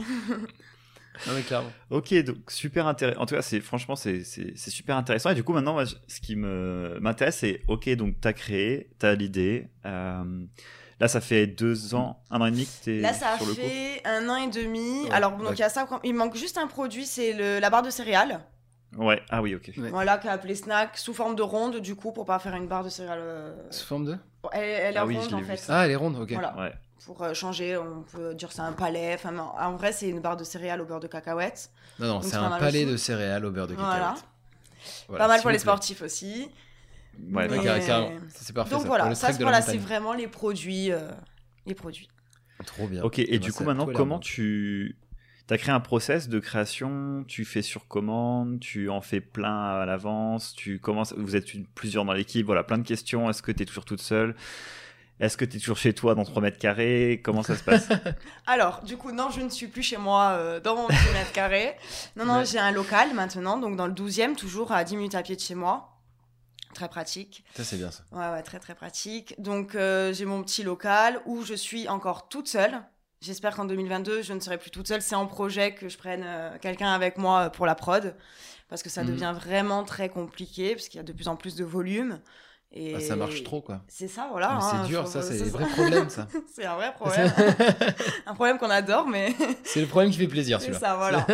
[1.26, 1.70] Non, mais clairement.
[1.90, 3.20] Ok, donc super intéressant.
[3.20, 4.22] En tout cas, c'est franchement, c'est
[4.56, 5.30] super intéressant.
[5.30, 9.14] Et du coup, maintenant, moi, ce qui me m'intéresse, c'est ok, donc t'as créé, t'as
[9.14, 9.68] l'idée.
[9.84, 10.44] euh,
[11.00, 13.44] là, ça fait deux ans, un an et demi que t'es Là, ça a coup.
[13.46, 15.04] fait un an et demi.
[15.04, 15.54] Ouais, Alors, donc ouais.
[15.54, 15.86] il y a ça.
[16.04, 18.40] Il manque juste un produit, c'est le- la barre de céréales.
[18.96, 19.20] Ouais.
[19.28, 19.72] Ah oui, ok.
[19.76, 19.90] Ouais.
[19.90, 22.66] Voilà, qui est appelée snack, sous forme de ronde, du coup, pour pas faire une
[22.68, 23.18] barre de céréales.
[23.20, 24.16] euh, Sous forme de?
[24.52, 25.66] Elle, elle est Ah oui, ronde, en fait.
[25.68, 26.32] Ah, elle est ronde, ok.
[26.32, 26.72] Voilà.
[27.04, 29.14] Pour euh, changer, on peut dire que c'est un palais.
[29.14, 31.70] Enfin, non, en vrai, c'est une barre de céréales au beurre de cacahuète.
[31.98, 32.92] Non, non, c'est un palais aussi.
[32.92, 33.92] de céréales au beurre de Voilà.
[34.14, 34.24] cacahuète.
[35.08, 36.48] Voilà, pas mal pour les sportifs aussi.
[37.32, 37.80] Ouais, Mais-
[38.30, 38.70] c'est parfait.
[38.72, 40.92] Donc ça, voilà, pour ça voilà, c'est vraiment les produits.
[40.92, 41.10] euh,
[41.64, 42.08] les produits.
[42.64, 43.02] Trop bien.
[43.02, 44.96] Ok, et Eh du ben, coup, ça a maintenant, comment tu.
[45.46, 49.86] T'as créé un process de création, tu fais sur commande, tu en fais plein à
[49.86, 53.30] l'avance, tu commences, vous êtes une- plusieurs dans l'équipe, voilà, plein de questions.
[53.30, 54.34] Est-ce que tu es toujours toute seule?
[55.18, 57.22] Est-ce que tu es toujours chez toi dans 3 mètres carrés?
[57.24, 57.88] Comment ça se passe?
[58.46, 61.32] Alors, du coup, non, je ne suis plus chez moi euh, dans mon petit mètre
[61.32, 61.74] carré.
[62.16, 62.44] Non, non, Ouais.
[62.46, 65.40] j'ai un local maintenant, donc dans le 12e, toujours à 10 minutes à pied de
[65.40, 65.92] chez moi.
[66.74, 67.44] Très pratique.
[67.54, 68.02] Ça, c'est bien ça.
[68.12, 69.34] Ouais, ouais, très très pratique.
[69.38, 72.82] Donc euh, j'ai mon petit local où je suis encore toute seule.
[73.22, 75.00] J'espère qu'en 2022, je ne serai plus toute seule.
[75.00, 78.14] C'est en projet que je prenne euh, quelqu'un avec moi pour la prod.
[78.68, 79.10] Parce que ça Mhm.
[79.12, 82.20] devient vraiment très compliqué, parce qu'il y a de plus en plus de volume.
[82.72, 83.82] Et Ah, ça marche trop, quoi.
[83.88, 84.58] C'est ça, voilà.
[84.58, 85.44] Mais hein, c'est dur, ça, c'est ça.
[85.44, 86.28] des vrais problèmes, ça.
[86.54, 87.32] c'est un vrai problème.
[88.26, 90.80] un problème qu'on adore, mais c'est le problème qui fait plaisir, c'est celui-là.
[90.80, 91.26] ça, voilà.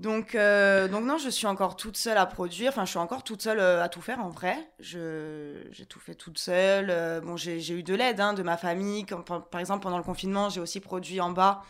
[0.00, 2.70] Donc, euh, donc non, je suis encore toute seule à produire.
[2.70, 4.56] Enfin, je suis encore toute seule euh, à tout faire en vrai.
[4.80, 6.88] Je, j'ai tout fait toute seule.
[6.90, 9.06] Euh, bon, j'ai, eu de l'aide hein, de ma famille.
[9.06, 11.62] Comme, par, par exemple, pendant le confinement, j'ai aussi produit en bas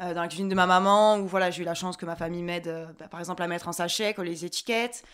[0.00, 1.18] euh, dans la cuisine de ma maman.
[1.18, 3.46] Où voilà, j'ai eu la chance que ma famille m'aide, euh, bah, par exemple, à
[3.46, 5.04] mettre en sachet, coller les étiquettes.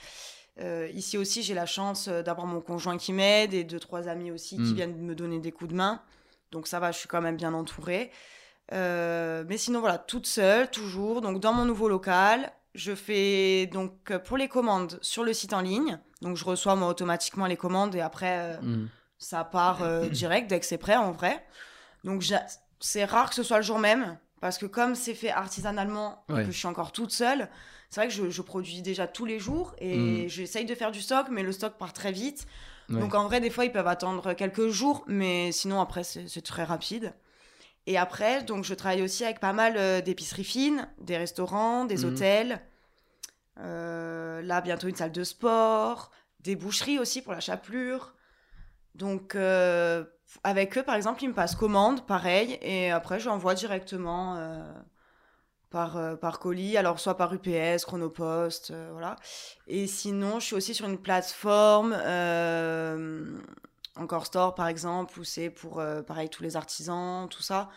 [0.61, 4.09] Euh, ici aussi, j'ai la chance euh, d'avoir mon conjoint qui m'aide et deux trois
[4.09, 4.75] amis aussi qui Mm.
[4.75, 6.01] viennent me donner des coups de main.
[6.51, 8.11] Donc ça va, je suis quand même bien entourée.
[8.73, 11.21] Euh, mais sinon, voilà, toute seule, toujours.
[11.21, 15.61] Donc, dans mon nouveau local, je fais donc pour les commandes sur le site en
[15.61, 15.99] ligne.
[16.23, 18.89] Donc, je reçois moi automatiquement les commandes et après, euh, Mm.
[19.19, 19.81] ça part
[20.11, 21.45] direct dès que c'est prêt en vrai.
[22.05, 22.25] Donc,
[22.81, 26.35] c'est rare que ce soit le jour même parce que comme c'est fait artisanalement et
[26.45, 27.49] que je suis encore toute seule,
[27.91, 30.29] c'est vrai que je, je produis déjà tous les jours et Mm.
[30.29, 32.47] j'essaye de faire du stock, mais le stock part très vite.
[32.89, 33.01] Ouais.
[33.01, 36.65] Donc en vrai, des fois, ils peuvent attendre quelques jours, mais sinon, après, c'est très
[36.65, 37.13] rapide.
[37.87, 42.05] Et après, donc, je travaille aussi avec pas mal euh, d'épiceries fines, des restaurants, des
[42.05, 42.11] Mhm.
[42.13, 42.61] hôtels.
[43.59, 46.11] Euh, là, bientôt une salle de sport,
[46.41, 48.15] des boucheries aussi pour la chapelure.
[48.95, 50.05] Donc, euh,
[50.45, 54.73] avec eux, par exemple, ils me passent commande, pareil, et après, j'envoie directement euh,
[55.71, 59.17] par, euh, par colis, alors soit par UPS, Chronopost, euh, voilà.
[59.67, 63.39] Et sinon, je suis aussi sur une plateforme, euh,
[63.97, 67.71] Encore Store par exemple, où c'est pour, pareil, tous les artisans, tout ça.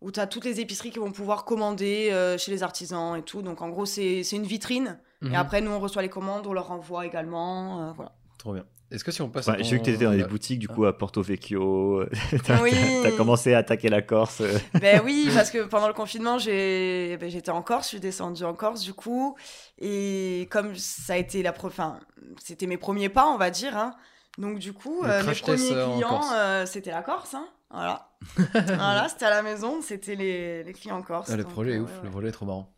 [0.00, 3.42] Où tu as toutes les épiceries qui vont pouvoir commander chez les artisans et tout.
[3.42, 5.00] Donc en gros, c'est une vitrine.
[5.22, 5.32] Mhm.
[5.32, 7.92] Et après, nous, on reçoit les commandes, on leur envoie également.
[7.94, 8.12] voilà.
[8.36, 8.64] Trop bien.
[8.90, 10.24] Est-ce que si on passe Ouais, à J'ai vu que tu étais dans ton- des
[10.24, 12.04] boutiques, du coup, à Porto Vecchio.
[12.44, 12.72] T'as Oui.
[13.02, 14.40] t'as commencé à attaquer la Corse.
[14.80, 18.44] ben oui, parce que pendant le confinement, j'ai, ben, j'étais en Corse, je suis descendue
[18.44, 19.36] en Corse du coup,
[19.78, 22.00] et comme ça a été la, pro- enfin,
[22.42, 23.94] c'était mes premiers pas, on va dire, hein.
[24.38, 26.30] Donc du coup, euh, mes premiers euh, en clients, Corse.
[26.32, 27.46] euh, c'était la Corse, hein.
[27.70, 28.08] Voilà,
[28.54, 31.28] voilà, c'était à la maison, c'était les, les clients en Corse.
[31.30, 32.72] Ah, le donc, projet est euh, ouf, ouais, le projet est trop marrant.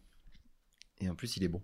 [1.01, 1.63] Et en plus, il est bon.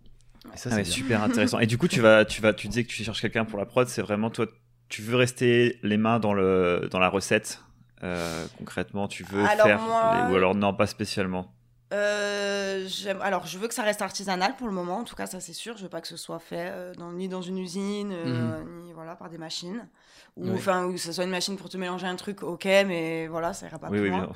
[0.53, 1.59] Et ça, Ah c'est ouais, super intéressant.
[1.59, 3.67] Et du coup, tu vas, tu vas, tu disais que tu cherches quelqu'un pour la
[3.67, 3.87] prod.
[3.89, 4.47] C'est vraiment toi,
[4.89, 7.63] tu veux rester les mains dans le, dans la recette.
[8.03, 11.53] euh, concrètement, tu veux Alors, faire, moi- les- ou alors non, pas spécialement?
[11.93, 12.89] Euh,
[13.23, 15.53] alors, je veux que ça reste artisanal pour le moment, en tout cas, ça c'est
[15.53, 15.77] sûr.
[15.77, 18.93] Je veux pas que ce soit fait euh, dans, ni dans une usine, euh, ni
[18.93, 19.89] voilà, par des machines.
[20.37, 20.49] Ou.
[20.49, 20.55] Oui.
[20.57, 23.53] enfin, ou que ce soit une machine pour te mélanger un truc, ok, mais voilà,
[23.55, 24.29] ça ira pas oui, plus oui, loin.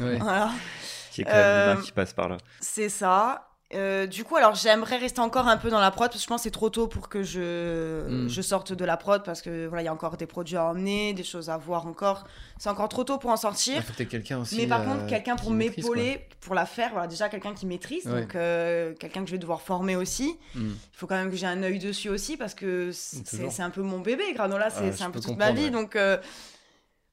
[0.00, 0.18] Ouais.
[0.20, 0.50] Voilà,
[1.10, 2.36] qui est quand même Euh, l'humain qui passe par là.
[2.60, 3.53] c'est ça.
[3.74, 6.28] Euh, du coup, alors j'aimerais rester encore un peu dans la prod parce que je
[6.28, 8.28] pense que c'est trop tôt pour que je, Mm.
[8.28, 10.66] je sorte de la prod parce que voilà, il y a encore des produits à
[10.66, 12.24] emmener, des choses à voir encore.
[12.58, 13.82] C'est encore trop tôt pour en sortir.
[13.98, 14.56] Il quelqu'un aussi.
[14.56, 18.06] Mais par euh, contre, quelqu'un pour m'épauler, pour la faire, voilà, déjà quelqu'un qui maîtrise,
[18.06, 18.22] Ouais.
[18.22, 20.36] donc euh, quelqu'un que je vais devoir former aussi.
[20.52, 20.62] quoi.
[20.62, 20.68] Mm.
[20.70, 23.82] Il faut quand même que j'ai un œil dessus aussi parce que c'est un peu
[23.82, 25.70] mon bébé, Granola, c'est un peu toute ma vie, ouais.
[25.70, 26.16] donc euh,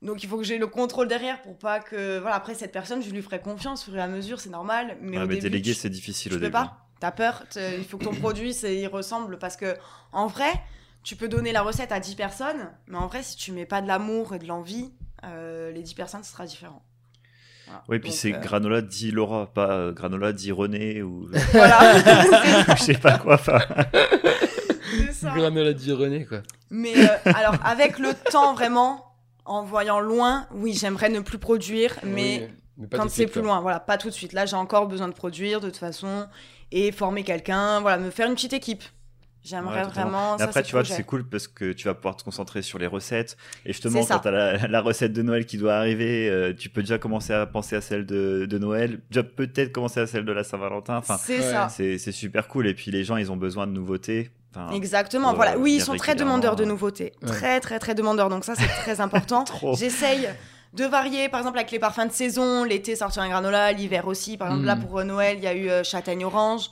[0.01, 3.01] donc il faut que j'ai le contrôle derrière pour pas que voilà après cette personne,
[3.03, 5.35] je lui ferai confiance au fur et à mesure, c'est normal, mais Ouais, au mais
[5.35, 6.53] début, déléguer, c'est difficile tu au peux début.
[6.53, 6.77] pas.
[6.99, 9.75] T'as peur, il faut que ton produit c'est- il ressemble parce que
[10.11, 10.51] en vrai,
[11.03, 13.81] tu peux donner la recette à 10 personnes, mais en vrai, si tu mets pas
[13.81, 14.91] de l'amour et de l'envie,
[15.23, 16.83] euh, les 10 personnes, ce sera différent.
[17.65, 17.83] Voilà.
[17.89, 21.79] Oui, puis c'est euh, granola dit Laura, pas euh, granola dit René ou Voilà.
[22.75, 23.35] je sais pas quoi.
[23.35, 23.59] Enfin,
[25.07, 25.33] C'est ça.
[25.35, 26.41] Granola dit René, quoi.
[26.69, 29.10] Mais euh, alors, avec le temps, vraiment,
[29.45, 33.79] en voyant loin, oui, j'aimerais ne plus produire, mais Oui, quand c'est plus loin, voilà,
[33.79, 34.33] pas tout de suite.
[34.33, 36.27] Là, j'ai encore besoin de produire de toute façon
[36.71, 38.83] et former quelqu'un, voilà, me faire une petite équipe.
[39.43, 40.37] J'aimerais Ouais, vraiment.
[40.37, 42.85] Ça, après, tu vois, c'est cool parce que tu vas pouvoir te concentrer sur les
[42.85, 43.37] recettes.
[43.65, 46.69] Et justement, quand tu as la, la recette de Noël qui doit arriver, euh, tu
[46.69, 48.99] peux déjà commencer à penser à celle de, de Noël.
[49.09, 50.97] Déjà peut-être commencer à celle de la Saint-Valentin.
[50.97, 51.69] Enfin, c'est ouais, ça.
[51.69, 52.67] c'est c'est super cool.
[52.67, 54.29] Et puis les gens, ils ont besoin de nouveautés.
[54.55, 55.53] Enfin, Exactement, pour, voilà.
[55.53, 57.13] euh, Oui, ils sont très demandeurs de euh, nouveautés.
[57.21, 57.27] Ouais.
[57.29, 58.29] Très, très, très demandeurs.
[58.29, 59.45] Donc, ça, c'est très important.
[59.73, 60.29] J'essaye
[60.73, 62.63] de varier, par exemple, avec les parfums de saison.
[62.65, 63.71] L'été, sortir un granola.
[63.71, 64.35] L'hiver aussi.
[64.37, 64.67] Par exemple, Mm.
[64.67, 66.69] là, pour euh, Noël, il y a eu euh, châtaigne orange.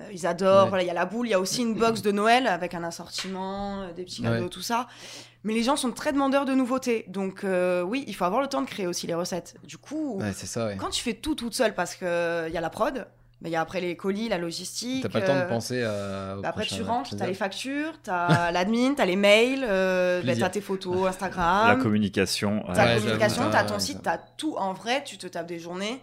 [0.00, 0.64] Euh, ils adorent.
[0.64, 0.68] Ouais.
[0.70, 1.28] Voilà, il y a la boule.
[1.28, 4.42] Il y a aussi une box de Noël avec un assortiment, euh, des petits cadeaux,
[4.44, 4.48] Ouais.
[4.50, 4.88] tout ça.
[5.44, 7.04] Mais les gens sont très demandeurs de nouveautés.
[7.08, 9.54] Donc, euh, oui, il faut avoir le temps de créer aussi les recettes.
[9.62, 10.76] Du coup, Ouais, c'est ça, ouais.
[10.76, 13.06] quand tu fais tout toute seule, parce qu'il y a la prod,
[13.48, 15.02] il y a après les colis, la logistique.
[15.02, 16.36] T'as pas le temps de euh, penser à.
[16.40, 20.48] bah après, tu rentres, t'as les factures, t'as l'admin, t'as les mails, euh, bah, t'as
[20.50, 22.62] tes photos La Instagram, communication.
[22.74, 24.02] ta Ouais, communication, j'avoue, t'as ça, ton site, ça.
[24.02, 26.00] t'as tout en vrai, tu te tapes des journées.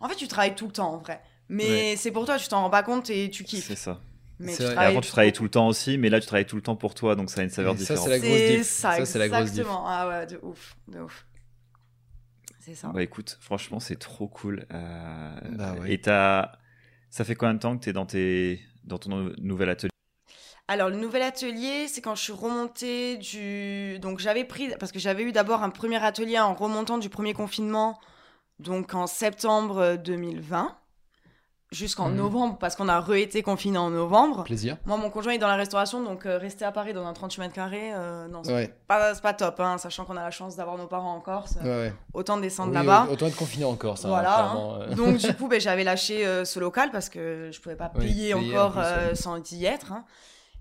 [0.00, 1.20] En fait, tu travailles tout le temps en vrai.
[1.48, 3.68] Mais c'est pour toi, tu t'en rends pas compte et tu kiffes.
[3.68, 4.00] C'est ça.
[4.38, 4.62] Mais tu.
[4.64, 6.76] Et avant, tu travaillais tout le temps aussi, mais là, tu travailles tout le temps
[6.76, 8.04] pour toi, donc ça a une saveur Et ça, différente.
[8.04, 8.66] c'est la grosse C'est diff.
[8.66, 9.50] ça, Ça, c'est la grosse diff.
[9.60, 9.84] exactement.
[9.86, 11.24] Ah ouais, de ouf, de ouf.
[12.60, 12.88] C'est ça.
[12.88, 14.66] Bah écoute, franchement, c'est trop cool.
[14.74, 15.92] Euh, Bah ouais.
[15.94, 16.52] Et t'as...
[17.16, 18.60] ça fait combien de temps que dans, tes...
[18.84, 19.90] dans ton nou- nouvel atelier?
[20.68, 23.98] Alors, le nouvel atelier, c'est quand je suis remontée du.
[24.00, 24.68] Donc, j'avais pris.
[24.78, 27.98] Parce que j'avais eu d'abord un premier atelier en remontant du premier confinement,
[28.58, 30.76] donc en septembre euh, 2020,
[31.76, 32.16] jusqu'en Mhm.
[32.16, 34.44] novembre, parce qu'on a re-été confiné en novembre.
[34.44, 34.76] Plaisir.
[34.86, 37.40] Moi, mon conjoint est dans la restauration, donc euh, rester à Paris dans un 38
[37.42, 40.78] mètres carrés, euh, non, c'est Ouais, pas, top, hein, sachant qu'on a la chance d'avoir
[40.78, 41.56] nos parents en Corse.
[41.62, 41.92] ouais, ouais.
[42.14, 43.06] Autant descendre Oui, là-bas.
[43.10, 44.08] Autant être confiné encore, ça.
[44.08, 44.94] Voilà, clairement, euh.
[44.94, 48.06] Donc du coup, ben, j'avais lâché euh, ce local parce que je pouvais pas Oui,
[48.06, 49.92] payer payer encore en plus, sans y être.
[49.92, 50.04] hein.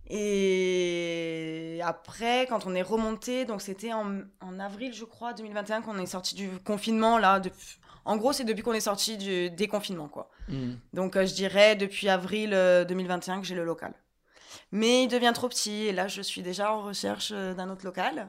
[0.07, 4.05] Et après, quand on est remonté, donc c'était en,
[4.41, 7.17] en avril, je crois, 2021, qu'on est sorti du confinement.
[7.17, 7.49] Là, de-
[8.05, 10.29] En gros, c'est depuis qu'on est sorti du déconfinement, quoi.
[10.47, 10.73] Mm.
[10.93, 13.93] Donc euh, je dirais depuis avril euh, 2021 que j'ai le local.
[14.71, 17.85] Mais il devient trop petit et là, je suis déjà en recherche euh, d'un autre
[17.85, 18.27] local.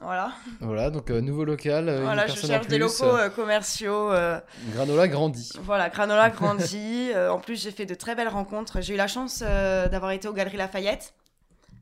[0.00, 4.10] Voilà, Voilà, donc euh, nouveau local, euh, voilà je cherche des locaux euh, euh, commerciaux.
[4.12, 4.38] euh,
[4.74, 5.52] Granola grandit.
[5.62, 7.10] Voilà, Granola grandit.
[7.14, 8.82] Euh, en plus, j'ai fait de très belles rencontres.
[8.82, 11.14] J'ai eu la chance euh, d'avoir été aux Galeries Lafayette,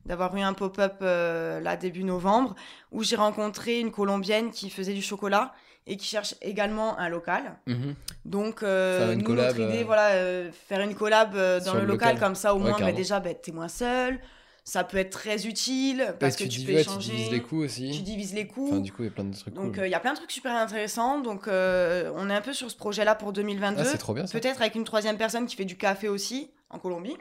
[0.05, 2.55] d'avoir eu un pop-up euh, là début novembre,
[2.91, 5.53] où j'ai rencontré une Colombienne qui faisait du chocolat
[5.87, 7.57] et qui cherche également un local.
[7.67, 7.95] Mhm.
[8.25, 11.81] Donc, euh, nous, collab, notre idée, euh, voilà, euh, faire une collab euh, dans le,
[11.81, 12.19] le local, local.
[12.27, 14.19] comme ça, au Ouais, moins, bah, déjà, bah, t'es moins seul.
[14.67, 17.11] Ça peut être très utile parce que tu, peux ouais, échanger.
[17.11, 17.91] tu divises les coûts aussi.
[17.91, 18.69] Tu divises les coûts.
[18.71, 19.85] Enfin, du coup, il y a plein de trucs Donc, cool.
[19.85, 21.19] il y a plein de trucs super intéressants.
[21.19, 23.81] Donc, on est un peu sur ce projet-là pour 2022.
[23.81, 24.25] ah, c'est trop bien.
[24.25, 27.15] Peut-être avec une troisième personne qui fait du café aussi en Colombie.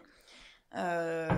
[0.77, 1.29] Euh,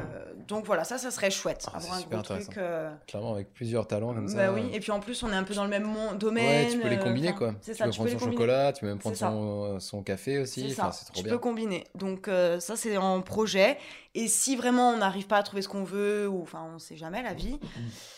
[0.49, 1.67] donc voilà, ça, ça serait chouette.
[1.73, 2.57] Ah, avoir un super gros truc.
[2.57, 4.37] euh, Clairement, avec plusieurs talents comme ça.
[4.49, 5.87] bah oui, et puis en plus, on est un peu dans le même
[6.19, 6.67] domaine.
[6.67, 7.55] Ouais, tu peux les euh, combiner enfin, quoi.
[7.61, 8.37] C'est tu ça, peux tu prendre peux son combiner.
[8.43, 9.29] chocolat, tu peux même prendre ça.
[9.31, 10.73] son, son café aussi.
[10.73, 11.33] C'est Enfin, ça, c'est trop tu bien.
[11.33, 11.85] peux combiner.
[11.95, 13.77] Donc euh, ça, c'est en projet.
[14.15, 16.97] Et si vraiment on n'arrive pas à trouver ce qu'on veut, ou enfin, on sait
[16.97, 17.59] jamais la vie,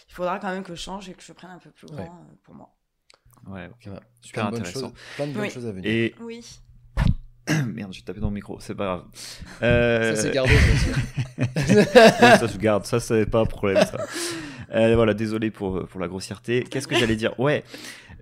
[0.09, 1.97] il faudra quand même que je change et que je prenne un peu plus grand
[1.99, 2.05] Ouais.
[2.09, 2.71] euh, pour moi.
[3.49, 3.69] Ouais.
[3.81, 4.03] Super
[4.33, 4.81] plein de bonnes intéressant.
[4.89, 5.51] choses, plein de bonnes Oui.
[5.51, 5.91] choses à venir.
[5.91, 6.61] Et Oui.
[7.75, 9.03] merde, j'ai tapé dans le micro, c'est pas grave.
[9.63, 10.53] Euh, Ça, c'est gardé.
[11.57, 13.99] ça ça je garde, ça c'est pas un problème ça.
[14.75, 16.63] Euh, voilà, désolé pour, pour la grossièreté.
[16.63, 17.39] Qu'est-ce que j'allais dire?
[17.41, 17.65] Ouais,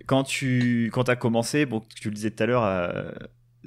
[0.07, 3.11] quand tu quand as commencé, bon, tu le disais tout à l'heure, euh,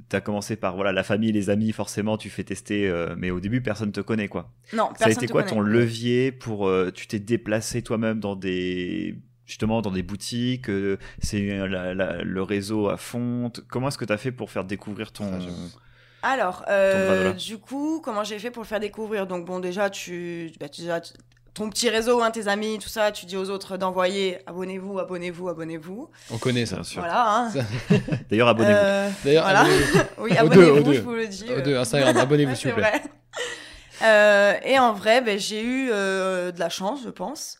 [0.09, 3.31] tu as commencé par voilà la famille, les amis, forcément, tu fais tester, euh, mais
[3.31, 4.53] au début, personne te connaît quoi.
[4.73, 5.55] Non, Ça a été te quoi connaît.
[5.55, 6.67] ton levier pour.
[6.69, 9.15] euh, tu t'es déplacé toi-même dans des.
[9.49, 13.51] Justement, dans des boutiques, euh, c'est euh, la- la- le réseau à fond.
[13.67, 15.25] Comment est-ce que tu as fait pour faire découvrir ton.
[16.21, 16.33] Ah.
[16.33, 19.25] Alors, euh, du coup, comment j'ai fait pour le faire découvrir?
[19.25, 21.01] Donc bon, déjà, tu, bah, tu- déjà,
[21.55, 25.49] ton petit réseau, hein, tes amis, tout ça, tu dis aux autres d'envoyer abonnez-vous, abonnez-vous,
[25.49, 26.09] abonnez-vous.
[26.29, 26.75] On connaît ça.
[26.75, 27.01] Bien sûr.
[27.01, 27.25] Voilà.
[27.47, 27.51] hein.
[28.29, 28.77] D'ailleurs, abonnez-vous.
[28.77, 29.59] Euh, D'ailleurs, Voilà.
[29.61, 29.99] abonnez-vous.
[30.19, 31.45] oui, abonnez-vous, je vous le dis.
[31.57, 32.91] Aux deux, Instagram, abonnez-vous s'il vous plaît.
[32.91, 33.01] vrai.
[34.03, 37.57] Euh, et en vrai, ben, j'ai eu euh, de la chance, je pense.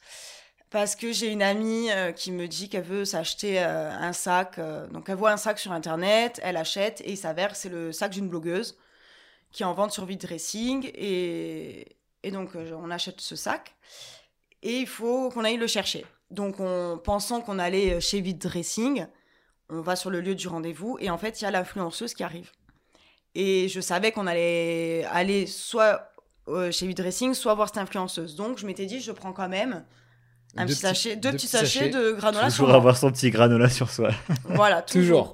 [0.69, 4.59] Parce que j'ai une amie euh, qui me dit qu'elle veut s'acheter euh, un sac.
[4.59, 7.69] euh, donc, elle voit un sac sur Internet, elle achète, et il s'avère que c'est
[7.69, 8.77] le sac d'une blogueuse
[9.51, 10.91] qui en vente sur Dressing.
[10.93, 13.75] Et, et donc, on achète ce sac.
[14.61, 16.05] Et il faut qu'on aille le chercher.
[16.29, 19.07] Donc, en pensant qu'on allait chez Dressing,
[19.69, 20.97] on va sur le lieu du rendez-vous.
[20.99, 22.51] Et en fait, il y a l'influenceuse qui arrive.
[23.33, 26.11] Et je savais qu'on allait aller soit
[26.71, 28.35] chez Udressing, soit voir cette influenceuse.
[28.35, 29.83] Donc je m'étais dit, je prends quand même
[30.57, 31.89] un Deux petit sachet, deux, deux petits sachets sachets.
[31.89, 34.09] de granola sur Toujours avoir son petit granola sur soi.
[34.45, 35.33] Voilà, Toujours.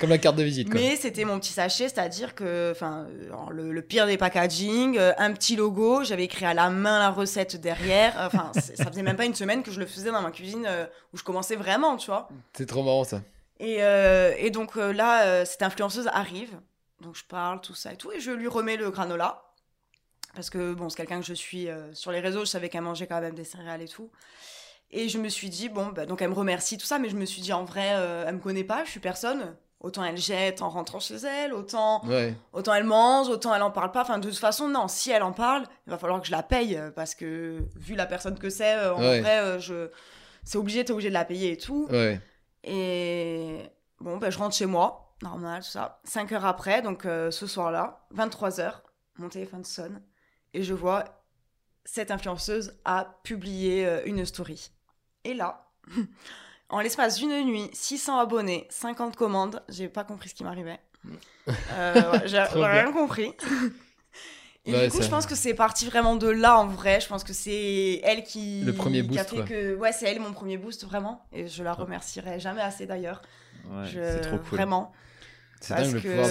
[0.00, 0.78] Comme la carte de visite, quoi.
[0.80, 5.12] Mais c'était mon petit sachet, c'est-à-dire que, enfin, euh, le, le pire des packaging, euh,
[5.18, 8.12] un petit logo, j'avais écrit à la main la recette derrière.
[8.18, 10.66] Enfin, c'est- ça faisait même pas une semaine que je le faisais dans ma cuisine
[10.68, 12.28] euh, où je commençais vraiment, tu vois.
[12.54, 13.22] C'est trop marrant, ça.
[13.60, 16.50] Et, euh, et donc euh, là, euh, cette influenceuse arrive,
[17.00, 19.42] donc je parle, tout ça et tout, et je lui remets le granola.
[20.34, 22.82] Parce que bon, c'est quelqu'un que je suis euh, sur les réseaux, je savais qu'elle
[22.82, 24.10] mangeait quand même des céréales et tout.
[24.90, 27.16] Et je me suis dit, bon, bah, donc elle me remercie, tout ça, mais je
[27.16, 29.56] me suis dit, en vrai, euh, elle me connaît pas, je suis personne.
[29.80, 32.34] Autant elle jette en rentrant chez elle, autant, Ouais.
[32.52, 34.02] autant elle mange, autant elle en parle pas.
[34.02, 36.42] Enfin, de toute façon, non, si elle en parle, il va falloir que je la
[36.42, 39.20] paye, euh, parce que vu la personne que c'est, euh, en Ouais.
[39.20, 39.88] vrai, je...
[40.42, 41.86] c'est obligé, t'es obligé de la payer et tout.
[41.90, 42.20] Ouais.
[42.64, 43.58] Et
[44.00, 46.00] bon, ben, je rentre chez moi, normal, tout ça.
[46.04, 48.82] 5 heures après, donc euh, ce soir-là, 23 heures,
[49.16, 50.02] mon téléphone sonne
[50.58, 51.04] et je vois
[51.84, 54.70] cette influenceuse a publié euh, une story.
[55.24, 55.68] Et là,
[56.68, 60.80] en l'espace d'une nuit, 600 abonnés, 50 commandes, j'ai pas compris ce qui m'arrivait.
[61.72, 63.32] Euh, ouais, j'ai rien compris.
[64.66, 67.00] Et Ouais, du coup, ça- je pense que c'est parti vraiment de là en vrai.
[67.00, 69.74] Je pense que c'est elle qui, Le premier qui a fait que.
[69.76, 71.24] Ouais, c'est elle mon premier boost vraiment.
[71.32, 73.22] Et je la remercierai jamais assez d'ailleurs.
[73.84, 74.58] Je- c'est trop cool.
[74.58, 74.92] Vraiment.
[75.60, 75.74] C'est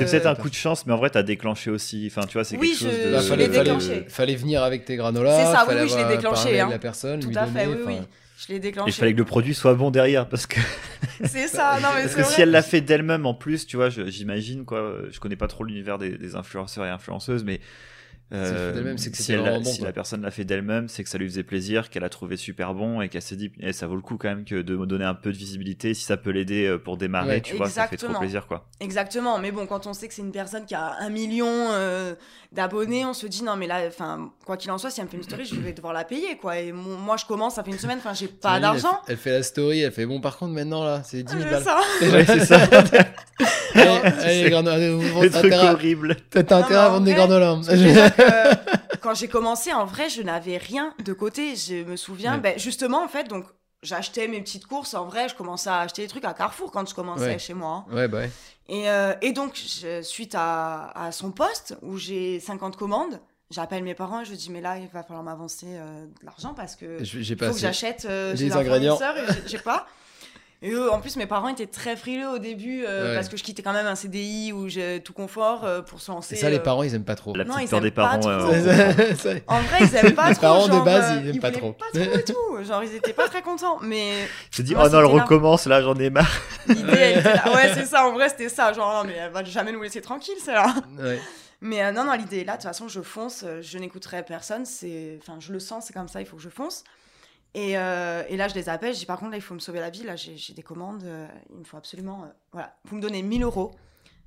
[0.06, 2.10] peut-être un coup de chance, mais en vrai, t'as déclenché aussi.
[2.12, 3.12] Enfin, tu vois, c'est Oui, quelque chose de.
[3.12, 4.06] Bah, je fallait, l'ai fallait- déclenché.
[4.08, 5.38] fallait venir avec tes granolas.
[5.38, 6.70] C'est ça, oui, je l'ai déclenché, hein.
[6.70, 7.98] la personne, Tout lui à fait, oui.
[8.40, 8.92] Je l'ai Et il déclenché.
[8.92, 10.60] fallait que le produit soit bon derrière, parce que,
[11.26, 12.32] C'est ça, non mais parce que vrai.
[12.32, 14.94] si elle l'a fait d'elle-même en plus, tu vois, j'imagine quoi.
[15.12, 17.60] Je connais pas trop l'univers des, des influenceurs et influenceuses, mais
[18.34, 20.88] euh, d'elle-même, c'est que si, elle l'a- vraiment bon, si la personne l'a fait d'elle-même,
[20.90, 23.52] c'est que ça lui faisait plaisir, qu'elle a trouvé super bon et qu'elle s'est dit,
[23.62, 25.94] eh, ça vaut le coup quand même que de me donner un peu de visibilité,
[25.94, 27.42] si ça peut l'aider euh, pour démarrer, Ouais.
[27.42, 28.20] tu vois, ça fait trop Exactement.
[28.20, 28.68] plaisir quoi.
[28.82, 32.16] Exactement, mais bon, quand on sait que c'est une personne qui a un million euh,
[32.52, 35.10] d'abonnés, on se dit non, mais là, enfin, quoi qu'il en soit, si elle me
[35.12, 36.58] fait une story, je vais devoir la payer, quoi.
[36.60, 39.00] Et mon- moi, je commence, ça fait une semaine, enfin, j'ai pas d'argent.
[39.08, 41.32] Elle, fait- elle fait la story, elle fait bon, par contre, maintenant là, c'est 10
[41.34, 41.64] 000 C'est balles.
[41.64, 41.80] ça.
[42.02, 42.60] Ouais, c'est ça.
[43.78, 45.52] Allez, allez, granolas, vous Le vendez- truc
[46.44, 47.18] t'as intérêt- à vendre des que
[47.78, 51.56] déjà que, quand j'ai commencé, en vrai, je n'avais rien de côté.
[51.56, 52.40] Je me souviens, Ouais.
[52.40, 53.46] ben, justement, en fait, donc,
[53.84, 54.94] j'achetais mes petites courses.
[54.94, 57.40] En vrai, je commençais à acheter des trucs à Carrefour quand je commençais Ouais.
[57.40, 57.86] chez moi.
[57.90, 57.96] hein.
[57.96, 58.32] Ouais, bah ouais.
[58.70, 63.84] Et, euh, et donc, je- suite à, à son poste, où j'ai 50 commandes, j'appelle
[63.84, 66.76] mes parents et je dis, mais là, il va falloir m'avancer euh, de l'argent parce
[66.76, 69.00] que Je- J'ai il pas faut que j'achète euh, les un ingrédients.
[69.46, 69.88] j'ai pas.
[70.64, 73.16] Et eux, en plus, mes parents étaient très frileux au début euh, Ouais.
[73.16, 76.12] parce que je quittais quand même un CDI où j'ai tout confort euh, pour se
[76.12, 76.36] lancer.
[76.36, 77.36] C'est ça, les euh, parents, ils aiment pas trop.
[77.36, 78.20] La Non, petite ils peur des pas parents.
[78.20, 78.30] trop.
[78.32, 80.42] euh, En vrai, ils aiment pas Les trop.
[80.42, 81.74] parents de base, ils aiment pas voulaient trop.
[81.74, 82.64] Pas trop et tout.
[82.64, 83.78] Genre, ils étaient pas très contents.
[83.84, 84.14] Mais
[84.52, 86.28] Je te dis, oh non, elle recommence, là, j'en ai marre.
[86.68, 87.54] l'idée, elle était là.
[87.54, 88.08] Ouais, c'est ça.
[88.08, 88.74] En vrai, c'était ça.
[88.74, 90.74] Genre, non, mais elle va jamais nous laisser tranquille, celle-là.
[91.00, 91.20] Ouais.
[91.62, 92.54] Mais euh, non, non, l'idée est là.
[92.54, 93.46] De toute façon, je fonce.
[93.62, 94.66] Je n'écouterai personne.
[94.66, 95.86] C'est, enfin, je le sens.
[95.86, 96.20] C'est comme ça.
[96.20, 96.84] Il faut que je fonce.
[97.54, 98.94] Et, euh, et là, je les appelle.
[98.94, 100.04] Je dis par contre, là, il faut me sauver la vie.
[100.04, 101.04] Là, j'ai des commandes.
[101.04, 102.24] euh, il me faut absolument.
[102.24, 102.78] euh, voilà.
[102.86, 103.72] Vous me donnez 1000 euros.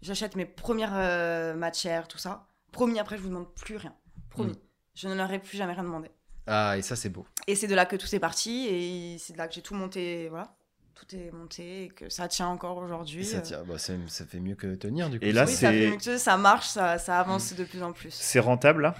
[0.02, 2.46] J'achète mes premières euh, matières, tout ça.
[2.72, 2.98] Promis.
[2.98, 3.94] Après, je vous demande plus rien.
[4.30, 4.52] Promis.
[4.52, 4.56] Mm.
[4.94, 6.10] Je ne leur ai plus jamais rien demandé.
[6.46, 7.26] Ah, et ça, c'est beau.
[7.46, 8.66] Et c'est de là que tout est parti.
[8.68, 10.28] Et c'est de là que j'ai tout monté.
[10.28, 10.54] Voilà.
[10.94, 13.24] Tout est monté et que ça tient encore aujourd'hui.
[13.24, 13.40] Ça, euh.
[13.40, 13.94] tient, bah, ça,
[14.26, 15.24] fait mieux que tenir, du coup.
[15.24, 15.70] Et là, oui, ça.
[15.70, 18.12] fait mieux que ça marche, ça, ça avance de plus en plus.
[18.12, 18.94] C'est rentable, là?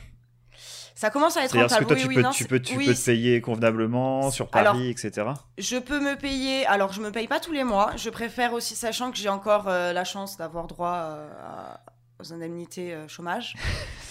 [1.01, 1.87] Ça commence à être C'est-à-dire que rentable.
[1.87, 4.31] toi, oui, tu oui, peux, non, tu c'est- peux, tu oui, peux te payer convenablement
[4.31, 5.29] sur Alors- Paris, etc.
[5.57, 6.67] Je peux me payer.
[6.67, 7.93] Alors, je me paye pas tous les mois.
[7.97, 11.81] Je préfère aussi, sachant que j'ai encore euh, la chance d'avoir droit euh, à-
[12.21, 13.55] aux indemnités euh, chômage.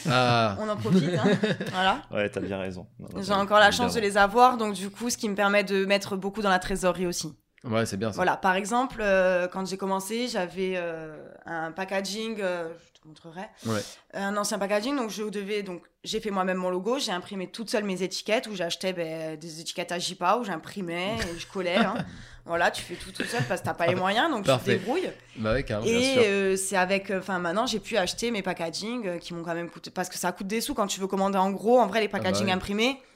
[0.09, 1.29] Ah, On en profite, hein.
[1.71, 2.01] voilà.
[2.11, 2.87] Ouais, t'as bien raison.
[3.21, 3.71] J'ai encore la évidemment.
[3.89, 6.49] chance de les avoir, donc du coup, ce qui me permet de mettre beaucoup dans
[6.49, 7.35] la trésorerie aussi.
[7.65, 8.15] ouais, c'est bien ça.
[8.15, 12.69] Voilà, par exemple, euh, quand j'ai commencé, j'avais euh, un packaging, euh,
[13.01, 13.81] te montrerai, Ouais.
[14.13, 17.69] un ancien packaging, donc je devais, donc j'ai fait moi-même mon logo, j'ai imprimé toute
[17.69, 21.77] seule mes étiquettes, où j'achetais ben, des étiquettes à JPA, où j'imprimais et je collais.
[21.77, 21.95] hein.
[22.45, 24.71] Voilà, tu fais tout tout seul parce que t'as pas les moyens, donc Parfait.
[24.73, 25.11] tu te débrouilles.
[25.35, 25.85] Bah ouais, carrément.
[25.87, 29.43] bien Et euh, c'est avec, enfin maintenant j'ai pu acheter mes packaging euh, qui m'ont
[29.43, 31.79] quand même coûté, parce que ça coûte des sous quand tu veux commander en gros.
[31.79, 32.51] En vrai, les packaging ouais.
[32.51, 33.08] imprimés, euh,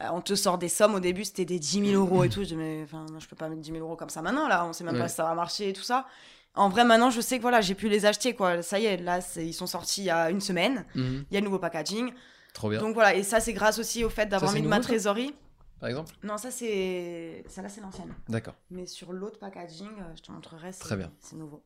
[0.00, 0.94] on te sort des sommes.
[0.94, 2.40] Au début, c'était des 10 000 euros et tout.
[2.42, 4.64] Je dis, mais enfin, je peux pas mettre 10 000 euros comme ça maintenant, là.
[4.66, 5.00] On sait même Ouais.
[5.00, 6.06] pas si ça va marcher et tout ça.
[6.54, 8.62] En vrai, maintenant, je sais que voilà, j'ai pu les acheter, quoi.
[8.62, 10.84] Ça y est, là, ils sont sortis il y a une semaine.
[10.94, 11.24] Mhm.
[11.30, 12.12] Il y a le nouveau packaging.
[12.54, 12.80] Trop bien.
[12.80, 15.34] Donc voilà, et ça, c'est grâce aussi au fait d'avoir mis de ma trésorerie.
[15.80, 17.44] Par exemple Non, ça, c'est.
[17.48, 18.14] Ça, là, c'est l'ancienne.
[18.30, 18.54] D'accord.
[18.70, 20.70] Mais sur l'autre packaging, euh, je te montrerai.
[20.72, 21.12] Très bien.
[21.20, 21.62] C'est nouveau.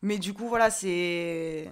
[0.00, 1.70] Mais du coup, voilà, c'est-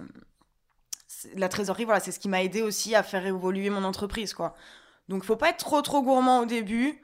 [1.35, 4.55] La trésorerie, voilà, c'est ce qui m'a aidé aussi à faire évoluer mon entreprise, quoi.
[5.09, 7.01] Donc, faut pas être trop, trop gourmand au début.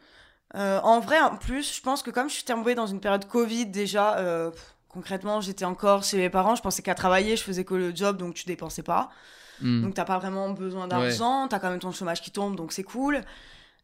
[0.55, 3.25] Euh, en vrai, en plus, je pense que comme je suis tombée dans une période
[3.27, 7.43] Covid déjà, euh, pff, concrètement, j'étais encore chez mes parents, je pensais qu'à travailler, je
[7.43, 9.09] faisais que le job, donc tu dépensais pas.
[9.61, 9.83] Hmm.
[9.83, 12.81] Donc t'as pas vraiment besoin d'argent, t'as quand même ton chômage qui tombe, donc c'est
[12.83, 13.21] cool.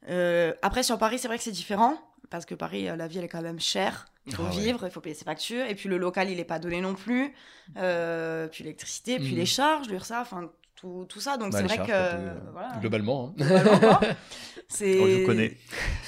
[0.09, 1.99] Euh, après sur Paris, c'est vrai que c'est différent
[2.31, 4.05] parce que Paris, la vie elle est quand même chère.
[4.25, 6.45] Il faut Ah vivre, il faut payer ses factures, et puis le local il est
[6.45, 7.35] pas donné non plus.
[7.75, 9.37] Puis l'électricité, puis Mhm.
[9.37, 11.37] les charges, l'URSA, enfin tout, tout ça.
[11.37, 12.69] Donc Bah, c'est vrai charges, que euh, voilà.
[12.81, 13.33] Globalement.
[13.39, 13.43] hein.
[13.43, 13.99] Globalement.
[14.67, 15.57] C'est On je connais.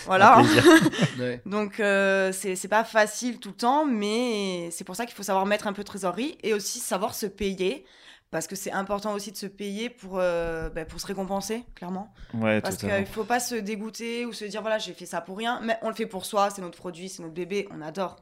[0.07, 0.37] Voilà.
[0.37, 0.63] Un plaisir.
[1.19, 1.41] Ouais.
[1.45, 5.23] Donc euh, c'est c'est pas facile tout le temps, mais c'est pour ça qu'il faut
[5.23, 7.85] savoir mettre un peu de trésorerie et aussi savoir se payer.
[8.29, 12.13] Parce que c'est important aussi de se payer pour, euh, bah, pour se récompenser, clairement.
[12.33, 15.37] Ouais, Parce qu'il faut pas se dégoûter ou se dire voilà, j'ai fait ça pour
[15.37, 15.61] rien.
[15.63, 18.17] Mais on le fait pour soi, c'est notre produit, c'est notre bébé, on adore.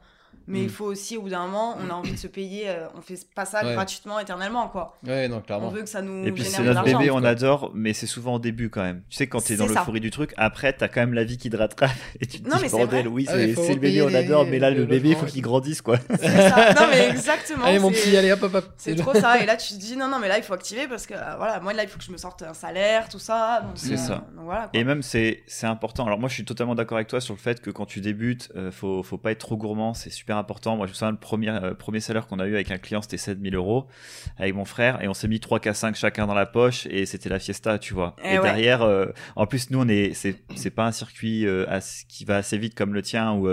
[0.48, 0.64] Mais Mm.
[0.64, 2.70] il faut aussi, au bout d'un moment, on a envie de se payer.
[2.70, 3.74] euh, on fait pas ça Ouais.
[3.74, 4.98] gratuitement, éternellement, quoi.
[5.06, 5.70] Ouais, non, On clairement.
[5.70, 8.40] veut que ça nous Et puis c'est notre bébé, on adore, mais c'est souvent au
[8.40, 9.02] début quand même.
[9.10, 11.50] Tu sais, quand t'es dans l'euphorie du truc, après t'as quand même la vie qui
[11.50, 11.90] te rattrape
[12.20, 14.46] et tu te Non, dis mais bordel, oui, Ah, c'est le bébé, on les- adore,
[14.46, 15.98] mais là le le bébé, il faut qu'il grandisse quoi.
[16.20, 16.74] C'est ça.
[16.74, 17.66] Non, mais exactement.
[17.66, 18.66] Allez, mon petit, allez, hop, hop, hop.
[18.78, 19.40] C'est trop ça.
[19.42, 21.36] Et là, tu te dis, non, non, mais là, il faut activer parce que, euh,
[21.38, 23.64] voilà, moi, là, il faut que je me sorte un salaire, tout ça.
[23.76, 24.24] C'est euh, ça.
[24.74, 26.06] Et même c'est c'est important.
[26.06, 28.52] Alors moi je suis totalement d'accord avec toi sur le fait que quand tu débutes,
[28.56, 30.78] euh, faut faut pas être trop gourmand, c'est super important.
[30.78, 33.02] Moi je me souviens le premier euh, premier salaire qu'on a eu avec un client
[33.02, 33.88] c'était 7000 euros
[34.38, 37.06] avec mon frère et on s'est mis 3 k 5 chacun dans la poche et
[37.06, 38.16] c'était la fiesta tu vois.
[38.24, 38.44] Eh et ouais.
[38.44, 41.66] derrière euh, en plus nous on est c'est c'est pas un circuit euh,
[42.08, 43.48] qui va assez vite comme le tien où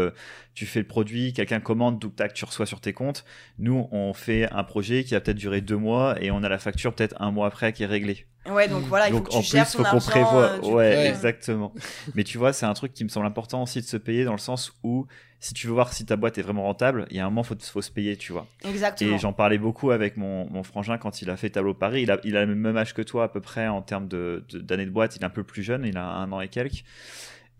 [0.55, 3.25] tu fais le produit, quelqu'un commande, tout tac, tu reçois sur tes comptes.
[3.59, 6.59] Nous, on fait un projet qui va peut-être durer deux mois et on a la
[6.59, 8.27] facture peut-être un mois après qui est réglée.
[8.51, 10.11] Ouais, donc voilà, il faut Donc que tu gères ton faut argent.
[10.11, 10.43] prévoie.
[10.43, 11.73] euh, du ouais, exactement.
[12.17, 14.33] Mais tu vois, c'est un truc qui me semble important aussi de se payer dans
[14.33, 15.07] le sens où
[15.39, 17.45] si tu veux voir si ta boîte est vraiment rentable, il y a un moment
[17.45, 18.47] faut faut se payer, tu vois.
[18.69, 19.15] Exactement.
[19.15, 22.03] Et j'en parlais beaucoup avec mon, mon frangin quand il a fait Tableau Paris.
[22.03, 24.45] Il a, il a le même âge que toi à peu près en termes de
[24.51, 25.15] de- d'années de, boîte.
[25.17, 26.83] Il est un peu plus jeune, il a un an et quelques.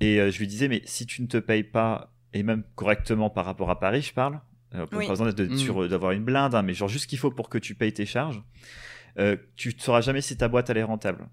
[0.01, 3.31] Et euh, je lui disais, mais si tu ne te payes pas, et même correctement
[3.31, 4.41] par rapport à Paris, je parle,
[4.75, 5.05] euh, Oui.
[5.07, 5.57] pas besoin d'être Mm.
[5.59, 7.93] sur- d'avoir une blinde, hein, mais genre juste ce qu'il faut pour que tu payes
[7.93, 8.43] tes charges,
[9.19, 11.29] euh, tu ne sauras jamais si ta boîte elle est rentable.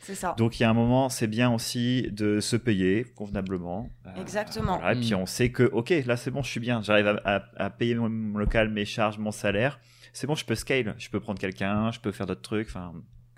[0.00, 0.34] C'est ça.
[0.36, 3.88] Donc il y a un moment, c'est bien aussi de se payer convenablement.
[4.06, 4.76] Euh, Exactement.
[4.78, 5.16] voilà, et puis Mm.
[5.18, 7.94] on sait que, ok, là c'est bon, je suis bien, j'arrive à, à- à payer
[7.94, 9.78] mon, mon local, mes charges, mon salaire.
[10.12, 12.68] C'est bon, je peux scale, je peux prendre quelqu'un, je peux faire d'autres trucs.
[12.68, 12.92] Enfin,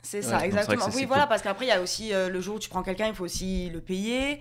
[0.06, 0.90] C'est ça, exactement.
[0.90, 1.28] ça, oui, voilà, cool.
[1.30, 3.24] parce qu'après, il y a aussi euh, le jour où tu prends quelqu'un, il faut
[3.24, 4.40] aussi le payer.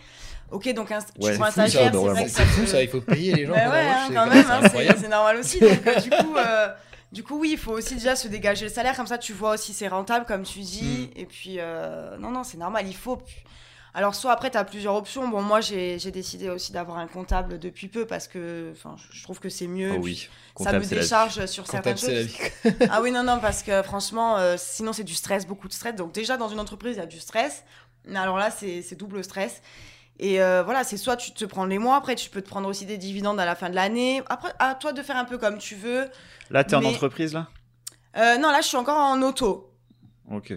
[0.52, 2.14] Ok, donc un, tu Ouais, prends un c'est fou, ça, stagiaire, c'est normalement.
[2.14, 3.54] vrai que C'est ça fou ça, il faut payer les gens.
[3.54, 5.60] Bah ouais, hein, c'est quand même, c'est hein, c'est normal aussi.
[5.60, 6.68] Donc, euh, du, coup, euh,
[7.12, 9.56] du coup, oui, il faut aussi déjà se dégager le salaire, comme ça tu vois
[9.56, 11.10] aussi c'est rentable, comme tu dis.
[11.16, 11.20] Mm.
[11.20, 13.20] Et puis, euh, non, non, c'est normal, il faut.
[13.98, 15.28] Alors, soit après, tu as plusieurs options.
[15.30, 18.74] Bon, moi, j'ai décidé aussi d'avoir un comptable depuis peu parce que
[19.12, 19.92] je- trouve que c'est mieux.
[19.94, 22.10] oh et oui, ça me décharge sur certaines la choses.
[22.10, 22.38] vie.
[22.90, 25.96] Ah oui, non, non, parce que franchement, euh, sinon c'est du stress, beaucoup de stress.
[25.96, 27.64] Donc déjà, dans une entreprise, il y a du stress.
[28.06, 29.62] Mais alors là, c'est double stress.
[30.20, 32.68] Et euh, voilà, c'est soit tu te prends les mois, après tu peux te prendre
[32.70, 34.22] aussi des dividendes à la fin de l'année.
[34.30, 36.06] Après, à toi de faire un peu comme tu veux.
[36.50, 37.48] Là, t'es en Mais- entreprise là?
[38.18, 39.74] Euh, non, là, je suis encore en auto.
[40.32, 40.54] Ok.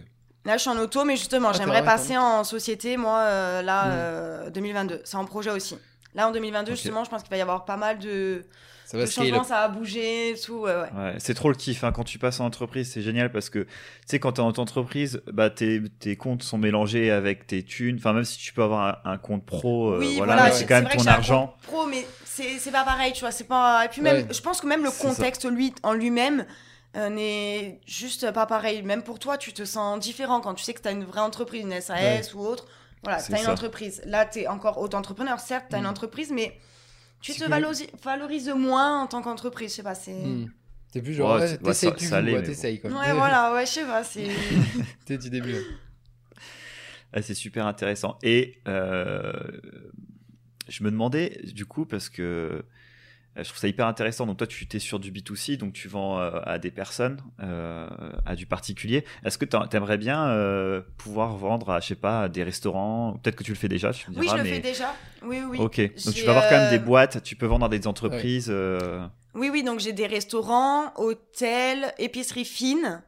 [0.49, 3.85] Là, je suis en auto, mais justement, Ah, j'aimerais passer en société, moi, euh, là,
[3.85, 3.91] Mm.
[3.93, 5.03] euh, 2022.
[5.05, 5.77] C'est en projet aussi.
[6.15, 6.77] Là, en 2022, Ok.
[6.79, 8.47] justement, je pense qu'il va y avoir pas mal de,
[8.87, 10.61] Ça va changements, ça va bouger, tout.
[10.61, 10.89] ouais, ouais.
[10.99, 13.59] Ouais, c'est trop le kiff hein, quand tu passes en entreprise, c'est génial parce que
[13.61, 13.69] tu
[14.07, 17.97] sais quand t'es en entreprise, bah tes, tes comptes sont mélangés avec tes thunes.
[17.99, 20.81] Enfin même si tu peux avoir un, un compte pro, euh, Oui, voilà, c'est quand
[20.81, 21.49] même ton un argent.
[21.49, 23.31] compte Pro, mais c'est pas pareil, tu vois.
[23.31, 23.85] C'est pas.
[23.85, 25.07] Et puis même, je pense que même le ça.
[25.07, 26.45] contexte lui en lui-même euh,
[26.95, 28.83] n'est juste pas pareil.
[28.83, 31.21] Même pour toi, tu te sens différent quand tu sais que tu as une vraie
[31.21, 32.67] entreprise, une SAS ou autre.
[33.03, 33.53] Voilà, tu as une ça.
[33.53, 34.03] entreprise.
[34.07, 35.89] Là, tu es encore auto-entrepreneur, certes, tu as une Mm.
[35.89, 36.59] entreprise, mais
[37.21, 39.71] tu te que- valorises, valorises moins en tant qu'entreprise.
[39.71, 40.13] Je sais pas, c'est.
[40.15, 40.51] Hmm.
[40.93, 42.33] T'es plus genre, Ouais, ouais, ouais, ça- plus, ça allait,
[42.81, 42.99] quoi, bon.
[42.99, 44.27] Ouais, voilà, ouais, je sais pas, c'est.
[45.05, 45.55] T'es du début.
[47.13, 48.19] Ah, c'est super intéressant.
[48.23, 49.33] Et euh,
[50.69, 52.63] je me demandais du coup parce que euh,
[53.39, 54.27] je trouve ça hyper intéressant.
[54.27, 57.89] Donc toi, tu es sur du B2C, donc tu vends euh, à des personnes, euh,
[58.27, 59.05] à du particulier.
[59.25, 63.19] Est-ce que tu aimerais bien euh, pouvoir vendre à, je sais pas, à des restaurants?
[63.23, 64.95] Peut-être que tu le fais déjà, tu me Oui, je le fais déjà.
[65.23, 65.59] Oui, oui.
[65.61, 67.87] Ok, donc tu vas avoir quand même euh, des boîtes, tu peux vendre dans des
[67.87, 68.49] entreprises.
[68.51, 73.03] euh, Oui, oui, donc j'ai des restaurants, hôtels, épiceries fines,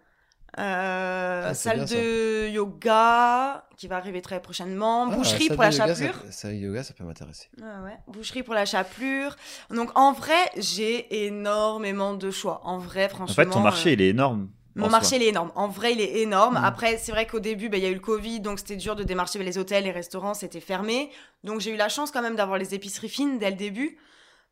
[0.61, 5.87] euh, Ah, salle de yoga qui va arriver très prochainement, Ah, boucherie pour la yoga,
[5.89, 6.15] chapelure.
[6.27, 7.49] Ça, ça, yoga, ça peut m'intéresser.
[7.59, 7.97] Ouais.
[8.09, 9.37] Boucherie pour la chapelure.
[9.71, 12.61] Donc en vrai, j'ai énormément de choix.
[12.65, 13.35] En vrai, En franchement.
[13.35, 14.49] fait, ton marché, euh, il est énorme.
[14.77, 15.17] Mon en marché, soi.
[15.19, 15.51] il est énorme.
[15.57, 16.55] En vrai, il est énorme.
[16.57, 16.65] Mhm.
[16.65, 18.95] Après, c'est vrai qu'au début, bah, il y a eu le Covid, donc c'était dur
[18.95, 21.11] de démarcher les hôtels, les restaurants, c'était fermé.
[21.43, 23.99] Donc j'ai eu la chance quand même d'avoir les épiceries fines dès le début,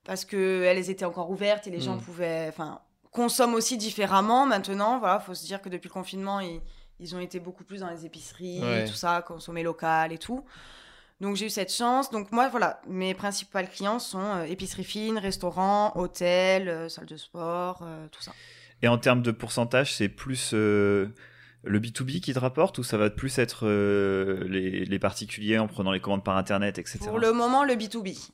[0.05, 2.01] parce que elles étaient encore ouvertes et les gens Mhm.
[2.03, 2.81] pouvaient, enfin,
[3.23, 4.99] consomment aussi différemment maintenant.
[4.99, 6.61] Voilà, faut se dire que depuis le confinement, ils,
[7.01, 8.85] ils ont été beaucoup plus dans les épiceries, Ouais.
[8.87, 10.45] tout ça, consommer local et tout.
[11.21, 12.11] Donc j'ai eu cette chance.
[12.11, 17.17] Donc moi, voilà, mes principaux clients sont euh, épiceries fines, restaurants, hôtels, euh, salles de
[17.17, 18.33] sport, euh, tout ça.
[18.83, 21.09] Et en termes de pourcentage, c'est plus euh,
[21.65, 25.91] le B2B qui te rapporte ou ça va plus être les, les particuliers en prenant
[25.91, 27.01] les commandes par internet, etc.
[27.05, 28.31] Pour le moment, le B2B.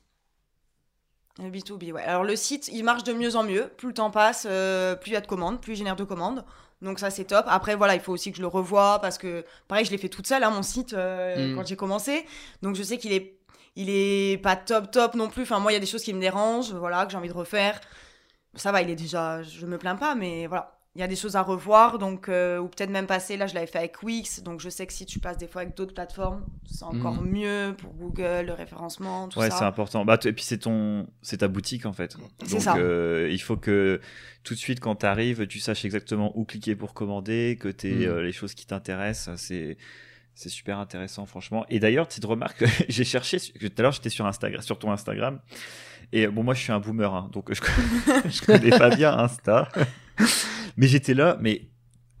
[1.43, 2.03] Le B2B, ouais.
[2.03, 3.69] Alors le site, il marche de mieux en mieux.
[3.77, 6.03] Plus le temps passe, euh, plus il y a de commandes, plus il génère de
[6.05, 6.45] commandes.
[6.81, 7.45] Donc ça, c'est top.
[7.49, 10.09] Après, voilà, il faut aussi que je le revoie parce que, pareil, je l'ai fait
[10.09, 11.55] toute seule, hein, mon site, euh, Mm.
[11.55, 12.25] quand j'ai commencé.
[12.61, 13.37] Donc je sais qu'il est,
[13.75, 15.43] il est pas top, top non plus.
[15.43, 17.33] Enfin, moi, il y a des choses qui me dérangent, voilà, que j'ai envie de
[17.33, 17.81] refaire.
[18.55, 20.77] Ça va, il est déjà, je me plains pas, mais voilà.
[20.95, 23.35] Il y a des choses à revoir, donc, euh, ou peut-être même passer.
[23.35, 25.63] Là, je l'avais fait avec Wix, donc je sais que si tu passes des fois
[25.63, 27.29] avec d'autres plateformes, c'est encore Mhm.
[27.29, 29.57] mieux pour Google, le référencement, tout Ouais, ça.
[29.59, 30.05] c'est important.
[30.05, 32.15] Bah, et puis c'est ton, c'est ta boutique en fait.
[32.45, 32.77] C'est Donc ça.
[32.77, 33.99] euh, il faut que
[34.43, 37.93] tout de suite quand tu arrives, tu saches exactement où cliquer pour commander, que tu
[37.93, 38.19] Mm.
[38.19, 39.35] les choses qui t'intéressent.
[39.37, 39.77] C'est
[40.33, 41.65] c'est super intéressant franchement.
[41.69, 45.39] Et d'ailleurs, petite remarque, j'ai cherché tout à l'heure j'étais sur Instagram, sur ton Instagram.
[46.13, 47.61] Et bon, moi je suis un boomer, hein, donc je,
[48.29, 49.67] je connais pas bien Insta.
[50.77, 51.63] mais j'étais là, mais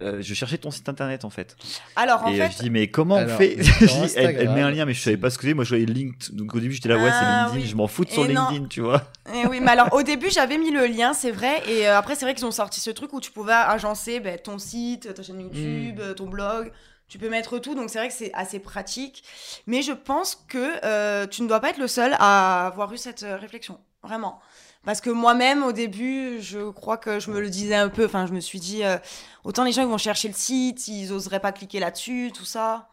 [0.01, 1.55] euh, je cherchais ton site internet en fait.
[1.95, 3.69] Alors, en et euh, fait, je dis mais comment Alors, on fait dis,
[4.17, 5.53] elle, met un lien mais je savais pas ce que c'est.
[5.53, 6.35] Moi je voyais LinkedIn.
[6.35, 7.63] Donc au début j'étais là ouais Ah, c'est LinkedIn.
[7.63, 7.69] oui.
[7.71, 8.49] Je m'en fous de sur Et non.
[8.49, 9.03] LinkedIn tu vois.
[9.33, 12.15] Eh oui, mais alors au début j'avais mis le lien, c'est vrai, et euh, après
[12.15, 15.23] c'est vrai qu'ils ont sorti ce truc où tu pouvais agencer ben, ton site, ta
[15.23, 16.73] chaîne YouTube, euh, ton blog,
[17.07, 19.23] tu peux mettre tout, donc c'est vrai que c'est assez pratique.
[19.65, 22.97] Mais je pense que euh, tu ne dois pas être le seul à avoir eu
[22.97, 24.41] cette réflexion, vraiment.
[24.85, 28.27] Parce que moi-même, au début, je crois que je me le disais un peu, enfin
[28.27, 28.97] je me suis dit, euh,
[29.43, 32.87] autant les gens ils vont chercher le site, ils oseraient pas cliquer là-dessus, tout ça.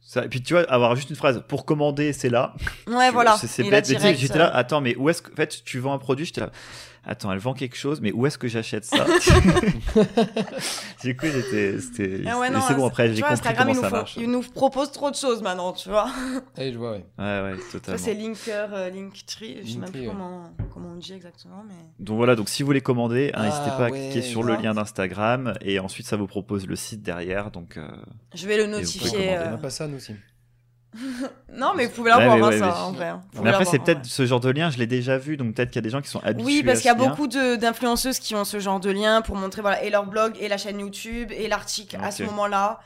[0.00, 2.54] Ça, et puis tu vois avoir juste une phrase pour commander c'est là.
[2.86, 3.36] Ouais, Tu- voilà.
[3.36, 3.86] C'est bête.
[3.86, 6.42] J'étais là euh, attends mais où est-ce que en fait tu vends un produit j'étais
[6.42, 6.50] là.
[7.08, 9.06] Attends, elle vend quelque chose, mais où est-ce que j'achète ça
[11.02, 12.86] Du coup, j'étais, c'était, ah ouais, c'est bon.
[12.86, 14.16] Après, j'ai compris Instagram, comment il nous, ça faut- marche.
[14.16, 16.10] il nous propose trop de choses maintenant, tu vois.
[16.58, 17.04] Eh, je vois, ouais.
[17.18, 18.00] Ouais, ouais, Ça, totalement.
[18.02, 21.74] c'est Linker, euh, Linktree, je sais même plus comment, comment on dit exactement, mais...
[22.00, 24.00] Donc voilà, donc si vous voulez commander, Ah, n'hésitez pas à ouais.
[24.10, 27.50] cliquer sur le lien d'Instagram et ensuite ça vous propose le site derrière.
[27.50, 27.86] Donc euh,
[28.34, 29.28] Je vais le notifier.
[29.30, 30.12] On euh, a pas ça, nous aussi.
[31.52, 33.08] Non, mais vous pouvez l'avoir, hein, ouais, ça, en vrai.
[33.08, 33.22] hein.
[33.32, 35.70] Mais pouvez après, c'est peut-être ce genre de lien, je l'ai déjà vu, donc peut-être
[35.70, 36.44] qu'il y a des gens qui sont habitués.
[36.44, 39.62] Oui, parce qu'il y a beaucoup d'influenceuses qui ont ce genre de lien pour montrer
[39.62, 42.80] voilà, et leur blog, et la chaîne YouTube, et l'article à ce moment-là.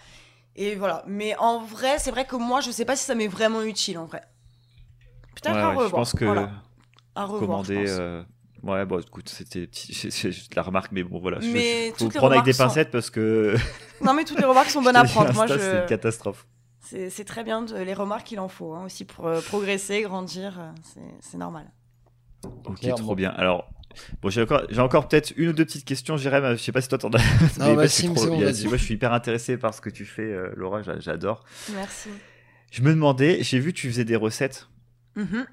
[0.57, 1.05] Et voilà.
[1.07, 3.99] Mais en vrai, c'est vrai que moi, je sais pas si ça m'est vraiment utile,
[3.99, 4.21] en vrai.
[5.43, 5.87] Peut-être à revoir.
[5.89, 6.51] je pense que voilà.
[7.15, 7.87] À revoir, commander.
[7.87, 8.01] je pense.
[8.01, 8.23] euh,
[8.63, 11.41] Ouais, bon, écoute, c'était juste la remarque, mais bon, voilà.
[11.41, 13.55] je- Mais je- faut toutes les prendre avec des sont- pincettes parce que.
[14.05, 15.33] Non, mais toutes les remarques sont bonnes à prendre.
[15.33, 15.87] Moi, Insta, c'est une je...
[15.89, 16.47] catastrophe.
[16.81, 17.77] C'est très bien de...
[17.77, 20.59] les remarques, il en faut hein, aussi pour euh, progresser, grandir.
[20.59, 20.71] euh,
[21.21, 21.71] c'est- normal.
[22.65, 22.97] Ok, Clairement.
[23.05, 23.31] trop bien.
[23.31, 23.69] Alors,
[24.23, 26.57] bon, j'ai encore, j'ai encore peut-être une ou deux petites questions, Jérém.
[26.57, 27.19] Je sais pas si toi t'en as.
[27.59, 30.23] Non, bah, si, trop- bon, moi, je suis hyper intéressé par ce que tu fais,
[30.23, 30.83] euh, Laura.
[30.83, 31.45] j'a- J'adore.
[31.75, 32.09] Merci.
[32.71, 34.69] Je me demandais, j'ai vu que tu faisais des recettes
[35.17, 35.45] Mhm.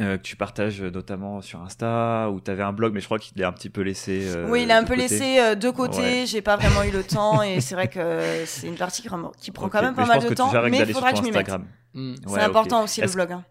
[0.00, 3.06] Euh, que tu partages euh, notamment sur Insta ou tu avais un blog, mais je
[3.06, 4.20] crois qu'il l'a un petit peu laissé.
[4.26, 5.02] euh, oui, il a un peu côté.
[5.02, 5.98] laissé euh, de côté.
[5.98, 6.24] Ouais.
[6.26, 9.32] J'ai pas vraiment eu le temps et c'est vrai que c'est une partie qui, vraiment-
[9.40, 10.50] qui prend quand même mais pas mal de temps.
[10.52, 11.48] Mais il d'aller faudra sur que je m'y mette.
[11.48, 11.66] Instagram.
[11.94, 12.48] C'est Ouais, ok.
[12.48, 13.32] important aussi le blog.
[13.32, 13.44] hein.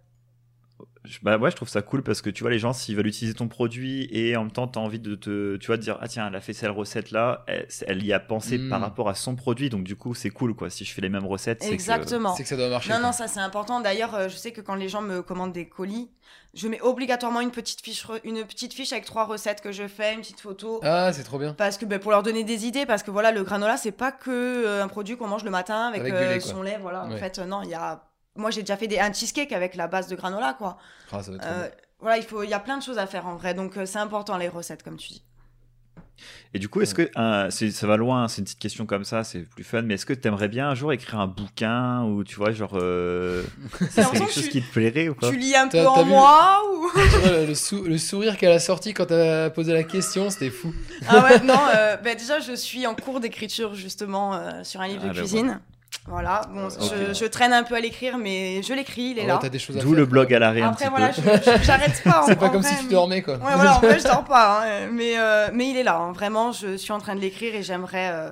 [1.10, 3.08] Je- Bah ouais, je trouve ça cool parce que tu vois, les gens, s'ils veulent
[3.08, 5.82] utiliser ton produit et en même temps, tu as envie de te, tu vois, de
[5.82, 8.70] dire, ah tiens, elle a fait cette recette là, elle, elle y a pensé Mm.
[8.70, 10.70] par rapport à son produit, donc du coup, c'est cool quoi.
[10.70, 11.74] Si je fais les mêmes recettes, c'est que.
[11.74, 12.36] Exactement.
[12.36, 12.90] C'est que ça doit marcher.
[12.90, 13.06] Non, quoi.
[13.08, 13.82] non, ça c'est important.
[13.82, 16.10] D'ailleurs, euh, je sais que quand les gens me commandent des colis,
[16.54, 19.88] je mets obligatoirement une petite fiche, re- une petite fiche avec trois recettes que je
[19.88, 20.80] fais, une petite photo.
[20.84, 21.54] Ah, c'est trop bien.
[21.54, 24.12] Parce que ben, pour leur donner des idées, parce que voilà, le granola, c'est pas
[24.12, 26.78] que euh, un produit qu'on mange le matin avec, euh, lait, son lait.
[26.82, 28.04] Voilà, en fait, euh, non, il y a.
[28.38, 30.78] Moi, j'ai déjà fait des, un cheesecake avec la base de granola, quoi.
[31.12, 31.70] Ah, ça va être trop Euh,
[32.00, 33.86] voilà, il faut, il y a plein de choses à faire en vrai, donc euh,
[33.86, 35.24] c'est important les recettes, comme tu dis.
[36.54, 37.10] Et du coup, est-ce que
[37.52, 39.82] c'est- ça va loin C'est une petite question comme ça, c'est plus fun.
[39.84, 42.72] Mais est-ce que tu aimerais bien un jour écrire un bouquin ou tu vois, genre,
[42.76, 43.44] euh,
[43.90, 45.30] ça serait l'impression quelque que chose tu- qui te plairait ou pas?
[45.30, 48.52] Tu lis un peu en moi ou Tu vois, le, le sou- le sourire qu'elle
[48.54, 50.74] a sorti quand t'as posé la question, c'était fou.
[51.08, 54.88] Ah ouais, non, euh, ben déjà je suis en cours d'écriture justement euh, sur un
[54.88, 55.60] livre Ah, de ben cuisine.
[56.08, 56.74] Voilà, bon, Ok.
[56.82, 59.40] je, je traîne un peu à l'écrire, mais je l'écris, il est Ah ouais, là.
[59.42, 62.02] t'as des choses à D'où faire, le blog à l'arrêt un Après petit voilà, j'arrête
[62.04, 62.22] pas.
[62.24, 63.34] en- C'est pas en comme vrai, si tu mais- dormais, quoi.
[63.36, 65.98] Ouais, voilà, en vrai, je dors pas, hein, mais, euh, mais il est là.
[65.98, 66.14] hein.
[66.14, 68.32] Vraiment, je suis en train de l'écrire et j'aimerais, euh,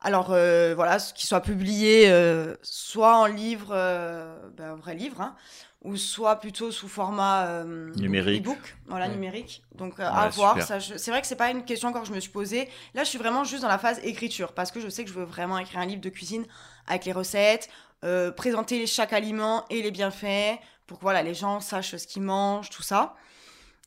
[0.00, 4.94] alors euh, voilà, ce- qu'il soit publié euh, soit en livre, euh, ben, un vrai
[4.94, 5.34] livre, hein,
[5.82, 8.40] ou soit plutôt sous format euh, Numérique.
[8.42, 9.12] e-book, voilà, Ouais.
[9.12, 9.62] numérique.
[9.74, 10.52] Donc euh, Ouais, à voir.
[10.52, 10.66] super.
[10.66, 12.70] Ça, je- c'est vrai que c'est pas une question encore que je me suis posée.
[12.94, 15.14] Là, je suis vraiment juste dans la phase écriture parce que je sais que je
[15.14, 16.46] veux vraiment écrire un livre de cuisine
[16.86, 17.68] avec les recettes,
[18.04, 22.22] euh, présenter chaque aliment et les bienfaits pour que voilà les gens sachent ce qu'ils
[22.22, 23.14] mangent, tout ça.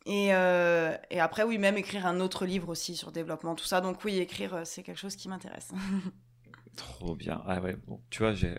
[0.06, 3.66] Et, euh, et après, oui, même écrire un autre livre aussi sur le développement, tout
[3.66, 3.82] ça.
[3.82, 5.72] Donc oui, écrire, euh, c'est quelque chose qui m'intéresse.
[6.76, 7.42] Trop bien.
[7.48, 8.54] Ah ouais, bon, tu vois, j'ai.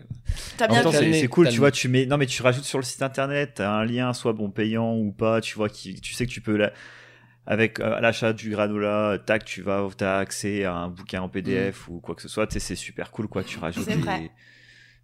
[0.56, 2.78] T'as En bien c'est cool, t'as tu vois, tu mets, non mais tu rajoutes sur
[2.78, 6.14] le site internet, t'as un lien, soit bon payant ou pas, tu vois, qui, tu
[6.14, 6.72] sais que tu peux la,
[7.46, 11.88] avec euh, l'achat du granola, tac, tu vas, as accès à un bouquin en PDF
[11.88, 13.44] ou quoi que ce soit, tu sais, c'est super cool, quoi.
[13.44, 14.02] Tu rajoutes C'est des.
[14.02, 14.30] vrai.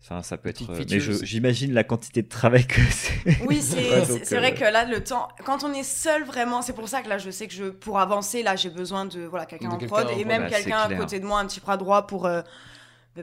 [0.03, 0.69] Enfin, ça peut être.
[0.69, 3.41] Euh, Mais j'imagine la quantité de travail que c'est.
[3.47, 6.61] Oui, c'est Ouais, c'est euh, vrai que là, le temps, quand on est seul vraiment,
[6.61, 9.21] c'est pour ça que là, je sais que je, pour avancer, là, j'ai besoin de
[9.23, 11.61] voilà quelqu'un en prod en et même bah, quelqu'un à côté de moi, un petit
[11.61, 12.43] bras droit pour euh,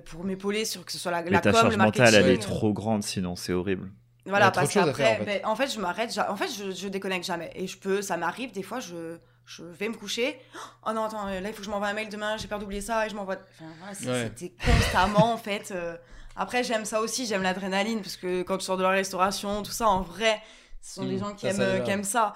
[0.06, 2.06] pour m'épauler sur que ce soit la, Mais la ta com, charge le marketing.
[2.06, 3.92] mentale, elle est trop grande, sinon c'est horrible.
[4.30, 5.26] Voilà, parce qu'après, en fait.
[5.26, 7.52] ben, en fait, je m'arrête, en fait, je, je déconnecte jamais.
[7.56, 10.40] Et je peux, ça m'arrive, des fois, je, je vais me coucher.
[10.88, 12.82] Oh non, attends, là, il faut que je m'envoie un mail demain, j'ai peur d'oublier
[12.82, 13.36] ça, et je m'envoie.
[13.60, 14.32] Enfin, voilà, c'est- Ouais.
[14.38, 15.72] c'était constamment, en fait.
[15.72, 15.98] euh.
[16.36, 19.72] Après, j'aime ça aussi, j'aime l'adrénaline, parce que quand tu sors de la restauration, tout
[19.72, 20.42] ça, en vrai,
[20.82, 22.34] ce sont des Mm, gens qui ça, aiment, ça euh, qui aiment ça.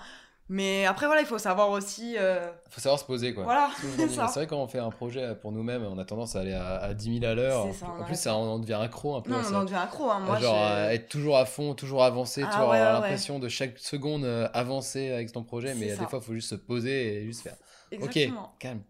[0.49, 2.15] Mais après, voilà, il faut savoir aussi.
[2.17, 3.43] euh, Faut savoir se poser, quoi.
[3.45, 4.25] Voilà, c'est ça.
[4.25, 6.93] Vrai quand on fait un projet pour nous-mêmes, on a tendance à aller à, à
[6.93, 7.67] 10 000 à l'heure.
[7.73, 9.31] Ça, En arrête plus, ça, on devient accro un peu.
[9.31, 9.59] Non, on ça.
[9.59, 10.19] en devient accro, hein.
[10.19, 13.39] Moi, genre euh, être toujours à fond, toujours avancer, Ah toujours ouais, avoir ouais, l'impression
[13.39, 16.07] de chaque seconde euh, avancer avec ton projet, mais C'est il y a des ça.
[16.09, 17.55] fois il faut juste se poser et juste faire.
[17.91, 18.51] Exactement.
[18.55, 18.81] Ok, calme.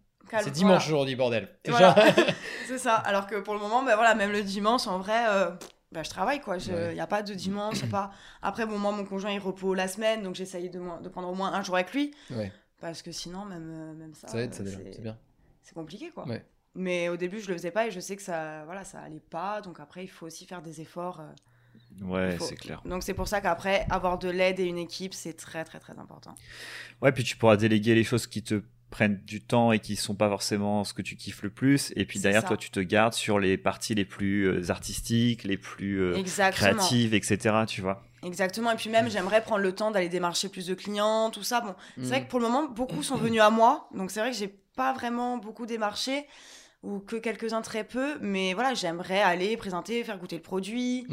[0.42, 0.88] C'est dimanche voilà.
[0.88, 1.50] aujourd'hui, bordel.
[1.68, 1.94] Voilà.
[1.94, 2.16] Genre-
[2.68, 2.96] c'est ça.
[2.96, 5.52] Alors que pour le moment, ben voilà, même le dimanche, en vrai, euh,
[5.94, 6.58] ben je travaille quoi.
[6.58, 6.94] Il Ouais.
[6.94, 8.12] n'y a pas de dimanche, y a pas.
[8.42, 10.80] Après, bon, moi, mon conjoint il repose la semaine, donc j'essaye de,
[11.10, 12.52] prendre au moins un jour avec lui, ouais,
[12.82, 15.18] parce que sinon, même, euh, même ça, ça aide, ça euh, c'est- bien.
[15.62, 16.28] c'est compliqué quoi.
[16.28, 16.44] Ouais.
[16.76, 19.20] Mais au début, je le faisais pas et je sais que ça, voilà, ça allait
[19.20, 19.62] pas.
[19.62, 21.20] Donc après, il faut aussi faire des efforts.
[21.22, 21.32] euh.
[22.04, 22.82] Ouais, faut- c'est clair.
[22.86, 25.98] Donc c'est pour ça qu'après, avoir de l'aide et une équipe, c'est très très très
[26.00, 26.34] important.
[27.02, 28.64] Ouais, puis tu pourras déléguer les choses qui te
[28.94, 31.92] prennent du temps et qui sont pas forcément ce que tu kiffes le plus.
[31.96, 32.50] Et puis derrière, ça.
[32.50, 37.16] toi, tu te gardes sur les parties les plus euh, artistiques, les plus euh, créatives,
[37.16, 37.64] etc.
[37.68, 38.04] Tu vois.
[38.22, 38.70] Exactement.
[38.72, 41.62] Et puis même, j'aimerais prendre le temps d'aller démarcher plus de clients, tout ça.
[41.62, 42.08] Bon, c'est Mm.
[42.08, 43.90] vrai que pour le moment, beaucoup sont venus à moi.
[43.96, 46.26] Donc c'est vrai que j'ai pas vraiment beaucoup démarché
[46.84, 48.18] ou que quelques-uns très peu.
[48.22, 51.08] Mais voilà, j'aimerais aller présenter, faire goûter le produit.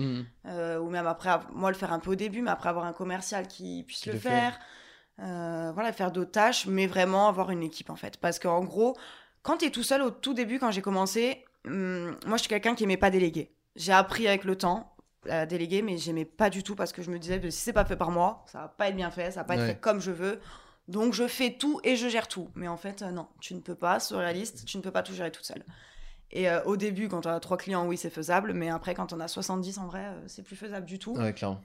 [0.46, 2.92] Euh, ou même après, moi le faire un peu au début, mais après avoir un
[2.92, 4.52] commercial qui puisse Qui le le fait.
[5.20, 5.28] Faire.
[5.70, 8.16] Euh, voilà, faire d'autres tâches, mais vraiment avoir une équipe en fait.
[8.16, 8.96] Parce qu'en gros,
[9.42, 12.48] quand tu es tout seul au tout début, quand j'ai commencé, hum, moi je suis
[12.48, 13.52] quelqu'un qui aimait pas déléguer.
[13.76, 14.94] J'ai appris avec le temps
[15.28, 17.84] à déléguer, mais j'aimais pas du tout parce que je me disais, si c'est pas
[17.84, 20.00] fait par moi, ça va pas être bien fait, ça va pas être fait comme
[20.00, 20.40] je veux.
[20.88, 22.48] Donc je fais tout et je gère tout.
[22.54, 25.02] Mais en fait, euh, non, tu ne peux pas, sois réaliste, tu ne peux pas
[25.02, 25.64] tout gérer toute seule.
[26.32, 29.12] Et euh, au début, quand on a trois clients, oui, c'est faisable, mais après, quand
[29.12, 31.12] on a 70, en vrai, c'est plus faisable du tout.
[31.16, 31.60] Ouais, clairement.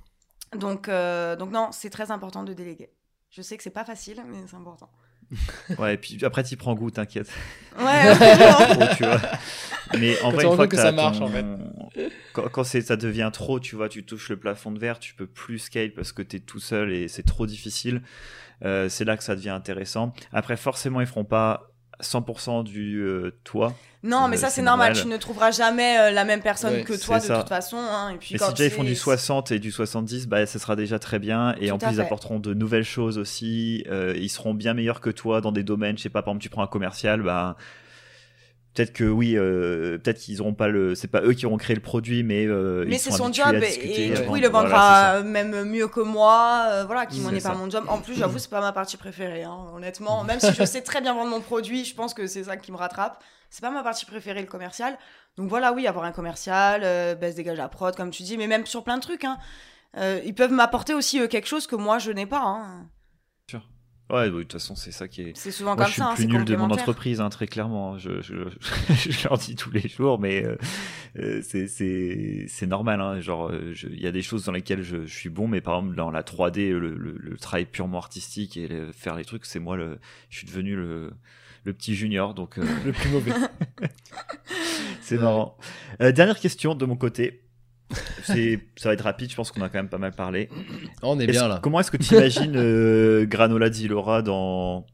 [0.56, 2.92] Donc, donc non, c'est très important de déléguer.
[3.36, 4.90] Je sais que c'est pas facile, mais c'est important.
[5.80, 7.28] Ouais, et puis après, tu prends goût, t'inquiète.
[7.80, 9.20] Ouais, Trop, tu vois.
[10.00, 11.46] Mais en Quand vrai, une fois que, ça marche, ton- en fait.
[12.52, 15.58] Quand, ça devient trop, tu vois, tu touches le plafond de verre, tu peux plus
[15.58, 18.04] scale parce que t'es tout seul et c'est trop difficile.
[18.64, 20.14] Euh, c'est là que ça devient intéressant.
[20.32, 23.74] Après, forcément, ils feront pas 100% du euh, toi.
[24.04, 24.90] non, mais Euh, ça, c'est normal.
[24.94, 25.04] normal.
[25.04, 27.40] Tu ne trouveras jamais euh, la même personne Ouais, que toi, de ça.
[27.40, 27.78] toute façon.
[27.78, 28.10] hein.
[28.14, 30.60] Et puis, Mais quand si déjà ils font du 60 et du 70, bah, ça
[30.60, 31.56] sera déjà très bien.
[31.60, 33.84] Et Tout en plus, ils apporteront de nouvelles choses aussi.
[33.90, 35.98] Euh, ils seront bien meilleurs que toi dans des domaines.
[35.98, 37.56] Je sais pas, par exemple, tu prends un commercial, bah,
[38.76, 40.94] peut-être que oui, euh, peut-être qu'ils auront pas le.
[40.94, 43.48] C'est pas eux qui auront créé le produit, mais, euh, Mais ils c'est son job
[43.56, 44.26] à et, et du avant.
[44.28, 47.44] coup il le Voilà, vendra même mieux que moi, euh, voilà, qui m'en c'est est
[47.44, 47.86] pas mon job.
[47.88, 50.24] En plus, j'avoue, c'est pas ma partie préférée, hein, honnêtement.
[50.24, 52.72] Même si je sais très bien vendre mon produit, je pense que c'est ça qui
[52.72, 53.24] me rattrape.
[53.50, 54.98] C'est pas ma partie préférée, le commercial.
[55.38, 58.48] Donc voilà, oui, avoir un commercial, euh, baisse dégage la prod, comme tu dis, mais
[58.48, 59.24] même sur plein de trucs.
[59.24, 59.38] Hein.
[59.98, 62.42] Euh, ils peuvent m'apporter aussi euh, quelque chose que moi je n'ai pas.
[62.44, 62.88] hein.
[64.12, 65.36] Ouais, oui, de toute façon, c'est ça qui est.
[65.36, 66.06] C'est souvent Moi, comme je suis ça.
[66.06, 67.98] le hein, plus nul de mon entreprise, hein, très clairement.
[67.98, 68.36] Je, je,
[69.10, 70.56] je leur dis tous les jours, mais euh,
[71.18, 73.02] euh, c'est- c'est c'est normal.
[73.02, 75.48] Hein, genre, euh, je- il y a des choses dans lesquelles je, je suis bon,
[75.48, 79.16] mais par exemple dans la 3D, le, le, le travail purement artistique et le- faire
[79.16, 79.76] les trucs, c'est moi.
[79.76, 79.98] Le,
[80.30, 81.12] je suis devenu le,
[81.64, 83.32] le petit junior, donc euh, Le plus mauvais.
[85.02, 85.58] c'est marrant.
[86.02, 87.42] Euh, dernière question de mon côté.
[88.24, 89.30] C'est, ça va être rapide.
[89.30, 90.50] Je pense qu'on a quand même pas mal parlé.
[91.04, 91.60] on est bien là.
[91.62, 94.86] Comment est-ce que tu imagines euh, Granola Zilora dans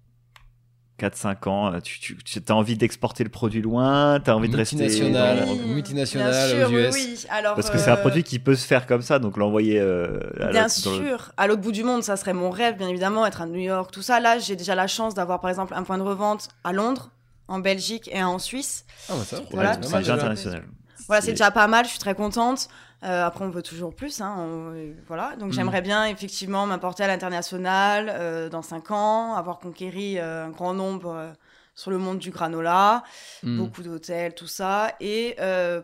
[0.99, 4.19] 4-5 ans Tu, tu as envie d'exporter le produit loin?
[4.19, 4.75] Tu as envie de rester.
[4.75, 5.45] Multinational.
[5.45, 5.59] dans- Oui.
[5.73, 6.93] multinationale bien sûr, aux oui, US.
[6.93, 7.25] oui.
[7.29, 9.79] Alors, Parce que c'est un euh, produit qui peut se faire comme ça, donc l'envoyer.
[9.79, 10.19] euh,
[10.51, 13.41] Bien le- sûr, à l'autre bout du monde, ça serait mon rêve, bien évidemment, être
[13.41, 14.19] à New York, tout ça.
[14.19, 17.09] Là, j'ai déjà la chance d'avoir, par exemple, un point de revente à Londres,
[17.47, 18.85] en Belgique et un en Suisse.
[19.09, 19.37] Ah, bah ça.
[19.51, 20.63] Voilà, c'est international.
[21.07, 22.67] Voilà, c'est déjà pas mal, je suis très contente.
[23.03, 25.35] Euh, après, on veut toujours plus, hein, on- euh, voilà.
[25.35, 25.53] Donc, Mhm.
[25.53, 30.73] j'aimerais bien effectivement m'importer à l'international euh, dans 5 ans, avoir conquéri euh, un grand
[30.73, 31.33] nombre
[31.73, 33.01] sur le monde du granola,
[33.43, 33.57] Hmm.
[33.57, 35.35] beaucoup d'hôtels, tout ça, et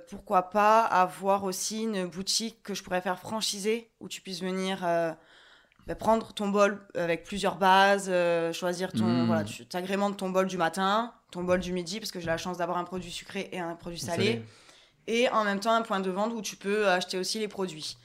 [0.09, 4.79] pourquoi pas avoir aussi une boutique que je pourrais faire franchiser où tu puisses venir.
[5.87, 8.11] bah, prendre ton bol avec plusieurs bases,
[8.51, 9.25] choisir ton, Mhm.
[9.27, 12.35] voilà, tu t'agrémentes ton bol du matin, ton bol du midi, parce que j'ai la
[12.37, 14.43] chance d'avoir un produit sucré et un produit salé
[15.07, 17.97] et en même temps un point de vente où tu peux acheter aussi les produits.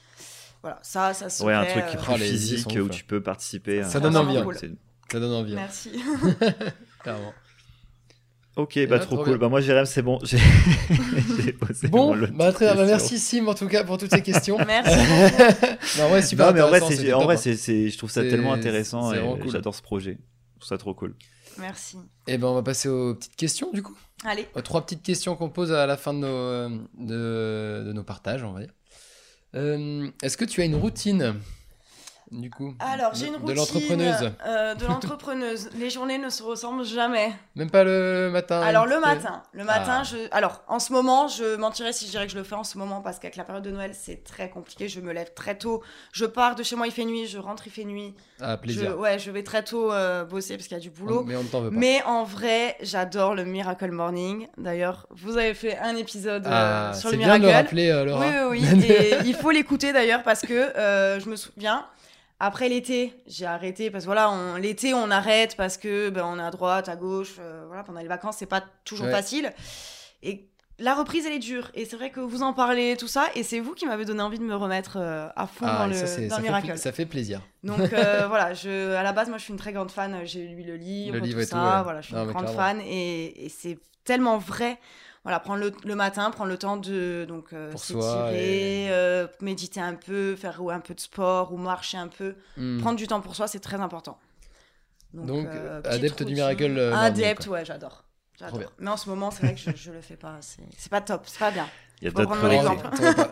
[0.61, 1.47] Voilà, ça, ça serait...
[1.47, 3.81] Ouais, un truc qui euh, est Ah, les physique où tu peux participer.
[3.81, 3.91] Ça hein.
[3.91, 4.47] Ça donne envie, hein.
[5.11, 5.53] Ça donne envie.
[5.53, 5.91] hein, Merci.
[7.03, 7.33] clairement.
[8.55, 9.37] Ok, bah trop trop cool.
[9.39, 10.19] Bah moi, Jérém, c'est bon.
[10.23, 10.37] J'ai
[11.59, 12.75] posé Bon, bah très bien.
[12.75, 14.57] Bah, merci Sim en tout cas pour toutes ces questions.
[14.67, 14.95] Merci
[15.97, 17.55] non, ouais, super Non, mais en vrai, c'est- en vrai, hein.
[17.55, 20.17] je trouve ça tellement intéressant et j'adore ce projet.
[20.55, 21.15] Je trouve ça trop cool.
[21.59, 21.97] Merci.
[22.27, 23.97] Eh ben, on va passer aux petites questions du coup.
[24.25, 24.47] Allez.
[24.55, 28.03] Aux trois petites questions qu'on pose à la fin de nos, euh, de, de nos
[28.03, 28.73] partages, on va dire.
[29.55, 31.35] Euh, Est-ce que tu as une routine?
[32.33, 33.47] Du coup Alors, j'ai une routine.
[33.47, 35.69] De l'entrepreneuse euh, de l'entrepreneuse.
[35.77, 37.31] Les journées ne se ressemblent jamais.
[37.55, 39.43] Même pas le matin Alors, le c'est- matin.
[39.53, 40.03] Le matin, Ah.
[40.03, 40.17] je.
[40.31, 42.77] Alors, en ce moment, je mentirais si je dirais que je le fais en ce
[42.77, 44.87] moment parce qu'avec la période de Noël, c'est très compliqué.
[44.87, 45.81] Je me lève très tôt.
[46.11, 47.27] Je pars de chez moi, il fait nuit.
[47.27, 48.13] Je rentre, il fait nuit.
[48.41, 48.99] Ah, Je, plaisir.
[48.99, 51.23] ouais, je vais très tôt euh, bosser parce qu'il y a du boulot.
[51.25, 51.75] Mais on ne t'en veut pas.
[51.77, 54.47] Mais en vrai, j'adore le Miracle Morning.
[54.57, 57.65] D'ailleurs, vous avez fait un épisode euh, Ah, sur c'est le bien de le Miracle.
[57.67, 58.19] rappeler, Laura.
[58.49, 58.83] Oui, oui, oui.
[58.89, 60.71] Et il faut l'écouter d'ailleurs parce que
[61.19, 61.85] je me souviens,
[62.45, 66.37] après l'été, j'ai arrêté parce que voilà, on- l'été on arrête parce que ben, on
[66.39, 69.11] est à droite, à gauche, euh, voilà, pendant les vacances c'est pas toujours Ouais.
[69.11, 69.53] facile.
[70.23, 70.49] Et
[70.79, 71.69] la reprise elle est dure.
[71.75, 74.21] Et c'est vrai que vous en parlez, tout ça, et c'est vous qui m'avez donné
[74.21, 76.65] envie de me remettre euh, à fond Ah, dans le, ça, dans ça fait Miracle.
[76.67, 77.41] pla- ça fait plaisir.
[77.63, 80.19] Donc euh, voilà, je, à la base, moi je suis une très grande fan.
[80.25, 81.77] J'ai lu le livre, Le livre tout et tout, ça.
[81.77, 81.83] ouais.
[81.83, 82.61] Voilà, je suis Non, une grande clairement.
[82.61, 84.77] fan et, et c'est tellement vrai.
[85.23, 89.79] Voilà, prendre le, le matin, prendre le temps de donc euh, s'étirer, et- euh, méditer
[89.79, 92.35] un peu, faire ou un peu de sport ou marcher un peu.
[92.57, 92.79] Hmm.
[92.79, 94.19] Prendre du temps pour soi, c'est très important.
[95.13, 96.33] Donc, euh, adepte petite du routine.
[96.35, 98.03] Miracle, Morning, Adepte, ouais, j'adore.
[98.79, 100.39] Mais en ce moment, c'est vrai que je, je le fais pas.
[100.41, 101.69] C'est pas top, c'est pas bien.
[102.01, 102.83] Il y a d'autres priorités.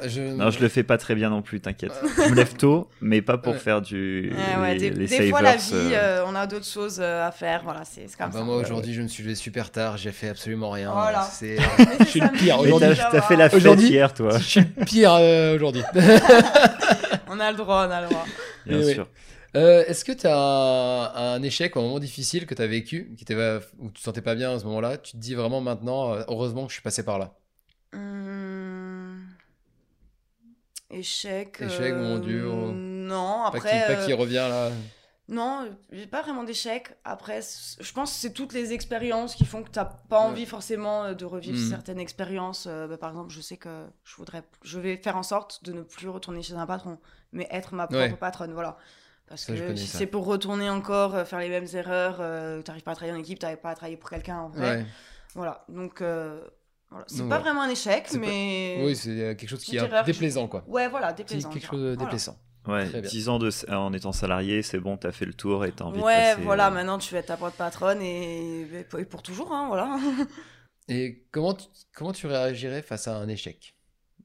[0.07, 0.21] je...
[0.21, 1.91] Non, je le fais pas très bien non plus, t'inquiète.
[2.15, 3.59] je me lève tôt, mais pas pour Ouais.
[3.59, 4.31] faire du.
[4.33, 6.99] Ouais, ouais, les, des, les des fois, la vie, euh, euh, on a d'autres choses
[7.01, 7.61] euh, à faire.
[7.65, 8.45] Voilà, c'est Ah comme bah ça.
[8.45, 10.91] moi aujourd'hui je me suis levé super tard, j'ai fait absolument rien.
[10.93, 11.23] Voilà.
[11.23, 11.57] C'est...
[11.99, 12.97] Je suis le pire aujourd'hui.
[13.11, 14.37] t'as, fait la fête hier, toi.
[14.37, 15.83] Je suis le pire euh, aujourd'hui.
[17.27, 18.25] On a le droit, on a le droit.
[18.65, 19.07] Bien sûr.
[19.55, 22.67] Euh, est-ce que tu as un, un échec ou un moment difficile que tu as
[22.67, 23.25] vécu, qui
[23.79, 26.21] où tu te sentais pas bien à ce moment-là Tu te dis vraiment maintenant, euh,
[26.29, 27.33] heureusement que je suis passé par là?
[27.93, 28.30] Hum,
[30.91, 31.61] Échec.
[31.61, 32.71] Échec, mon Dieu, oh.
[32.73, 33.69] Non, pas, après.
[33.87, 34.69] pas euh, qui revient là.
[35.27, 36.93] Non, j'ai pas vraiment d'échec.
[37.05, 37.39] Après,
[37.79, 40.25] je pense que c'est toutes les expériences qui font que t'as pas Ouais.
[40.25, 41.69] envie forcément euh, de revivre Mhm.
[41.69, 42.65] certaines expériences.
[42.67, 45.71] Euh, bah, par exemple, je sais que je voudrais, je vais faire en sorte de
[45.71, 46.97] ne plus retourner chez un patron,
[47.31, 48.09] mais être ma propre Ouais.
[48.17, 48.77] patronne, voilà.
[49.27, 52.83] Parce Ça, que si c'est pour retourner encore, euh, faire les mêmes erreurs, euh, t'arrives
[52.83, 54.77] pas à travailler en équipe, t'arrives pas à travailler pour quelqu'un en vrai.
[54.79, 54.85] Ouais.
[55.35, 56.41] Voilà, donc euh,
[56.91, 57.05] voilà.
[57.07, 57.39] c'est pas voilà.
[57.43, 60.63] vraiment un échec, pas- mais Oui, c'est euh, quelque chose qui est déplaisant quoi.
[60.67, 61.49] ouais, voilà, déplaisant.
[61.49, 62.03] quelque chose de Voilà.
[62.03, 62.37] déplaisant.
[62.67, 63.09] Ouais, Très bien.
[63.09, 65.99] 10 ans de, en étant salarié, c'est bon, t'as fait le tour et t'as envie
[65.99, 66.41] Ouais, de passer.
[66.43, 68.67] voilà, euh, maintenant tu vas être ta propre patronne et,
[68.99, 69.97] et pour toujours, hein, voilà.
[70.87, 71.65] Et comment tu,
[71.95, 73.75] comment tu réagirais face à un échec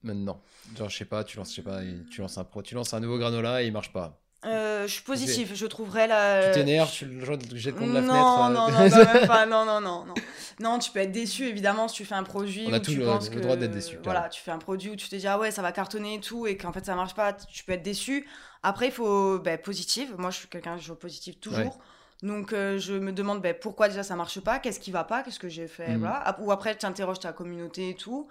[0.02, 0.42] maintenant?
[0.76, 1.80] Genre, je sais pas, tu lances, je sais pas,
[2.10, 4.20] tu lances un pro, tu lances un nouveau granola et il marche pas.
[4.44, 6.48] Euh, je suis positive, je trouverais la.
[6.52, 8.38] Tu t'énerves, tu le genre, jettes contre la non, fenêtre.
[8.38, 10.14] euh, non, non, non, même pas, non, non, non, non.
[10.60, 12.92] Non, tu peux être déçu évidemment si tu fais un produit On a où tout
[12.92, 15.08] tu le- penses le que droit d'être déçu, Voilà, tu fais un produit où tu
[15.08, 17.32] te dis ah ouais ça va cartonner et tout et qu'en fait ça marche pas,
[17.32, 18.28] tu peux être déçu.
[18.62, 20.14] Après il faut ben, positive.
[20.18, 21.78] Moi je suis quelqu'un je joue positive toujours.
[22.22, 25.22] Donc euh, je me demande ben, pourquoi déjà ça marche pas, qu'est-ce qui va pas,
[25.22, 25.98] qu'est-ce que j'ai fait, Mhm.
[26.00, 26.36] voilà.
[26.40, 28.28] Ou après tu interroges ta communauté et tout.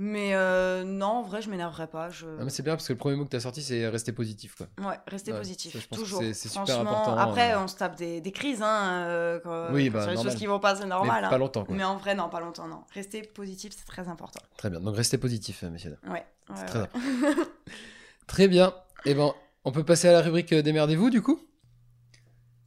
[0.00, 2.08] Mais euh, non, en vrai je m'énerverai pas.
[2.08, 2.24] Je...
[2.40, 4.12] Ah, mais c'est bien parce que le premier mot que tu as sorti, c'est rester
[4.12, 4.54] positif.
[4.54, 4.68] Quoi.
[4.88, 6.20] Ouais, rester Ouais, positif, ça, toujours.
[6.20, 7.60] c'est- c'est super Franchement, important, Après, euh.
[7.60, 10.32] on se tape des, des crises, hein, euh, quand, Oui, quand bah, sur les normal.
[10.32, 11.18] choses qui vont pas, c'est normal.
[11.22, 11.30] mais hein.
[11.30, 11.64] pas longtemps.
[11.64, 11.74] Quoi.
[11.74, 12.84] Mais en vrai, non, pas longtemps, non.
[12.94, 14.38] Rester positif, c'est très important.
[14.56, 14.78] Très bien.
[14.80, 15.96] Donc restez positif, messieurs.
[16.08, 16.24] Ouais.
[16.50, 16.86] ouais, très ouais.
[18.28, 18.72] Très bien.
[19.04, 19.32] Et ben,
[19.64, 21.40] on peut passer à la rubrique Démerdez-vous du coup?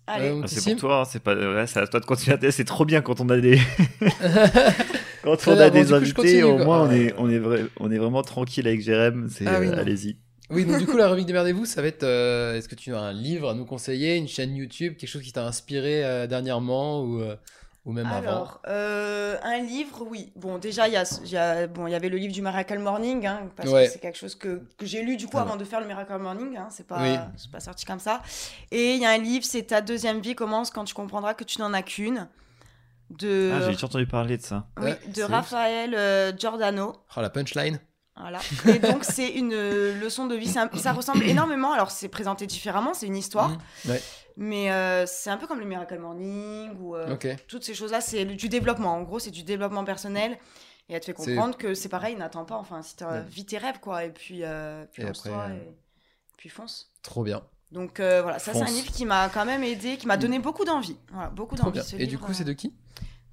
[0.07, 0.29] Allez.
[0.31, 1.33] Euh, Ah, c'est pour toi, hein, c'est pas.
[1.35, 2.35] Ouais, c'est à toi de continuer.
[2.45, 3.57] à- C'est trop bien quand on a des.
[5.23, 7.97] quand on a des invités, continue, au moins on est, on est vrai, on est
[7.97, 9.27] vraiment tranquille avec Jérém.
[9.29, 10.17] C'est Ah oui, euh, allez-y.
[10.49, 12.99] Oui, donc du coup, la rubrique Démerdez-vous, ça va être euh, est-ce que tu as
[12.99, 17.03] un livre à nous conseiller, une chaîne YouTube, quelque chose qui t'a inspiré euh, dernièrement
[17.03, 17.37] ou, euh,
[17.85, 18.17] ou même avant?
[18.27, 20.33] Alors, euh, un livre, oui.
[20.35, 22.79] Bon, déjà, il y, a, y, a- bon, il y avait le livre du Miracle
[22.79, 23.85] Morning, hein, parce Ouais.
[23.85, 25.87] que c'est quelque chose que, que j'ai lu du coup Ah avant de faire le
[25.87, 26.57] Miracle Morning.
[26.57, 27.17] Hein, c'est pas, Oui.
[27.37, 28.21] c'est pas sorti comme ça.
[28.71, 31.45] Et il y a un livre, c'est Ta deuxième vie commence quand tu comprendras que
[31.45, 32.27] tu n'en as qu'une.
[33.19, 34.67] De, Ah, j'ai déjà entendu parler de ça.
[34.77, 35.23] oui, Ouais, de.
[35.23, 36.93] Raphaël euh, Giordano.
[37.15, 37.79] Oh, la punchline
[38.15, 38.39] Voilà.
[38.67, 40.47] Et donc, c'est une euh, leçon de vie.
[40.47, 41.71] Ça, ça ressemble énormément.
[41.73, 43.49] Alors, c'est présenté différemment, c'est une histoire.
[43.49, 43.57] Mhm.
[43.91, 44.01] Ouais.
[44.37, 47.27] Mais euh, c'est un peu comme le Miracle Morning ou euh, Ok.
[47.47, 47.99] toutes ces choses-là.
[48.01, 48.93] C'est du développement.
[48.95, 50.37] En gros, c'est du développement personnel.
[50.89, 52.55] Et elle te fait comprendre que c'est pareil, n'attends pas.
[52.55, 53.21] Enfin, si tu Ouais.
[53.27, 54.03] vis tes rêves, quoi.
[54.05, 55.73] Et puis, euh, puis Et après, euh, et
[56.37, 56.91] puis fonce.
[57.01, 57.41] Trop bien.
[57.71, 60.39] Donc euh, voilà, ça c'est un livre qui m'a quand même aidé, qui m'a donné
[60.39, 60.97] beaucoup d'envie.
[61.11, 61.81] Voilà, beaucoup d'envie.
[61.83, 62.73] ce Et du coup, c'est euh, de qui?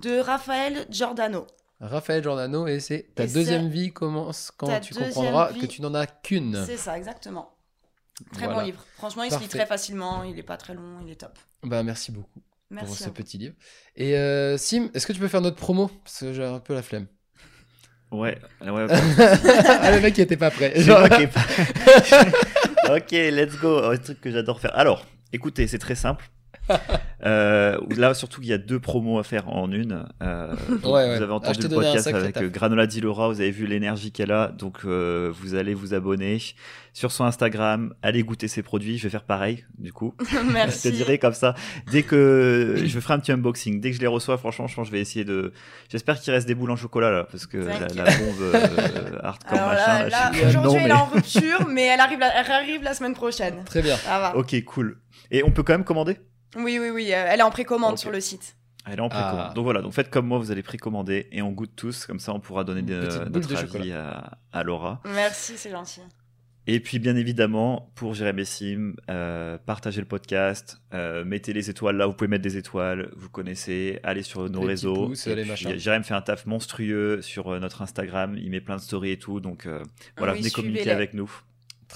[0.01, 1.47] de Raphaël Giordano.
[1.81, 5.83] Raphaël Giordano et c'est ta Et deuxième vie commence quand tu comprendras vie- que tu
[5.83, 6.63] n'en as qu'une.
[6.67, 7.53] C'est ça, exactement.
[8.33, 8.61] Très Voilà.
[8.61, 8.85] bon livre.
[8.97, 11.39] Franchement, il se lit très facilement, il est pas très long, il est top.
[11.63, 12.97] Bah, merci beaucoup pour Merci.
[12.97, 13.13] ce à vous.
[13.15, 13.55] petit livre.
[13.97, 15.89] Et euh, Sim, est-ce que tu peux faire notre promo?
[16.05, 17.07] Parce que j'ai un peu la flemme.
[18.11, 18.87] Ouais, ouais.
[18.91, 20.81] ah, le mec qui était pas prêt.
[20.81, 21.19] Genre- pas-
[22.97, 23.83] ok, let's go.
[23.85, 24.77] Un truc que j'adore faire.
[24.77, 26.31] Alors, écoutez, c'est très simple.
[27.27, 30.05] Euh, là, surtout qu'il y a deux promos à faire en une.
[30.23, 30.55] Euh,
[30.85, 31.17] Ouais, ouais.
[31.17, 33.51] Vous avez Ah, entendu je te le podcast avec euh, Granola Di Laura, vous avez
[33.51, 36.39] vu l'énergie qu'elle a, donc euh, vous allez vous abonner
[36.93, 38.99] sur son Instagram, allez goûter ses produits.
[38.99, 40.15] Je vais faire pareil, du coup.
[40.31, 40.91] Je Merci.
[40.91, 41.55] te dirai comme ça.
[41.91, 44.85] Dès que je ferai un petit unboxing, dès que je les reçois, franchement, je pense
[44.85, 45.53] que je vais essayer de.
[45.91, 49.69] J'espère qu'il reste des boules en chocolat là, parce que la, bombe euh, hardcore Alors
[49.73, 50.03] machin.
[50.05, 52.95] là, là, je aujourd'hui, elle est en rupture, mais elle arrive, la, elle arrive la
[52.95, 53.65] semaine prochaine.
[53.65, 53.97] Très bien.
[53.97, 54.37] Ça va.
[54.37, 55.01] Ok, cool.
[55.33, 56.17] Et on peut quand même commander?
[56.57, 58.57] Oui, oui, oui, euh, elle est en précommande sur le site.
[58.87, 59.49] Elle est en précommande.
[59.51, 59.53] Ah.
[59.55, 62.33] Donc voilà, donc faites comme moi, vous allez précommander et on goûte tous, comme ça
[62.33, 62.95] on pourra donner de-
[63.29, 65.03] notre de avis à, à Laura.
[65.15, 66.01] Merci, c'est gentil.
[66.71, 71.97] Et puis bien évidemment, pour Jérémy Sim, euh, partagez le podcast, euh, mettez les étoiles
[71.97, 75.07] là, vous pouvez mettre des étoiles, vous connaissez, allez sur nos Les réseaux.
[75.09, 75.79] pouces, Et les puis, machins.
[75.79, 79.41] Jérémy fait un taf monstrueux sur notre Instagram, il met plein de stories et tout,
[79.41, 79.83] donc euh,
[80.19, 81.31] voilà, Oui, venez communiquer avec nous.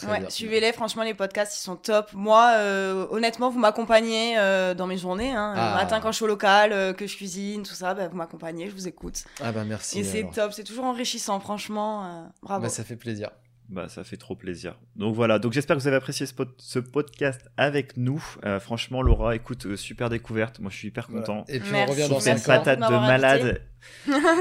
[0.08, 2.12] Ouais, suivez-les, franchement, les podcasts, ils sont top.
[2.14, 5.32] Moi, euh, honnêtement, vous m'accompagnez euh, dans mes journées.
[5.32, 5.54] Hein.
[5.56, 5.70] Ah.
[5.70, 8.16] Le matin, quand je suis au local, euh, que je cuisine, tout ça, bah, vous
[8.16, 9.24] m'accompagnez, je vous écoute.
[9.40, 10.00] Ah bah merci.
[10.00, 12.30] Et c'est top, c'est toujours enrichissant, franchement.
[12.42, 12.62] bravo.
[12.62, 13.30] Bah, ça fait plaisir.
[13.68, 14.78] Bah, ça fait trop plaisir.
[14.96, 18.22] Donc voilà, donc j'espère que vous avez apprécié ce, pod- ce podcast avec nous.
[18.44, 20.58] Euh, franchement, Laura, écoute, euh, super découverte.
[20.60, 21.24] Moi, je suis hyper Voilà.
[21.26, 21.44] content.
[21.48, 21.88] Et puis Merci.
[21.88, 22.56] on revient dans Sur cette Merci 5 ans.
[22.56, 23.62] beaucoup patate de malade.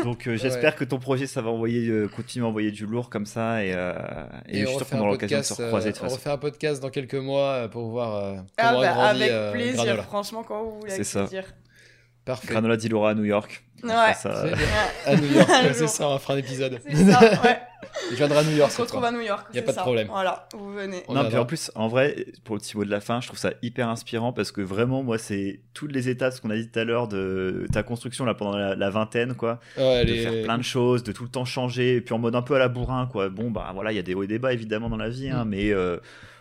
[0.03, 0.79] Donc euh, j'espère Ouais.
[0.79, 3.63] que ton projet, ça va envoyer, euh, continuer à envoyer du lourd comme ça.
[3.63, 3.93] Et, euh,
[4.49, 6.29] et, je suis sûr qu'on aura l'occasion de podcast, se recroiser de euh, on refait
[6.29, 9.51] un podcast dans quelques mois pour voir euh, comment Ah, a bah, grandi avec euh,
[9.53, 10.03] plaisir, Granola.
[10.03, 11.25] franchement, quand vous voulez, C'est ça.
[12.25, 12.47] Parfait.
[12.49, 13.63] Granola di Laura à New York.
[13.83, 14.13] Ouais.
[14.13, 14.55] ça, euh,
[15.05, 16.79] À New York, c'est ça, on fera un épisode.
[16.83, 17.59] ça, ouais.
[18.11, 19.47] Je viendrai à New York On se retrouve à New York.
[19.53, 20.07] Y a c'est pas de problème.
[20.07, 21.03] Voilà, vous venez.
[21.07, 21.41] On non, puis viendra.
[21.41, 23.89] en plus, en vrai, pour le petit mot de la fin, je trouve ça hyper
[23.89, 26.83] inspirant parce que vraiment, moi, c'est toutes les étapes, ce qu'on a dit tout à
[26.83, 29.59] l'heure, de ta construction là pendant la, la vingtaine, quoi.
[29.77, 32.19] Ouais, de les- faire plein de choses, de tout le temps changer, et puis en
[32.19, 33.29] mode un peu à la bourrin, quoi.
[33.29, 35.29] Bon, bah voilà, il y a des hauts et des bas évidemment dans la vie,
[35.29, 35.49] hein, Mm.
[35.49, 35.97] mais euh,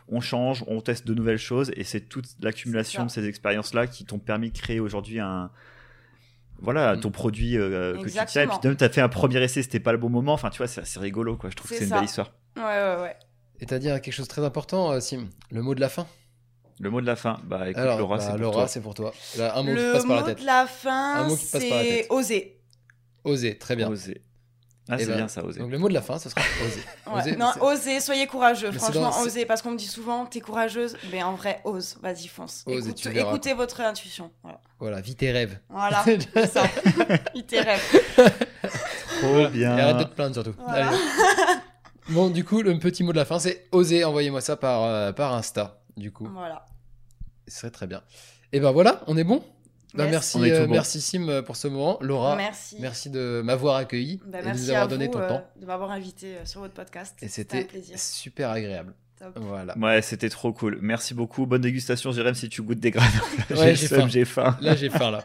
[0.08, 4.04] on change, on teste de nouvelles choses, et c'est toute l'accumulation de ces expériences-là qui
[4.04, 5.50] t'ont permis de créer aujourd'hui un.
[6.62, 7.00] Voilà, Mm.
[7.00, 8.42] ton produit euh, que tu tiens.
[8.42, 10.32] Et puis même, t'as fait un premier essai, c'était pas le bon moment.
[10.34, 11.50] Enfin, tu vois, c'est assez rigolo, quoi.
[11.50, 12.32] Je trouve que C'est une belle histoire.
[12.56, 13.16] Ouais, ouais, ouais.
[13.60, 15.28] Et t'as dit quelque chose de très important, euh, Sim.
[15.50, 16.06] Le mot de la fin?
[16.80, 18.68] Le mot de la fin, bah écoute, Alors, Laura, bah, c'est pour Laura, toi.
[18.68, 19.12] c'est pour toi.
[19.36, 22.58] Là, un mot qui le passe par la mot de la fin, c'est oser.
[23.24, 23.90] Oser, très bien.
[23.90, 24.22] Oser.
[24.89, 25.61] Ah, c'est ben, bien ça, oser.
[25.61, 26.82] Donc le mot de la fin, ce sera oser.
[27.07, 27.20] Ouais.
[27.20, 28.70] Oser, non, osez, soyez courageux.
[28.73, 29.44] Mais Franchement, dans- osez.
[29.47, 30.97] Parce qu'on me dit souvent, t'es courageuse.
[31.12, 31.97] Mais en vrai, ose.
[32.02, 32.65] Vas-y, fonce.
[32.66, 34.31] Ose Écoute- écoutez votre intuition.
[34.43, 34.61] Voilà.
[34.78, 35.59] Voilà, vis tes rêves.
[35.69, 36.02] Voilà,
[36.35, 36.62] c'est ça.
[37.35, 37.82] Il t'est rêve.
[39.20, 39.77] Trop bien.
[39.77, 40.55] Et arrête de te plaindre surtout.
[40.66, 40.89] Voilà.
[40.89, 40.98] Allez.
[42.09, 44.05] Bon, du coup, le petit mot de la fin, c'est oser.
[44.05, 46.27] Envoyez-moi ça par, euh, par Insta, du coup.
[46.32, 46.65] Voilà.
[47.47, 48.02] Ce serait très bien.
[48.52, 49.44] Et ben voilà, on est bon?
[49.94, 50.10] Bah, Yes.
[50.12, 50.72] merci, euh, bon.
[50.72, 51.98] merci Sim euh, pour ce moment.
[52.00, 52.76] Laura, Merci.
[52.80, 55.44] merci de m'avoir accueilli Bah, et de nous avoir donné vous ton euh, temps.
[55.60, 57.16] de m'avoir invité sur votre podcast.
[57.22, 57.98] Et un c'était plaisir.
[57.98, 58.94] super agréable.
[59.20, 59.32] Top.
[59.36, 59.76] Voilà.
[59.76, 60.78] Ouais, c'était trop cool.
[60.80, 61.44] Merci beaucoup.
[61.44, 63.06] Bonne dégustation, Jérém, si tu goûtes des graines.
[63.51, 64.09] Ouais, j'ai faim.
[64.09, 64.56] J'ai faim.
[64.62, 65.24] Là, j'ai faim là.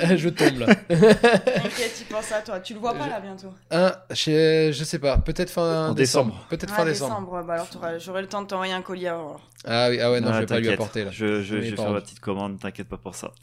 [0.16, 0.74] Je tombe là.
[0.76, 2.60] T'inquiète, tu penses à toi.
[2.60, 3.48] Tu le vois pas Je- là bientôt.
[3.72, 6.30] Un, je, je sais pas, peut-être fin En décembre.
[6.32, 6.46] décembre.
[6.50, 7.44] Peut-être Ah, fin décembre.
[7.46, 9.40] Bah alors j'aurai le temps de t'envoyer un colis alors.
[9.66, 10.80] Ah oui, ah ouais, non, Ah, je vais pas lui t'inquiète.
[10.80, 11.10] apporter là.
[11.12, 11.24] Je,
[11.56, 13.32] vais faire ma petite commande, t'inquiète pas pour ça.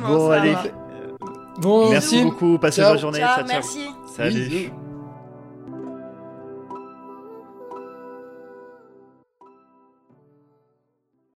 [0.00, 0.52] Bon, ça allez.
[0.52, 0.64] va.
[1.58, 2.58] Bon, Merci beaucoup.
[2.58, 3.18] Passez une bonne journée.
[3.18, 3.56] Ciao, ciao, ciao.
[3.56, 3.86] merci.
[4.16, 4.70] Salut.